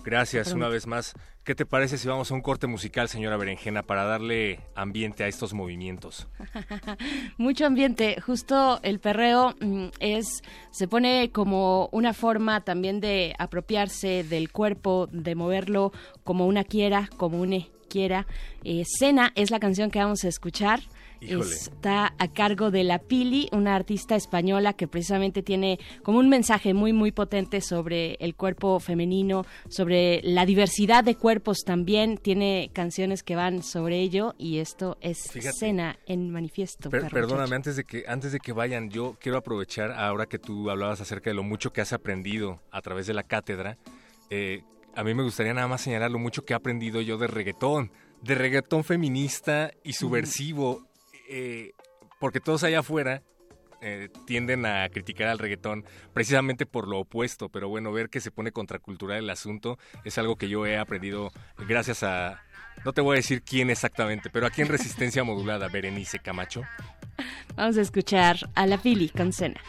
[0.03, 1.13] Gracias una vez más.
[1.47, 5.29] ¿Qué te parece si vamos a un corte musical, señora Berenjena, para darle ambiente a
[5.29, 6.27] estos movimientos?
[7.37, 8.19] Mucho ambiente.
[8.19, 15.07] Justo el perreo mm, es se pone como una forma también de apropiarse del cuerpo,
[15.13, 15.93] de moverlo
[16.25, 18.27] como una quiera, como une quiera.
[18.65, 20.81] Eh, Cena es la canción que vamos a escuchar.
[21.21, 21.53] Híjole.
[21.55, 26.73] Está a cargo de la Pili, una artista española que precisamente tiene como un mensaje
[26.73, 32.17] muy muy potente sobre el cuerpo femenino, sobre la diversidad de cuerpos también.
[32.17, 35.57] Tiene canciones que van sobre ello y esto es Fíjate.
[35.57, 36.89] Cena en manifiesto.
[36.89, 37.55] Per- perdóname, muchacho.
[37.55, 41.29] antes de que antes de que vayan, yo quiero aprovechar ahora que tú hablabas acerca
[41.29, 43.77] de lo mucho que has aprendido a través de la cátedra.
[44.29, 44.61] eh,
[44.95, 47.91] a mí me gustaría nada más señalar lo mucho que he aprendido yo de reggaetón,
[48.23, 50.86] de reggaetón feminista y subversivo,
[51.27, 51.71] eh,
[52.19, 53.21] porque todos allá afuera
[53.81, 58.31] eh, tienden a criticar al reggaetón precisamente por lo opuesto, pero bueno, ver que se
[58.31, 61.31] pone contracultural el asunto es algo que yo he aprendido
[61.67, 62.41] gracias a...
[62.85, 66.63] No te voy a decir quién exactamente, pero aquí en Resistencia Modulada, Berenice Camacho.
[67.55, 69.59] Vamos a escuchar a la Pili con Cena.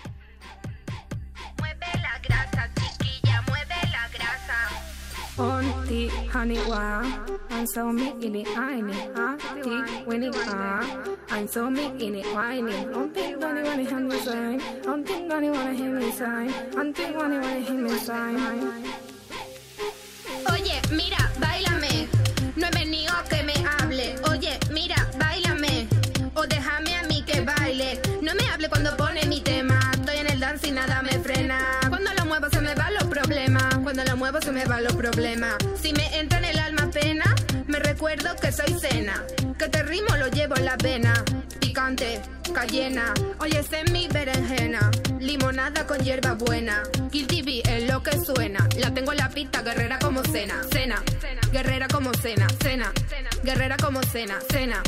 [5.39, 7.05] Onti haniwa,
[7.51, 9.71] anso mi ini aini, ati
[10.07, 10.83] wini a,
[11.31, 12.75] anso mi ini waini.
[12.95, 14.61] Onti wani wani hemi sign,
[14.93, 16.51] onti wani wani hemi sign,
[16.81, 18.37] onti wani wani hemi sign.
[20.53, 22.09] Oye, mira, bailame.
[22.57, 24.17] No he venido a que me hable.
[24.31, 25.87] Oye, mira, bailame.
[26.35, 28.01] O déjame a mí que baile.
[28.23, 29.79] No me hable cuando pone mi tema.
[29.95, 31.18] Estoy en el dance y nada me
[34.43, 35.57] se me.
[35.81, 37.35] Si me entra en el alma pena,
[37.67, 39.25] me recuerdo que soy cena.
[39.59, 41.25] Que te rimo lo llevo en la vena.
[41.61, 42.21] Picante,
[42.53, 43.15] cayena.
[43.41, 44.91] Oye, ese es berenjena.
[45.19, 46.83] Limonada con hierba buena.
[47.11, 48.69] Kill TV es lo que suena.
[48.79, 50.63] La tengo en la pista, guerrera como cena.
[50.71, 51.03] Cena,
[51.53, 52.47] guerrera como cena.
[52.63, 52.93] Cena,
[53.43, 54.39] guerrera como cena.
[54.51, 54.83] Cena,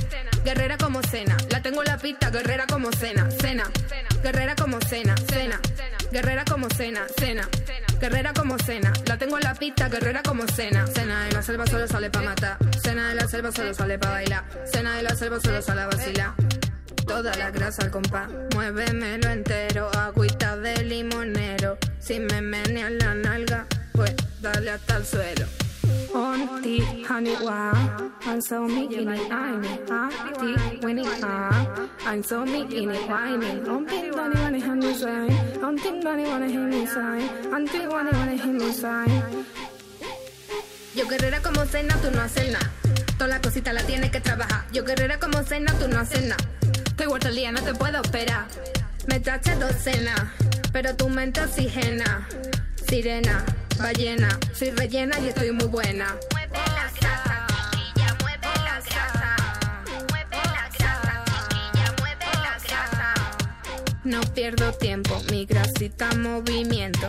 [0.44, 1.36] guerrera como cena.
[1.50, 3.28] La tengo en la pista, guerrera como cena.
[3.30, 3.64] Cena,
[4.22, 5.14] guerrera como cena.
[5.28, 5.60] Cena,
[6.12, 7.06] guerrera como cena.
[7.18, 7.48] Cena,
[8.00, 8.92] guerrera como cena.
[9.06, 10.86] La tengo en la pista, guerrera como cena.
[10.86, 12.56] Cena de la selva solo sale pa' matar.
[12.82, 14.44] Cena de la selva solo sale pa' bailar.
[14.72, 16.34] Cena de la selva solo sale a vacilar.
[17.06, 21.78] Toda la grasa al compás, muévemelo entero, agüita de limonero.
[21.98, 25.46] Si me meneas la nalga, pues dale hasta el suelo.
[26.14, 27.72] Onti haniwa,
[28.26, 31.66] anso mi ini aini, ati wini a,
[32.06, 33.50] anso mi ini waini.
[33.68, 35.30] Onti wani wani hemi sign,
[35.62, 39.22] onti wani wani hemi sign, onti wani wani hemi sign.
[40.94, 42.70] Yo guerrera como cena, tú no haces nada.
[43.16, 44.64] Toda la cosita la tienes que trabajar.
[44.72, 46.44] Yo guerrera como cena, tú no haces nada.
[47.01, 48.44] Estoy el día, no te puedo esperar.
[49.06, 50.35] Me taché docena,
[50.70, 52.28] pero tu mente oxigena.
[52.86, 53.43] Sirena,
[53.78, 56.14] ballena, soy rellena y estoy muy buena.
[64.05, 67.09] No pierdo tiempo, mi grasita movimiento.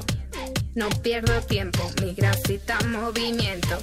[0.74, 3.78] No pierdo tiempo, mi grasita movimiento.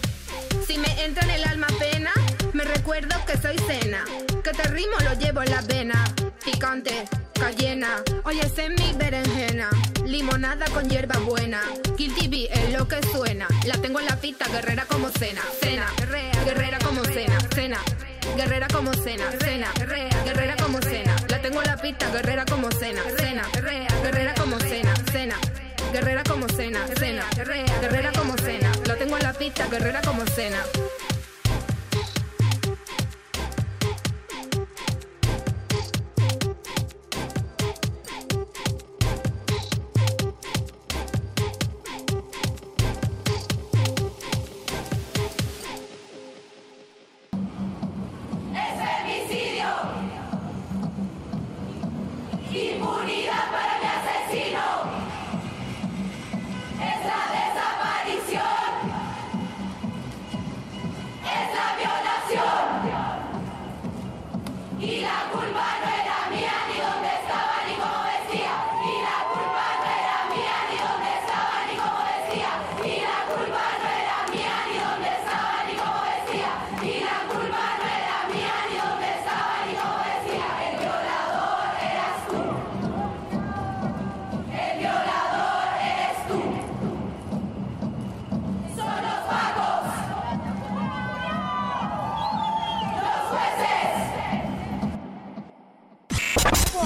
[0.67, 2.13] Si me entra en el alma pena,
[2.55, 4.07] me recuerdo que soy cena.
[4.49, 6.15] Que te rimo lo llevo en la vena.
[6.43, 7.07] Picante,
[7.39, 8.03] cayena.
[8.25, 8.51] Oye,
[8.97, 9.69] berenjena.
[10.07, 11.61] Limonada con hierba buena.
[11.99, 13.47] Kill TV es lo que suena.
[13.67, 15.43] La tengo en la pista, guerrera como cena.
[15.61, 15.87] Cena,
[16.47, 17.39] guerrera como cena.
[17.55, 17.79] Cena,
[18.37, 19.25] guerrera como cena.
[19.39, 19.71] Cena,
[20.25, 21.17] guerrera como cena.
[21.29, 23.03] La tengo en la pista, guerrera como cena.
[23.19, 24.95] Cena, guerrera como cena.
[25.13, 25.37] Cena.
[25.93, 27.25] Guerrera como cena, cena,
[27.81, 28.73] guerrera como cena.
[28.87, 30.63] La tengo en la pista, guerrera como cena.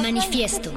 [0.03, 0.73] Manifiesto.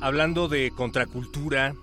[0.00, 1.74] Hablando de contracultura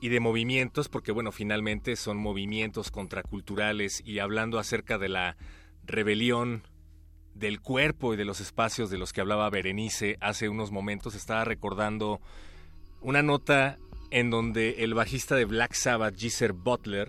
[0.00, 5.36] y de movimientos, porque bueno, finalmente son movimientos contraculturales y hablando acerca de la
[5.84, 6.62] rebelión
[7.34, 11.44] del cuerpo y de los espacios de los que hablaba Berenice hace unos momentos, estaba
[11.44, 12.22] recordando
[13.02, 13.76] una nota
[14.12, 17.08] en donde el bajista de Black Sabbath, Geezer Butler,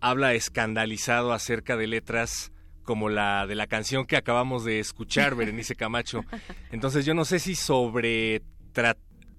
[0.00, 2.52] habla escandalizado acerca de letras
[2.82, 6.24] como la de la canción que acabamos de escuchar, Berenice Camacho.
[6.70, 8.42] Entonces yo no sé si sobre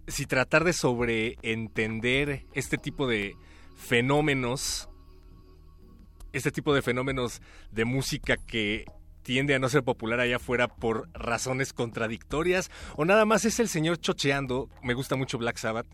[0.07, 3.35] si tratar de sobreentender este tipo de
[3.75, 4.89] fenómenos,
[6.31, 7.41] este tipo de fenómenos
[7.71, 8.85] de música que
[9.21, 13.67] tiende a no ser popular allá afuera por razones contradictorias o nada más es el
[13.67, 15.87] señor chocheando, me gusta mucho Black Sabbath,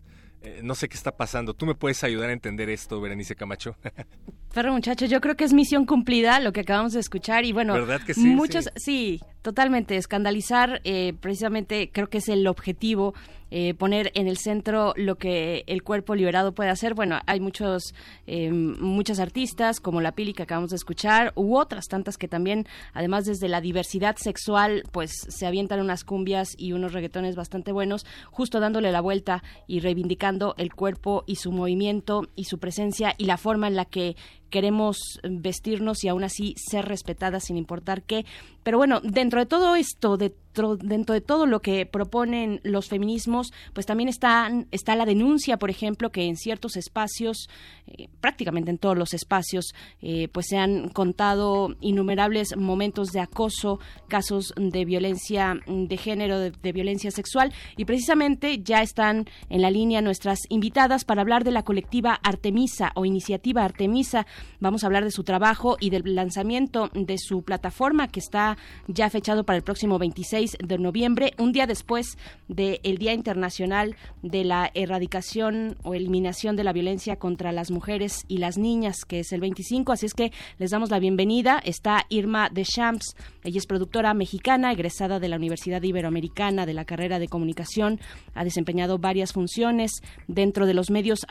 [0.44, 1.54] eh, no sé qué está pasando.
[1.54, 3.76] ¿Tú me puedes ayudar a entender esto, Berenice Camacho?
[4.54, 7.72] Pero muchacho, yo creo que es misión cumplida lo que acabamos de escuchar y bueno,
[7.74, 8.26] ¿verdad que sí?
[8.26, 9.96] Muchos, sí, totalmente.
[9.96, 13.14] Escandalizar, eh, precisamente creo que es el objetivo
[13.54, 16.94] eh, poner en el centro lo que el cuerpo liberado puede hacer.
[16.94, 17.94] Bueno, hay muchos,
[18.26, 22.66] eh, muchas artistas como la Pili que acabamos de escuchar, u otras tantas que también,
[22.94, 28.06] además desde la diversidad sexual, pues se avientan unas cumbias y unos reggaetones bastante buenos,
[28.30, 33.26] justo dándole la vuelta y reivindicando el cuerpo y su movimiento y su presencia y
[33.26, 34.16] la forma en la que
[34.52, 38.24] queremos vestirnos y aún así ser respetadas sin importar qué.
[38.62, 43.52] Pero bueno, dentro de todo esto, dentro, dentro de todo lo que proponen los feminismos,
[43.72, 47.48] pues también está, está la denuncia, por ejemplo, que en ciertos espacios,
[47.88, 53.80] eh, prácticamente en todos los espacios, eh, pues se han contado innumerables momentos de acoso,
[54.06, 59.70] casos de violencia de género, de, de violencia sexual, y precisamente ya están en la
[59.70, 64.26] línea nuestras invitadas para hablar de la colectiva Artemisa o iniciativa Artemisa.
[64.60, 68.56] Vamos a hablar de su trabajo y del lanzamiento de su plataforma que está
[68.86, 72.16] ya fechado para el próximo 26 de noviembre, un día después
[72.48, 78.38] del Día Internacional de la Erradicación o Eliminación de la Violencia contra las Mujeres y
[78.38, 79.92] las Niñas, que es el 25.
[79.92, 81.60] Así es que les damos la bienvenida.
[81.64, 87.18] Está Irma Deschamps, ella es productora mexicana, egresada de la Universidad Iberoamericana de la carrera
[87.18, 88.00] de comunicación.
[88.34, 91.26] Ha desempeñado varias funciones dentro de los medios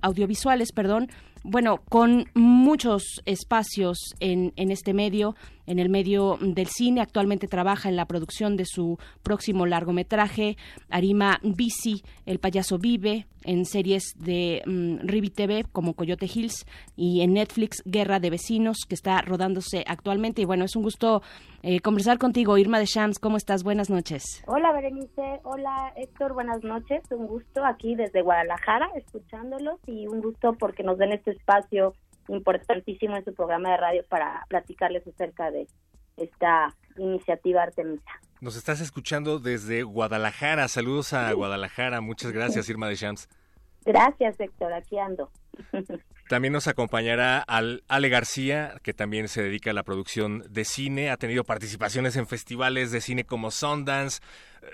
[0.00, 1.08] audiovisuales, perdón,
[1.44, 5.34] bueno, con muchos espacios en, en este medio,
[5.72, 7.00] en el medio del cine.
[7.00, 10.56] Actualmente trabaja en la producción de su próximo largometraje,
[10.90, 17.22] Arima Bici, El payaso vive, en series de um, Rivi TV como Coyote Hills y
[17.22, 20.42] en Netflix Guerra de Vecinos, que está rodándose actualmente.
[20.42, 21.22] Y bueno, es un gusto
[21.62, 23.18] eh, conversar contigo, Irma de Shams.
[23.18, 23.64] ¿Cómo estás?
[23.64, 24.44] Buenas noches.
[24.46, 25.40] Hola, Berenice.
[25.44, 26.34] Hola, Héctor.
[26.34, 27.02] Buenas noches.
[27.10, 31.94] Un gusto aquí desde Guadalajara, escuchándolos y un gusto porque nos den este espacio
[32.28, 35.66] importantísimo en su programa de radio para platicarles acerca de
[36.16, 38.10] esta iniciativa Artemisa.
[38.40, 40.68] Nos estás escuchando desde Guadalajara.
[40.68, 42.00] Saludos a Guadalajara.
[42.00, 43.28] Muchas gracias, Irma de Shams.
[43.84, 44.72] Gracias, Héctor.
[44.72, 45.30] Aquí ando.
[46.28, 51.10] También nos acompañará al Ale García, que también se dedica a la producción de cine.
[51.10, 54.22] Ha tenido participaciones en festivales de cine como Sundance,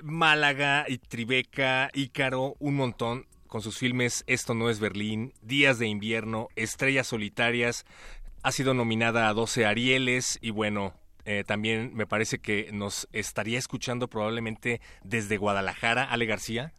[0.03, 5.87] Málaga y Tribeca, Ícaro, un montón con sus filmes Esto no es Berlín, Días de
[5.89, 7.85] invierno, Estrellas solitarias.
[8.43, 10.93] Ha sido nominada a 12 Arieles y bueno,
[11.25, 16.73] eh, también me parece que nos estaría escuchando probablemente desde Guadalajara, Ale García.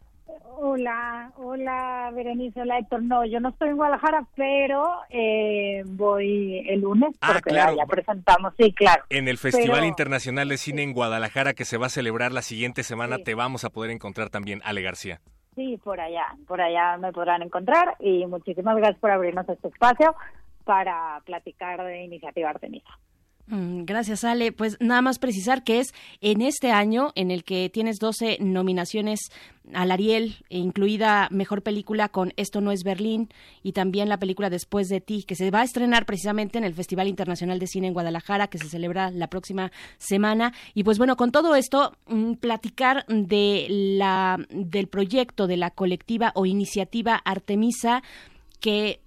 [0.62, 3.02] Hola, hola Berenice, hola Héctor.
[3.02, 7.76] No, yo no estoy en Guadalajara, pero eh, voy el lunes Ah, porque claro.
[7.76, 9.04] ya presentamos, sí, claro.
[9.08, 12.42] En el Festival Pero- Internacional de Cine en Guadalajara que se va a celebrar la
[12.42, 15.20] siguiente semana, te vamos a poder encontrar también, Ale García.
[15.60, 20.16] Sí, por allá, por allá me podrán encontrar y muchísimas gracias por abrirnos este espacio
[20.64, 22.88] para platicar de Iniciativa Artemisa.
[23.50, 24.52] Mm, Gracias, Ale.
[24.52, 29.20] Pues nada más precisar que es en este año en el que tienes 12 nominaciones
[29.74, 33.28] al Ariel, e incluida Mejor Película con Esto no es Berlín
[33.62, 36.74] y también la película Después de ti, que se va a estrenar precisamente en el
[36.74, 40.52] Festival Internacional de Cine en Guadalajara, que se celebra la próxima semana.
[40.74, 46.30] Y pues bueno, con todo esto, mm, platicar de la, del proyecto de la colectiva
[46.36, 48.02] o iniciativa Artemisa,
[48.60, 49.00] que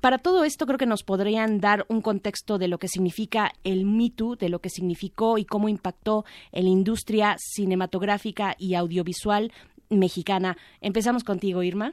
[0.00, 3.84] para todo esto creo que nos podrían dar un contexto de lo que significa el
[3.84, 9.52] Me Too, de lo que significó y cómo impactó en la industria cinematográfica y audiovisual
[9.90, 10.56] mexicana.
[10.80, 11.92] Empezamos contigo, Irma.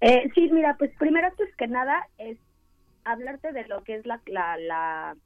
[0.00, 2.38] Eh, sí, mira, pues primero pues que nada es
[3.04, 5.16] hablarte de lo que es la, la, la,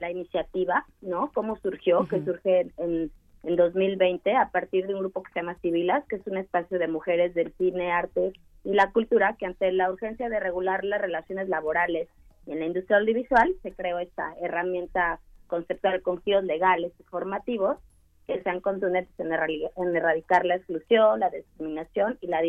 [0.00, 1.30] la iniciativa, ¿no?
[1.34, 3.10] Cómo surgió, que surge en,
[3.42, 6.78] en 2020 a partir de un grupo que se llama Civilas, que es un espacio
[6.78, 8.32] de mujeres del cine, arte
[8.66, 12.08] y la cultura que ante la urgencia de regular las relaciones laborales
[12.48, 17.78] en la industria audiovisual se creó esta herramienta conceptual con giros legales y formativos
[18.26, 22.40] que sean contundentes en, erradicar la exclusión, la discriminación y la,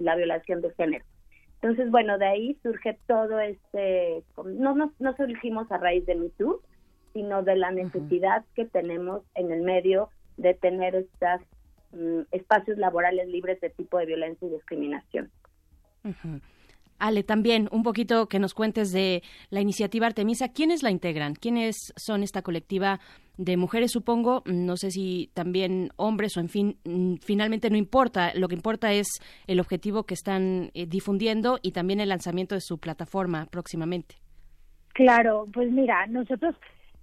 [0.00, 1.04] la violación de género.
[1.60, 6.62] Entonces, bueno, de ahí surge todo este, no, no, no surgimos a raíz de MeToo,
[7.12, 10.08] sino de la necesidad que tenemos en el medio
[10.38, 11.40] de tener estos
[11.92, 15.30] mm, espacios laborales libres de tipo de violencia y discriminación.
[16.98, 20.48] Ale, también un poquito que nos cuentes de la iniciativa Artemisa.
[20.48, 21.34] ¿Quiénes la integran?
[21.34, 23.00] ¿Quiénes son esta colectiva
[23.36, 24.42] de mujeres, supongo?
[24.46, 28.32] No sé si también hombres o, en fin, mm, finalmente no importa.
[28.34, 29.08] Lo que importa es
[29.46, 34.16] el objetivo que están eh, difundiendo y también el lanzamiento de su plataforma próximamente.
[34.94, 36.54] Claro, pues mira, nosotros,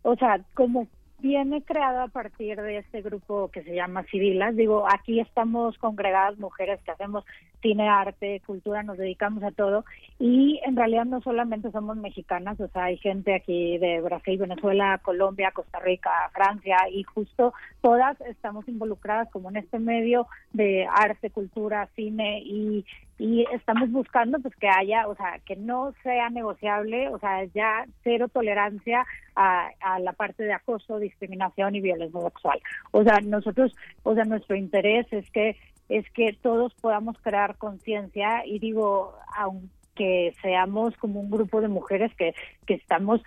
[0.02, 0.88] o sea, como
[1.24, 4.58] viene creado a partir de este grupo que se llama Civilas.
[4.58, 7.24] Digo, aquí estamos congregadas mujeres que hacemos
[7.62, 9.86] cine, arte, cultura, nos dedicamos a todo
[10.20, 15.00] y en realidad no solamente somos mexicanas, o sea, hay gente aquí de Brasil, Venezuela,
[15.02, 21.30] Colombia, Costa Rica, Francia y justo todas estamos involucradas como en este medio de arte,
[21.30, 22.86] cultura, cine y
[23.20, 27.86] y estamos buscando pues que haya, o sea, que no sea negociable, o sea, ya
[28.04, 32.60] cero tolerancia a, a la parte de acoso, discriminación y violencia sexual.
[32.92, 35.56] O sea, nosotros, o sea, nuestro interés es que
[35.90, 42.12] es que todos podamos crear conciencia y digo, aunque seamos como un grupo de mujeres
[42.16, 42.34] que,
[42.66, 43.22] que estamos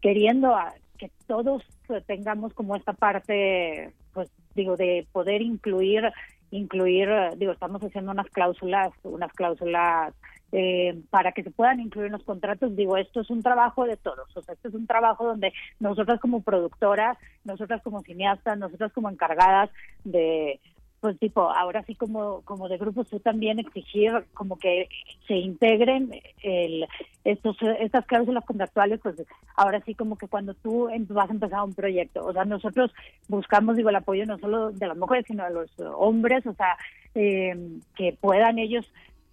[0.00, 0.54] queriendo
[0.98, 1.64] que todos
[2.06, 6.12] tengamos como esta parte, pues digo, de poder incluir,
[6.52, 10.14] incluir, digo, estamos haciendo unas cláusulas, unas cláusulas
[10.52, 13.96] eh, para que se puedan incluir en los contratos, digo, esto es un trabajo de
[13.96, 18.92] todos, o sea, esto es un trabajo donde nosotras como productoras, nosotras como cineastas, nosotras
[18.92, 19.70] como encargadas
[20.04, 20.60] de,
[21.02, 24.88] pues tipo, ahora sí como, como de grupos tú también exigir como que
[25.26, 26.12] se integren
[26.44, 26.86] el,
[27.24, 29.16] estos, estas cláusulas contractuales, pues
[29.56, 32.94] ahora sí como que cuando tú em, vas a empezar un proyecto, o sea, nosotros
[33.26, 36.76] buscamos, digo, el apoyo no solo de las mujeres, sino de los hombres, o sea,
[37.16, 38.88] eh, que puedan ellos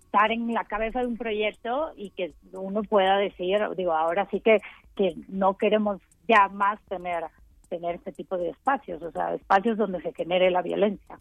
[0.05, 4.39] estar en la cabeza de un proyecto y que uno pueda decir, digo, ahora sí
[4.39, 4.57] que,
[4.95, 7.25] que no queremos ya más tener
[7.69, 11.19] tener este tipo de espacios, o sea, espacios donde se genere la violencia.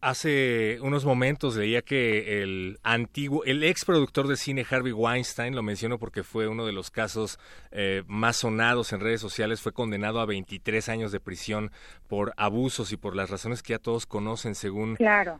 [0.00, 5.64] Hace unos momentos leía que el antiguo, el ex productor de cine Harvey Weinstein, lo
[5.64, 7.40] menciono porque fue uno de los casos
[7.72, 11.72] eh, más sonados en redes sociales, fue condenado a 23 años de prisión
[12.06, 14.96] por abusos y por las razones que ya todos conocen según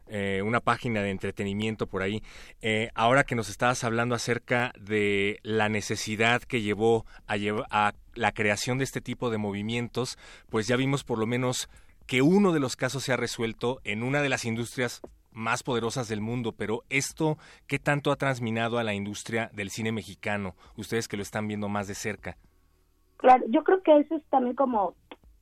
[0.09, 2.21] eh, una página de entretenimiento por ahí.
[2.61, 7.37] Eh, ahora que nos estabas hablando acerca de la necesidad que llevó a,
[7.71, 10.19] a la creación de este tipo de movimientos,
[10.51, 11.69] pues ya vimos por lo menos
[12.09, 16.09] que uno de los casos se ha resuelto en una de las industrias más poderosas
[16.09, 17.37] del mundo, pero esto,
[17.67, 20.57] ¿qué tanto ha transminado a la industria del cine mexicano?
[20.77, 22.39] Ustedes que lo están viendo más de cerca.
[23.19, 24.95] Claro, yo creo que eso es también como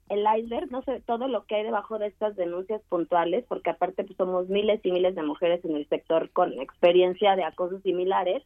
[0.09, 4.03] el iceberg, no sé, todo lo que hay debajo de estas denuncias puntuales, porque aparte
[4.03, 8.43] pues, somos miles y miles de mujeres en el sector con experiencia de acosos similares,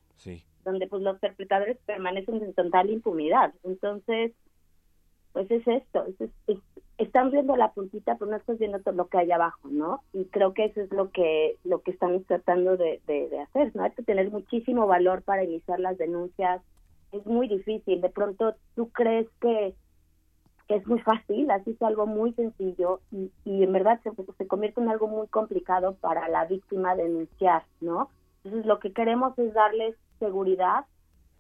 [0.64, 3.55] donde pues los perpetradores permanecen en total impunidad.
[3.64, 4.32] Entonces,
[5.32, 6.59] pues es esto, es, es,
[6.98, 10.02] están viendo la puntita, pero no estás viendo todo lo que hay abajo, ¿no?
[10.12, 13.85] Y creo que eso es lo que lo que estamos tratando de, de, hacer, ¿no?
[13.85, 16.62] Hay que tener muchísimo valor para iniciar las denuncias.
[17.12, 18.01] Es muy difícil.
[18.01, 19.74] De pronto tú crees que,
[20.69, 24.47] que es muy fácil, así es algo muy sencillo y, y en verdad se, se
[24.47, 28.11] convierte en algo muy complicado para la víctima denunciar, ¿no?
[28.44, 30.85] Entonces lo que queremos es darles seguridad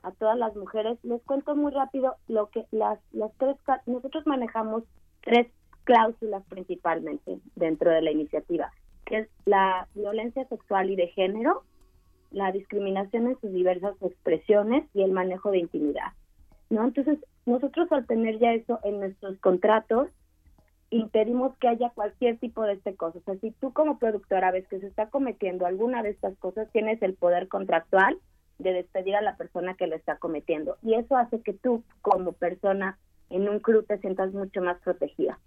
[0.02, 0.98] a todas las mujeres.
[1.02, 3.56] Les cuento muy rápido lo que las las tres
[3.86, 4.84] nosotros manejamos
[5.22, 5.48] tres
[5.84, 8.72] cláusulas principalmente dentro de la iniciativa,
[9.04, 11.62] que es la violencia sexual y de género,
[12.30, 16.12] la discriminación en sus diversas expresiones y el manejo de intimidad.
[16.68, 16.84] ¿no?
[16.84, 20.08] Entonces, nosotros al tener ya eso en nuestros contratos,
[20.90, 23.18] impedimos que haya cualquier tipo de este cosa.
[23.18, 26.70] O sea, si tú como productora ves que se está cometiendo alguna de estas cosas,
[26.72, 28.18] tienes el poder contractual
[28.60, 30.76] de despedir a la persona que lo está cometiendo.
[30.82, 32.98] Y eso hace que tú como persona
[33.30, 35.38] en un club te sientas mucho más protegida,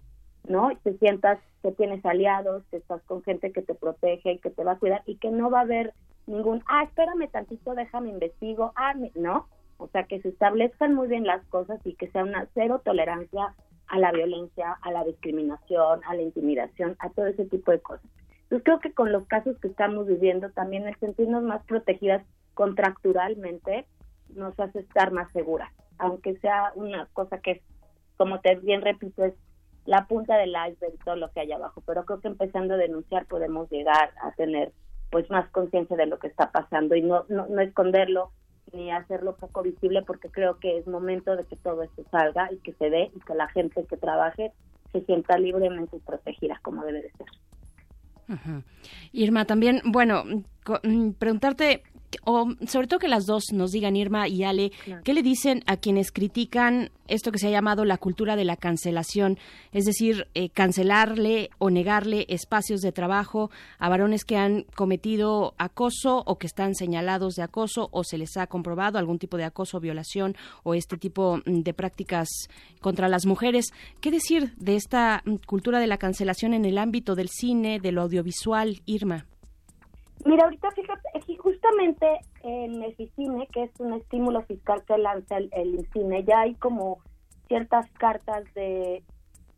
[0.47, 0.71] ¿no?
[0.83, 4.73] Te sientas que tienes aliados, que estás con gente que te protege, que te va
[4.73, 5.93] a cuidar y que no va a haber
[6.25, 11.25] ningún, ah, espérame tantito, déjame investigo, ah, no, o sea, que se establezcan muy bien
[11.25, 13.53] las cosas y que sea una cero tolerancia
[13.87, 18.09] a la violencia, a la discriminación, a la intimidación, a todo ese tipo de cosas.
[18.43, 22.23] Entonces creo que con los casos que estamos viviendo también el sentirnos más protegidas
[22.53, 23.85] contracturalmente
[24.35, 27.61] nos hace estar más seguras, aunque sea una cosa que
[28.17, 29.33] como te bien repito, es
[29.85, 33.25] la punta del iceberg todo lo que hay abajo, pero creo que empezando a denunciar
[33.25, 34.71] podemos llegar a tener
[35.11, 38.31] pues más conciencia de lo que está pasando y no, no, no esconderlo
[38.71, 42.57] ni hacerlo poco visible porque creo que es momento de que todo esto salga y
[42.57, 44.51] que se dé y que la gente que trabaje
[44.91, 47.27] se sienta libremente protegida como debe de ser.
[49.11, 50.23] Irma, también, bueno,
[50.83, 51.83] mm, preguntarte
[52.23, 54.71] o sobre todo que las dos nos digan, Irma y Ale,
[55.03, 58.57] ¿qué le dicen a quienes critican esto que se ha llamado la cultura de la
[58.57, 59.37] cancelación?
[59.71, 66.23] Es decir, eh, cancelarle o negarle espacios de trabajo a varones que han cometido acoso
[66.25, 69.79] o que están señalados de acoso o se les ha comprobado algún tipo de acoso,
[69.79, 72.27] violación o este tipo mm, de prácticas
[72.81, 73.73] contra las mujeres.
[74.01, 77.91] ¿Qué decir de esta mm, cultura de la cancelación en el ámbito del cine, de
[77.91, 79.25] lo audiovisual, Irma?
[80.25, 81.09] Mira, ahorita fíjate,
[81.63, 86.55] justamente en el cine, que es un estímulo fiscal que lanza el, el ya hay
[86.55, 86.99] como
[87.47, 89.03] ciertas cartas de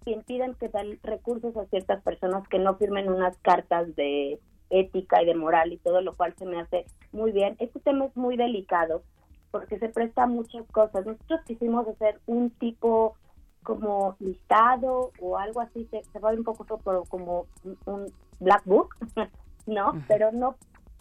[0.04, 5.22] que impiden que dan recursos a ciertas personas que no firmen unas cartas de ética
[5.22, 7.56] y de moral y todo, lo cual se me hace muy bien.
[7.60, 9.02] Este tema es muy delicado
[9.50, 11.06] porque se presta a muchas cosas.
[11.06, 13.16] Nosotros quisimos hacer un tipo
[13.64, 16.66] como listado o algo así, se, se va un poco
[17.10, 17.48] como
[17.86, 18.96] un black book
[19.66, 20.04] ¿no?
[20.08, 20.56] Pero no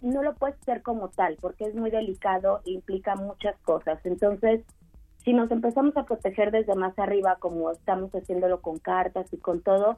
[0.05, 3.99] no lo puedes hacer como tal porque es muy delicado e implica muchas cosas.
[4.05, 4.63] Entonces,
[5.25, 9.63] si nos empezamos a proteger desde más arriba, como estamos haciéndolo con cartas y con
[9.63, 9.97] todo,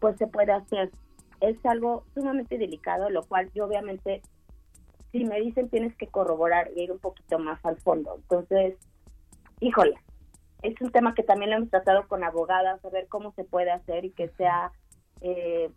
[0.00, 0.90] pues se puede hacer.
[1.40, 4.22] Es algo sumamente delicado, lo cual yo obviamente,
[5.10, 8.14] si me dicen tienes que corroborar y ir un poquito más al fondo.
[8.14, 8.76] Entonces,
[9.58, 9.96] híjole,
[10.62, 13.72] es un tema que también lo hemos tratado con abogadas, a ver cómo se puede
[13.72, 14.70] hacer y que sea
[15.20, 15.70] eh,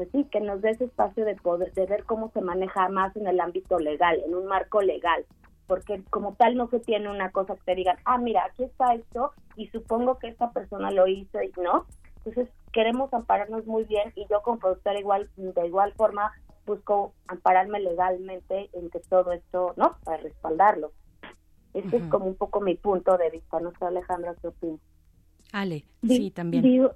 [0.00, 3.14] pues sí, que nos dé ese espacio de poder, de ver cómo se maneja más
[3.16, 5.26] en el ámbito legal, en un marco legal,
[5.66, 8.94] porque como tal no se tiene una cosa que te digan, ah, mira, aquí está
[8.94, 11.84] esto y supongo que esta persona lo hizo y no.
[12.16, 16.32] Entonces queremos ampararnos muy bien y yo como productora igual, de igual forma
[16.64, 19.98] busco ampararme legalmente en que todo esto, ¿no?
[20.02, 20.92] Para respaldarlo.
[21.74, 24.80] Ese es como un poco mi punto de vista, no sé Alejandra, ¿qué opinas?
[25.52, 26.88] Ale, sí, también.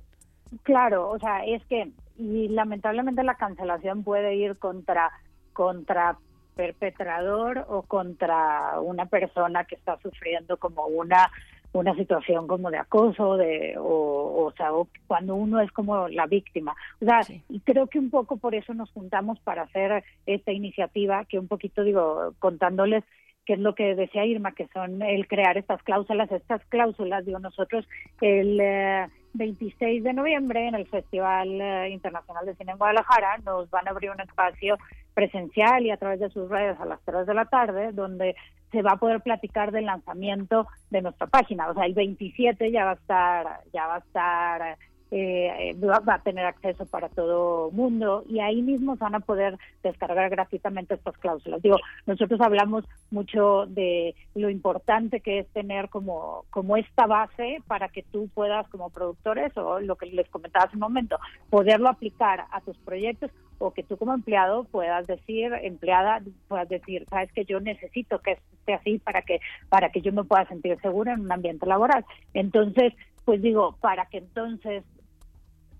[0.62, 5.10] claro, o sea, es que y lamentablemente la cancelación puede ir contra
[5.52, 6.16] contra
[6.54, 11.30] perpetrador o contra una persona que está sufriendo como una
[11.72, 14.70] una situación como de acoso de o, o sea
[15.08, 16.74] cuando uno es como la víctima.
[17.00, 21.24] O sea y creo que un poco por eso nos juntamos para hacer esta iniciativa
[21.24, 23.02] que un poquito digo contándoles
[23.44, 27.40] qué es lo que decía Irma que son el crear estas cláusulas estas cláusulas digo
[27.40, 27.86] nosotros
[28.20, 33.68] el eh, 26 de noviembre en el Festival eh, Internacional de Cine en Guadalajara nos
[33.70, 34.78] van a abrir un espacio
[35.12, 38.34] presencial y a través de sus redes a las 3 de la tarde donde
[38.72, 41.68] se va a poder platicar del lanzamiento de nuestra página.
[41.68, 44.78] O sea, el 27 ya va a estar ya va a estar
[45.10, 50.30] eh, va a tener acceso para todo mundo y ahí mismo van a poder descargar
[50.30, 51.62] gratuitamente estas cláusulas.
[51.62, 51.76] Digo,
[52.06, 58.02] nosotros hablamos mucho de lo importante que es tener como, como esta base para que
[58.02, 61.18] tú puedas como productores o lo que les comentaba hace un momento,
[61.50, 67.06] poderlo aplicar a tus proyectos o que tú como empleado puedas decir, empleada, puedas decir,
[67.08, 70.78] sabes que yo necesito que esté así para que, para que yo me pueda sentir
[70.80, 72.04] segura en un ambiente laboral.
[72.32, 72.92] Entonces,
[73.24, 74.84] pues digo, para que entonces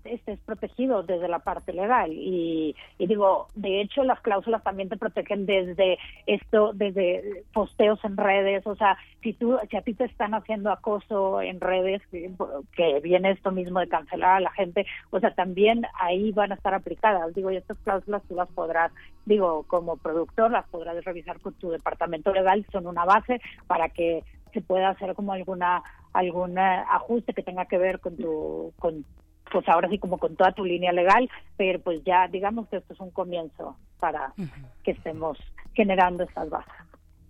[0.05, 2.11] estés protegido desde la parte legal.
[2.13, 8.65] Y, digo de hecho las cláusulas también te protegen desde esto desde posteos en redes.
[8.65, 13.31] O sea si tú si a ti te están haciendo acoso en redes que, viene
[13.31, 17.33] esto mismo de cancelar a la gente o sea también ahí van a estar aplicadas.
[17.33, 18.91] Digo y estas cláusulas tú las podrás
[19.25, 24.23] digo como productor las podrás revisar con tu departamento legal son una base para que
[24.53, 25.83] se pueda hacer como alguna
[26.15, 29.05] algún ajuste que tenga que ver con tu con
[29.51, 32.93] pues ahora sí como con toda tu línea legal, pero pues ya digamos que esto
[32.93, 34.33] es un comienzo para
[34.83, 35.37] que estemos
[35.73, 36.73] generando estas bases.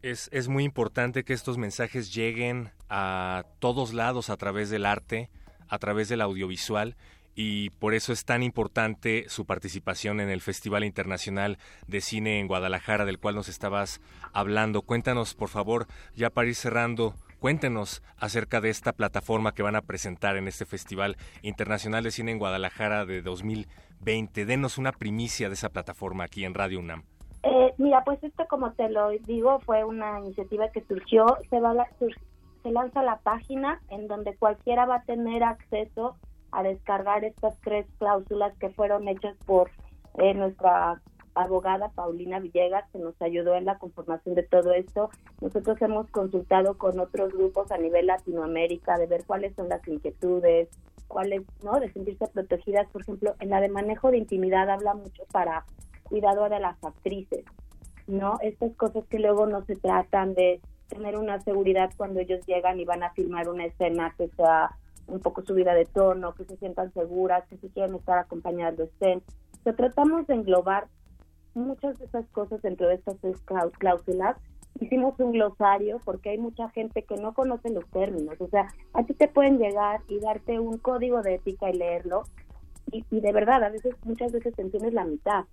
[0.01, 5.29] Es, es muy importante que estos mensajes lleguen a todos lados a través del arte,
[5.67, 6.95] a través del audiovisual
[7.35, 12.47] y por eso es tan importante su participación en el Festival Internacional de Cine en
[12.47, 13.99] Guadalajara, del cual nos estabas
[14.31, 14.83] hablando.
[14.83, 17.13] Cuéntanos, por favor, ya para ir cerrando,
[17.45, 22.31] Cuéntenos acerca de esta plataforma que van a presentar en este Festival Internacional de Cine
[22.31, 24.47] en Guadalajara de 2020.
[24.47, 27.03] Denos una primicia de esa plataforma aquí en Radio UNAM.
[27.43, 31.87] Eh, mira, pues esto como te lo digo fue una iniciativa que surgió, se, va
[32.63, 36.15] se lanza la página en donde cualquiera va a tener acceso
[36.51, 39.69] a descargar estas tres cláusulas que fueron hechas por
[40.17, 40.99] eh, nuestra
[41.35, 45.09] abogada Paulina Villegas, que nos ayudó en la conformación de todo esto.
[45.41, 50.69] Nosotros hemos consultado con otros grupos a nivel Latinoamérica de ver cuáles son las inquietudes,
[51.07, 51.79] cuáles, ¿no?
[51.79, 52.87] De sentirse protegidas.
[52.91, 55.65] Por ejemplo, en la de manejo de intimidad habla mucho para
[56.03, 57.43] cuidado de las actrices,
[58.07, 58.37] ¿no?
[58.41, 62.85] Estas cosas que luego no se tratan de tener una seguridad cuando ellos llegan y
[62.85, 64.71] van a filmar una escena que sea
[65.07, 68.85] un poco subida de tono, que se sientan seguras, que si quieren estar acompañadas lo
[68.85, 69.21] estén.
[69.63, 70.87] O tratamos de englobar
[71.55, 73.17] muchas de esas cosas dentro de estas
[73.77, 74.37] cláusulas.
[74.79, 78.35] Hicimos un glosario porque hay mucha gente que no conoce los términos.
[78.39, 82.23] O sea, a ti te pueden llegar y darte un código de ética y leerlo.
[82.91, 85.45] Y, y de verdad, a veces, muchas veces te entiendes la mitad.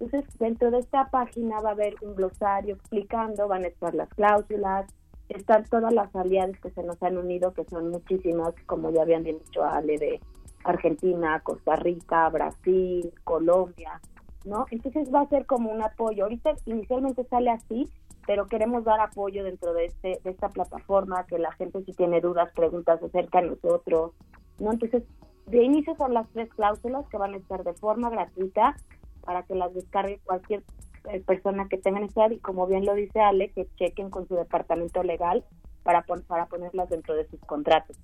[0.00, 4.08] Entonces, dentro de esta página va a haber un glosario explicando, van a estar las
[4.08, 4.86] cláusulas,
[5.28, 9.22] están todas las aliadas que se nos han unido, que son muchísimas, como ya habían
[9.22, 10.20] dicho Ale, de
[10.64, 14.00] Argentina, Costa Rica, Brasil, Colombia,
[14.44, 14.66] ¿no?
[14.70, 16.24] Entonces va a ser como un apoyo.
[16.24, 17.88] Ahorita inicialmente sale así,
[18.26, 22.20] pero queremos dar apoyo dentro de, este, de esta plataforma, que la gente si tiene
[22.20, 24.12] dudas, preguntas acerca de nosotros,
[24.58, 24.72] ¿no?
[24.72, 25.02] Entonces,
[25.46, 28.76] de inicio son las tres cláusulas que van a estar de forma gratuita
[29.22, 30.62] para que las descargue cualquier
[31.10, 34.36] eh, persona que tenga necesidad y como bien lo dice Ale, que chequen con su
[34.36, 35.44] departamento legal
[35.82, 37.96] para, para ponerlas dentro de sus contratos.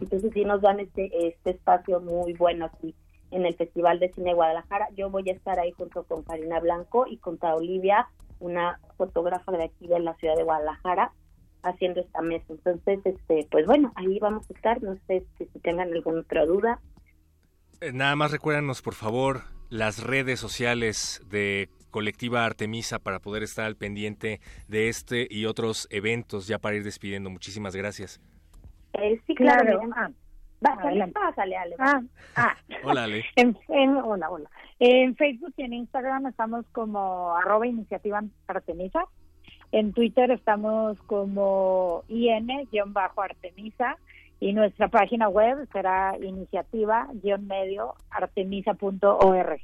[0.00, 2.94] Entonces sí nos dan este, este espacio muy bueno aquí
[3.30, 4.88] en el Festival de Cine Guadalajara.
[4.96, 8.08] Yo voy a estar ahí junto con Karina Blanco y con Olivia,
[8.40, 11.12] una fotógrafa de aquí de la ciudad de Guadalajara,
[11.62, 12.46] haciendo esta mesa.
[12.48, 14.82] Entonces, este, pues bueno, ahí vamos a estar.
[14.82, 16.80] No sé si, si tengan alguna otra duda.
[17.80, 23.64] Eh, nada más recuérdanos, por favor, las redes sociales de colectiva Artemisa para poder estar
[23.64, 27.30] al pendiente de este y otros eventos ya para ir despidiendo.
[27.30, 28.20] Muchísimas gracias.
[28.94, 29.80] Eh, sí, claro.
[31.12, 31.76] Pásale, Ale.
[31.78, 32.00] Ah,
[32.36, 32.56] ah.
[32.84, 33.24] Hola, Ale.
[33.36, 34.50] En, en- hola, hola.
[34.80, 39.04] En Facebook y en Instagram estamos como arroba iniciativa Artemisa.
[39.72, 43.96] En Twitter estamos como IN-Artemisa.
[44.40, 49.60] Y nuestra página web será iniciativa-medio artemisa.org.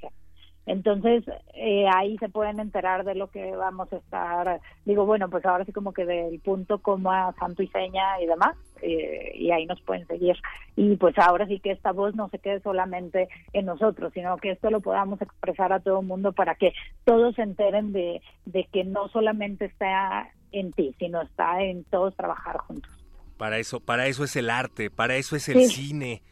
[0.66, 1.24] Entonces,
[1.55, 5.65] eh, ahí se pueden enterar de lo que vamos a estar, digo, bueno, pues ahora
[5.66, 9.81] sí como que del punto coma, santo y seña y demás, eh, y ahí nos
[9.82, 10.36] pueden seguir.
[10.77, 14.53] Y pues ahora sí que esta voz no se quede solamente en nosotros, sino que
[14.53, 16.73] esto lo podamos expresar a todo el mundo para que
[17.05, 22.16] todos se enteren de, de que no solamente está en ti, sino está en todos
[22.16, 22.91] trabajar juntos.
[23.36, 25.69] Para eso, para eso es el arte, para eso es el Sí.
[25.69, 26.23] cine,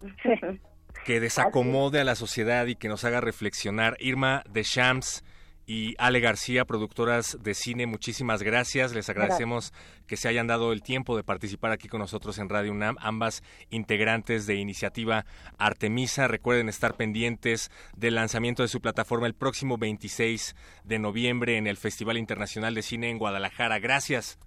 [1.04, 3.96] que desacomode a la sociedad y que nos haga reflexionar.
[4.00, 5.24] Irma de Shams
[5.66, 8.94] y Ale García, productoras de cine, muchísimas gracias.
[8.94, 9.72] Les agradecemos
[10.06, 13.42] que se hayan dado el tiempo de participar aquí con nosotros en Radio UNAM, ambas
[13.70, 15.24] integrantes de iniciativa
[15.58, 16.28] Artemisa.
[16.28, 21.76] Recuerden estar pendientes del lanzamiento de su plataforma el próximo 26 de noviembre en el
[21.76, 23.78] Festival Internacional de Cine en Guadalajara.
[23.78, 24.38] Gracias.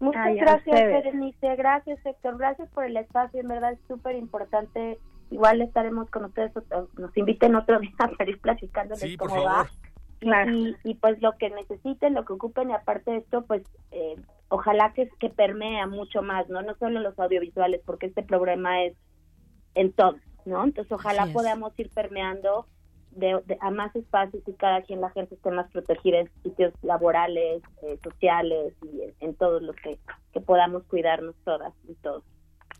[0.00, 0.80] Muchas Ay, gracias.
[0.80, 1.54] Berenice.
[1.56, 2.36] Gracias, Héctor.
[2.38, 3.40] Gracias por el espacio.
[3.40, 4.98] En verdad es súper importante.
[5.32, 6.52] Igual estaremos con ustedes,
[6.98, 9.66] nos inviten otro día para ir platicándoles Sí, por cómo favor.
[9.66, 9.70] va.
[10.46, 14.14] Y, y pues lo que necesiten, lo que ocupen, y aparte de esto, pues eh,
[14.48, 16.62] ojalá que, que permea mucho más, ¿no?
[16.62, 18.94] No solo los audiovisuales, porque este problema es
[19.74, 20.62] en todo, ¿no?
[20.62, 22.66] Entonces ojalá podamos ir permeando
[23.10, 26.72] de, de- a más espacios y cada quien la gente esté más protegida en sitios
[26.82, 29.98] laborales, eh, sociales y en, en todos los que,
[30.32, 32.22] que podamos cuidarnos todas y todos.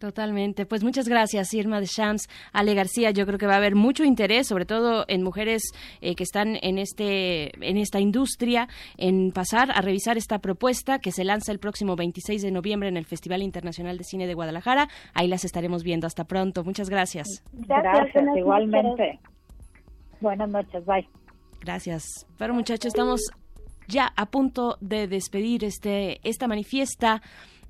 [0.02, 0.66] Totalmente.
[0.66, 3.12] Pues muchas gracias, Irma de Shams, Ale García.
[3.12, 5.62] Yo creo que va a haber mucho interés, sobre todo en mujeres
[6.00, 8.66] eh, que están en este en esta industria,
[8.96, 12.96] en pasar a revisar esta propuesta que se lanza el próximo 26 de noviembre en
[12.96, 14.88] el Festival Internacional de Cine de Guadalajara.
[15.14, 16.08] Ahí las estaremos viendo.
[16.08, 16.64] Hasta pronto.
[16.64, 17.44] Muchas gracias.
[17.52, 19.20] Gracias, igualmente.
[20.20, 21.08] Buenas noches, bye.
[21.60, 22.26] Gracias.
[22.38, 23.20] Pero muchachos, estamos
[23.86, 27.22] ya a punto de despedir este esta manifiesta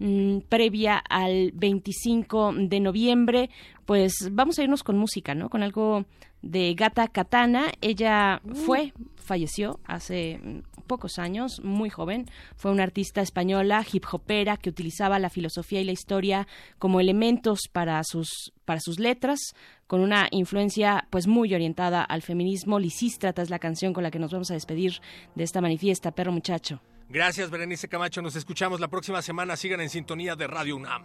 [0.02, 3.50] mm, previa al 25 de noviembre.
[3.86, 5.48] Pues vamos a irnos con música, ¿no?
[5.48, 6.04] Con algo
[6.42, 7.72] de Gata Katana.
[7.80, 12.26] Ella fue, falleció hace mm, pocos años, muy joven.
[12.56, 16.46] Fue una artista española, hip hopera, que utilizaba la filosofía y la historia
[16.78, 19.38] como elementos para sus, para sus letras,
[19.86, 22.78] con una influencia pues muy orientada al feminismo.
[22.78, 25.00] Lisístrata es la canción con la que nos vamos a despedir
[25.34, 26.80] de esta manifiesta, perro muchacho.
[27.12, 28.22] Gracias, Berenice Camacho.
[28.22, 29.54] Nos escuchamos la próxima semana.
[29.54, 31.04] Sigan en sintonía de Radio UNAM.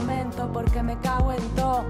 [0.53, 1.85] Porque me cago en todo.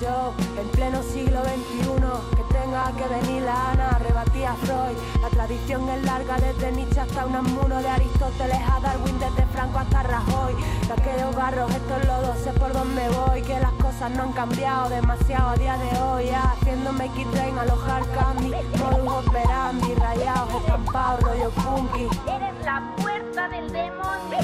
[0.00, 4.96] Yo, en pleno siglo XXI, que tenga que venir la decía Freud.
[5.20, 9.78] La tradición es larga desde Nietzsche hasta un amuno de Aristóteles a Darwin, desde Franco
[9.80, 10.54] hasta Rajoy.
[10.86, 14.88] De aquellos barros, estos lodos, sé por dónde voy, que las cosas no han cambiado
[14.88, 16.26] demasiado a día de hoy.
[16.26, 22.08] Ya, it rain, alojar candy, modus operandi, rayados, estampados, rollo funky.
[22.26, 24.38] Eres la fuerza del demonio.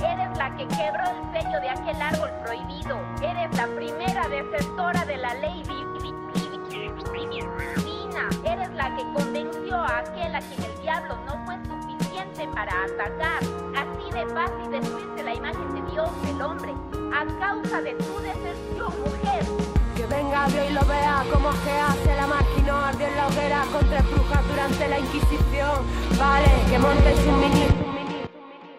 [0.00, 2.98] Eres la que quebró el sello de aquel árbol prohibido.
[3.22, 5.62] Eres la primera defensora de la ley
[8.44, 13.42] Eres la que convenció a aquel a quien el diablo no fue suficiente para atacar.
[13.76, 16.72] Así de fácil destruirse la imagen de Dios, el hombre,
[17.14, 19.44] a causa de tu deserción, mujer.
[19.96, 22.50] Que venga Dios y lo vea como que hace la máquina
[22.90, 25.86] ardió en la hoguera contra brujas durante la Inquisición.
[26.18, 27.66] Vale, que monte su mini.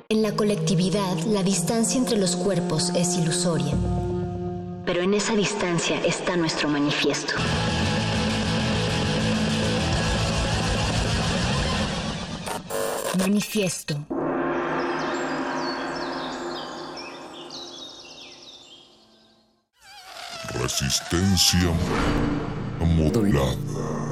[0.10, 3.74] En la colectividad, la distancia entre los cuerpos es ilusoria.
[4.86, 7.34] Pero en esa distancia está nuestro manifiesto.
[13.18, 13.96] Manifiesto.
[20.54, 21.72] Resistencia
[22.80, 24.11] modulada.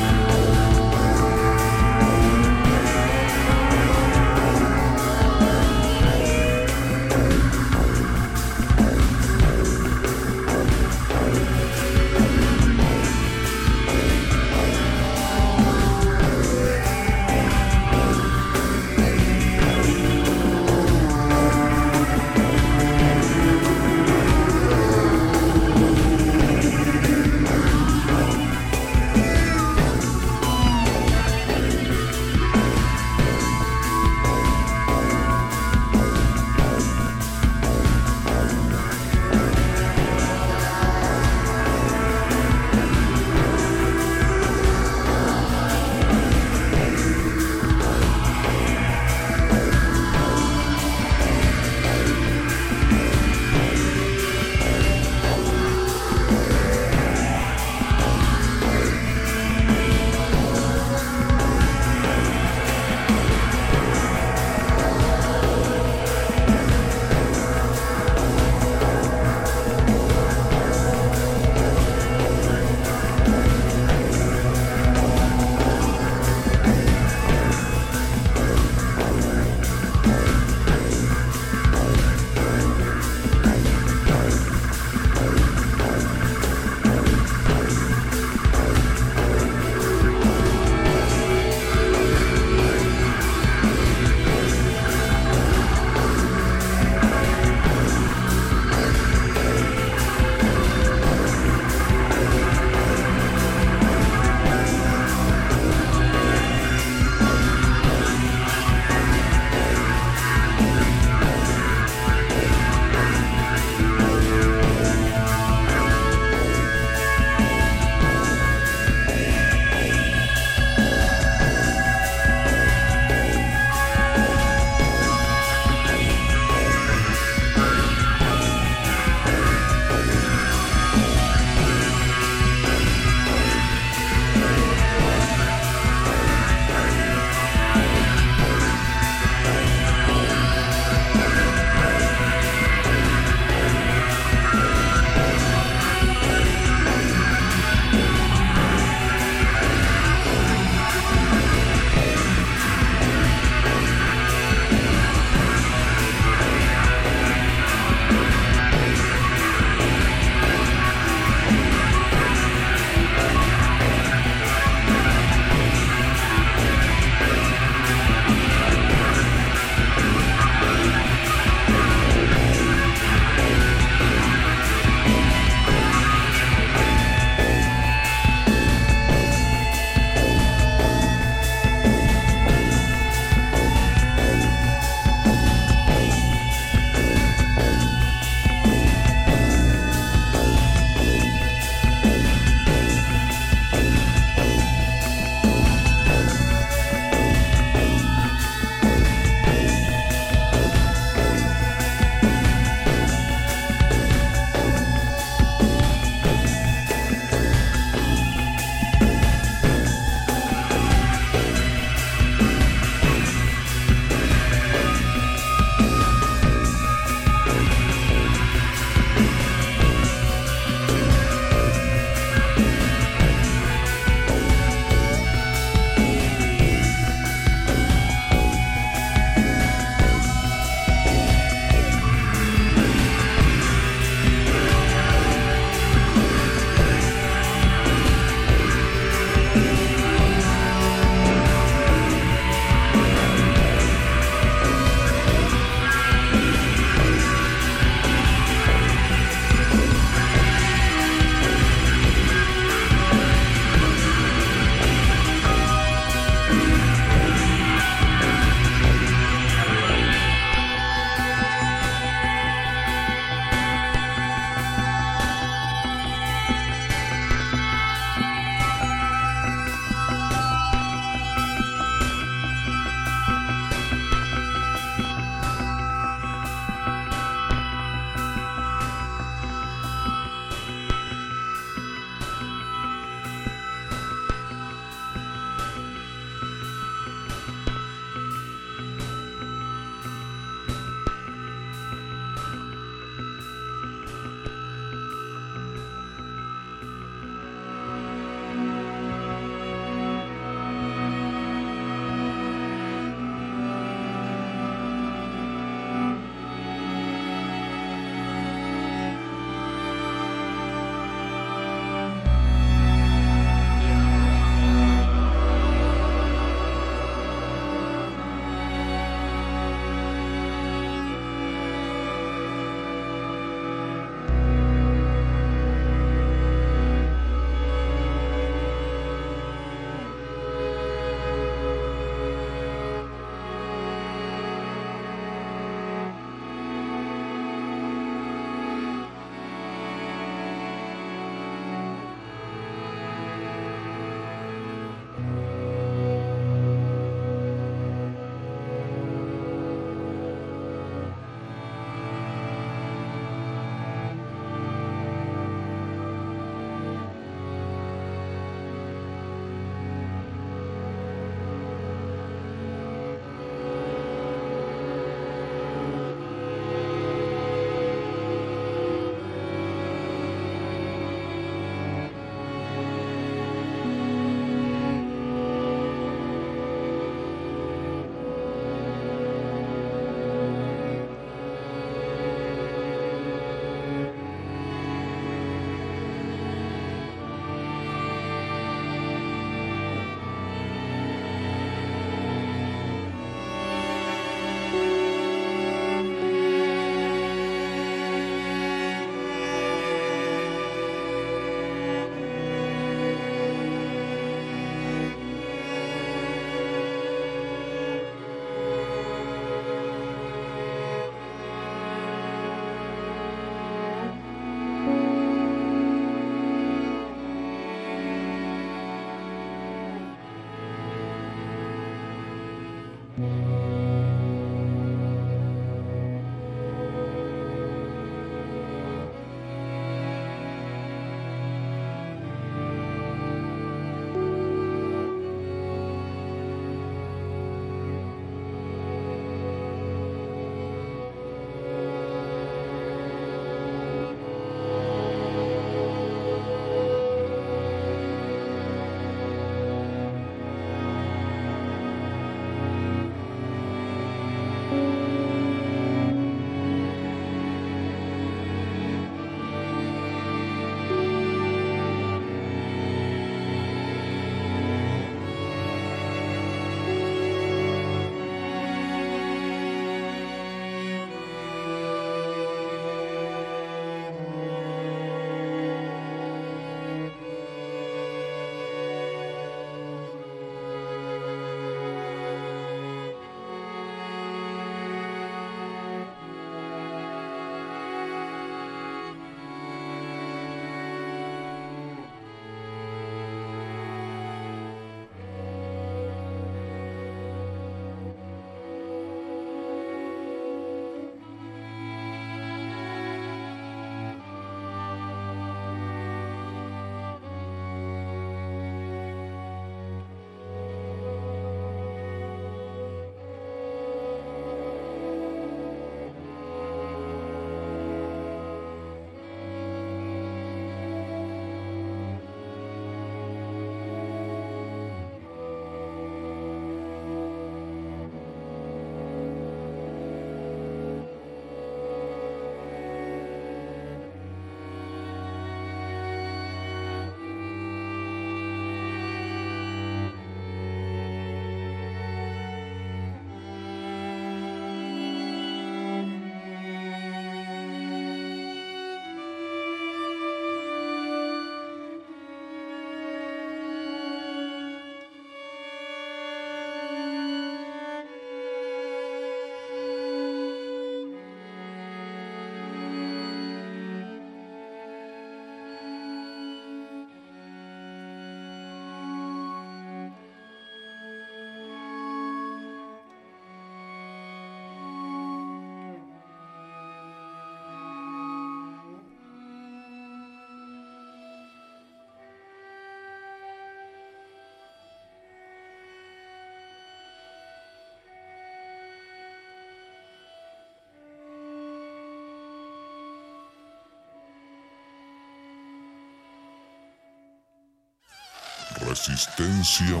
[598.96, 600.00] Resistencia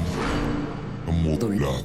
[1.06, 1.84] modulada.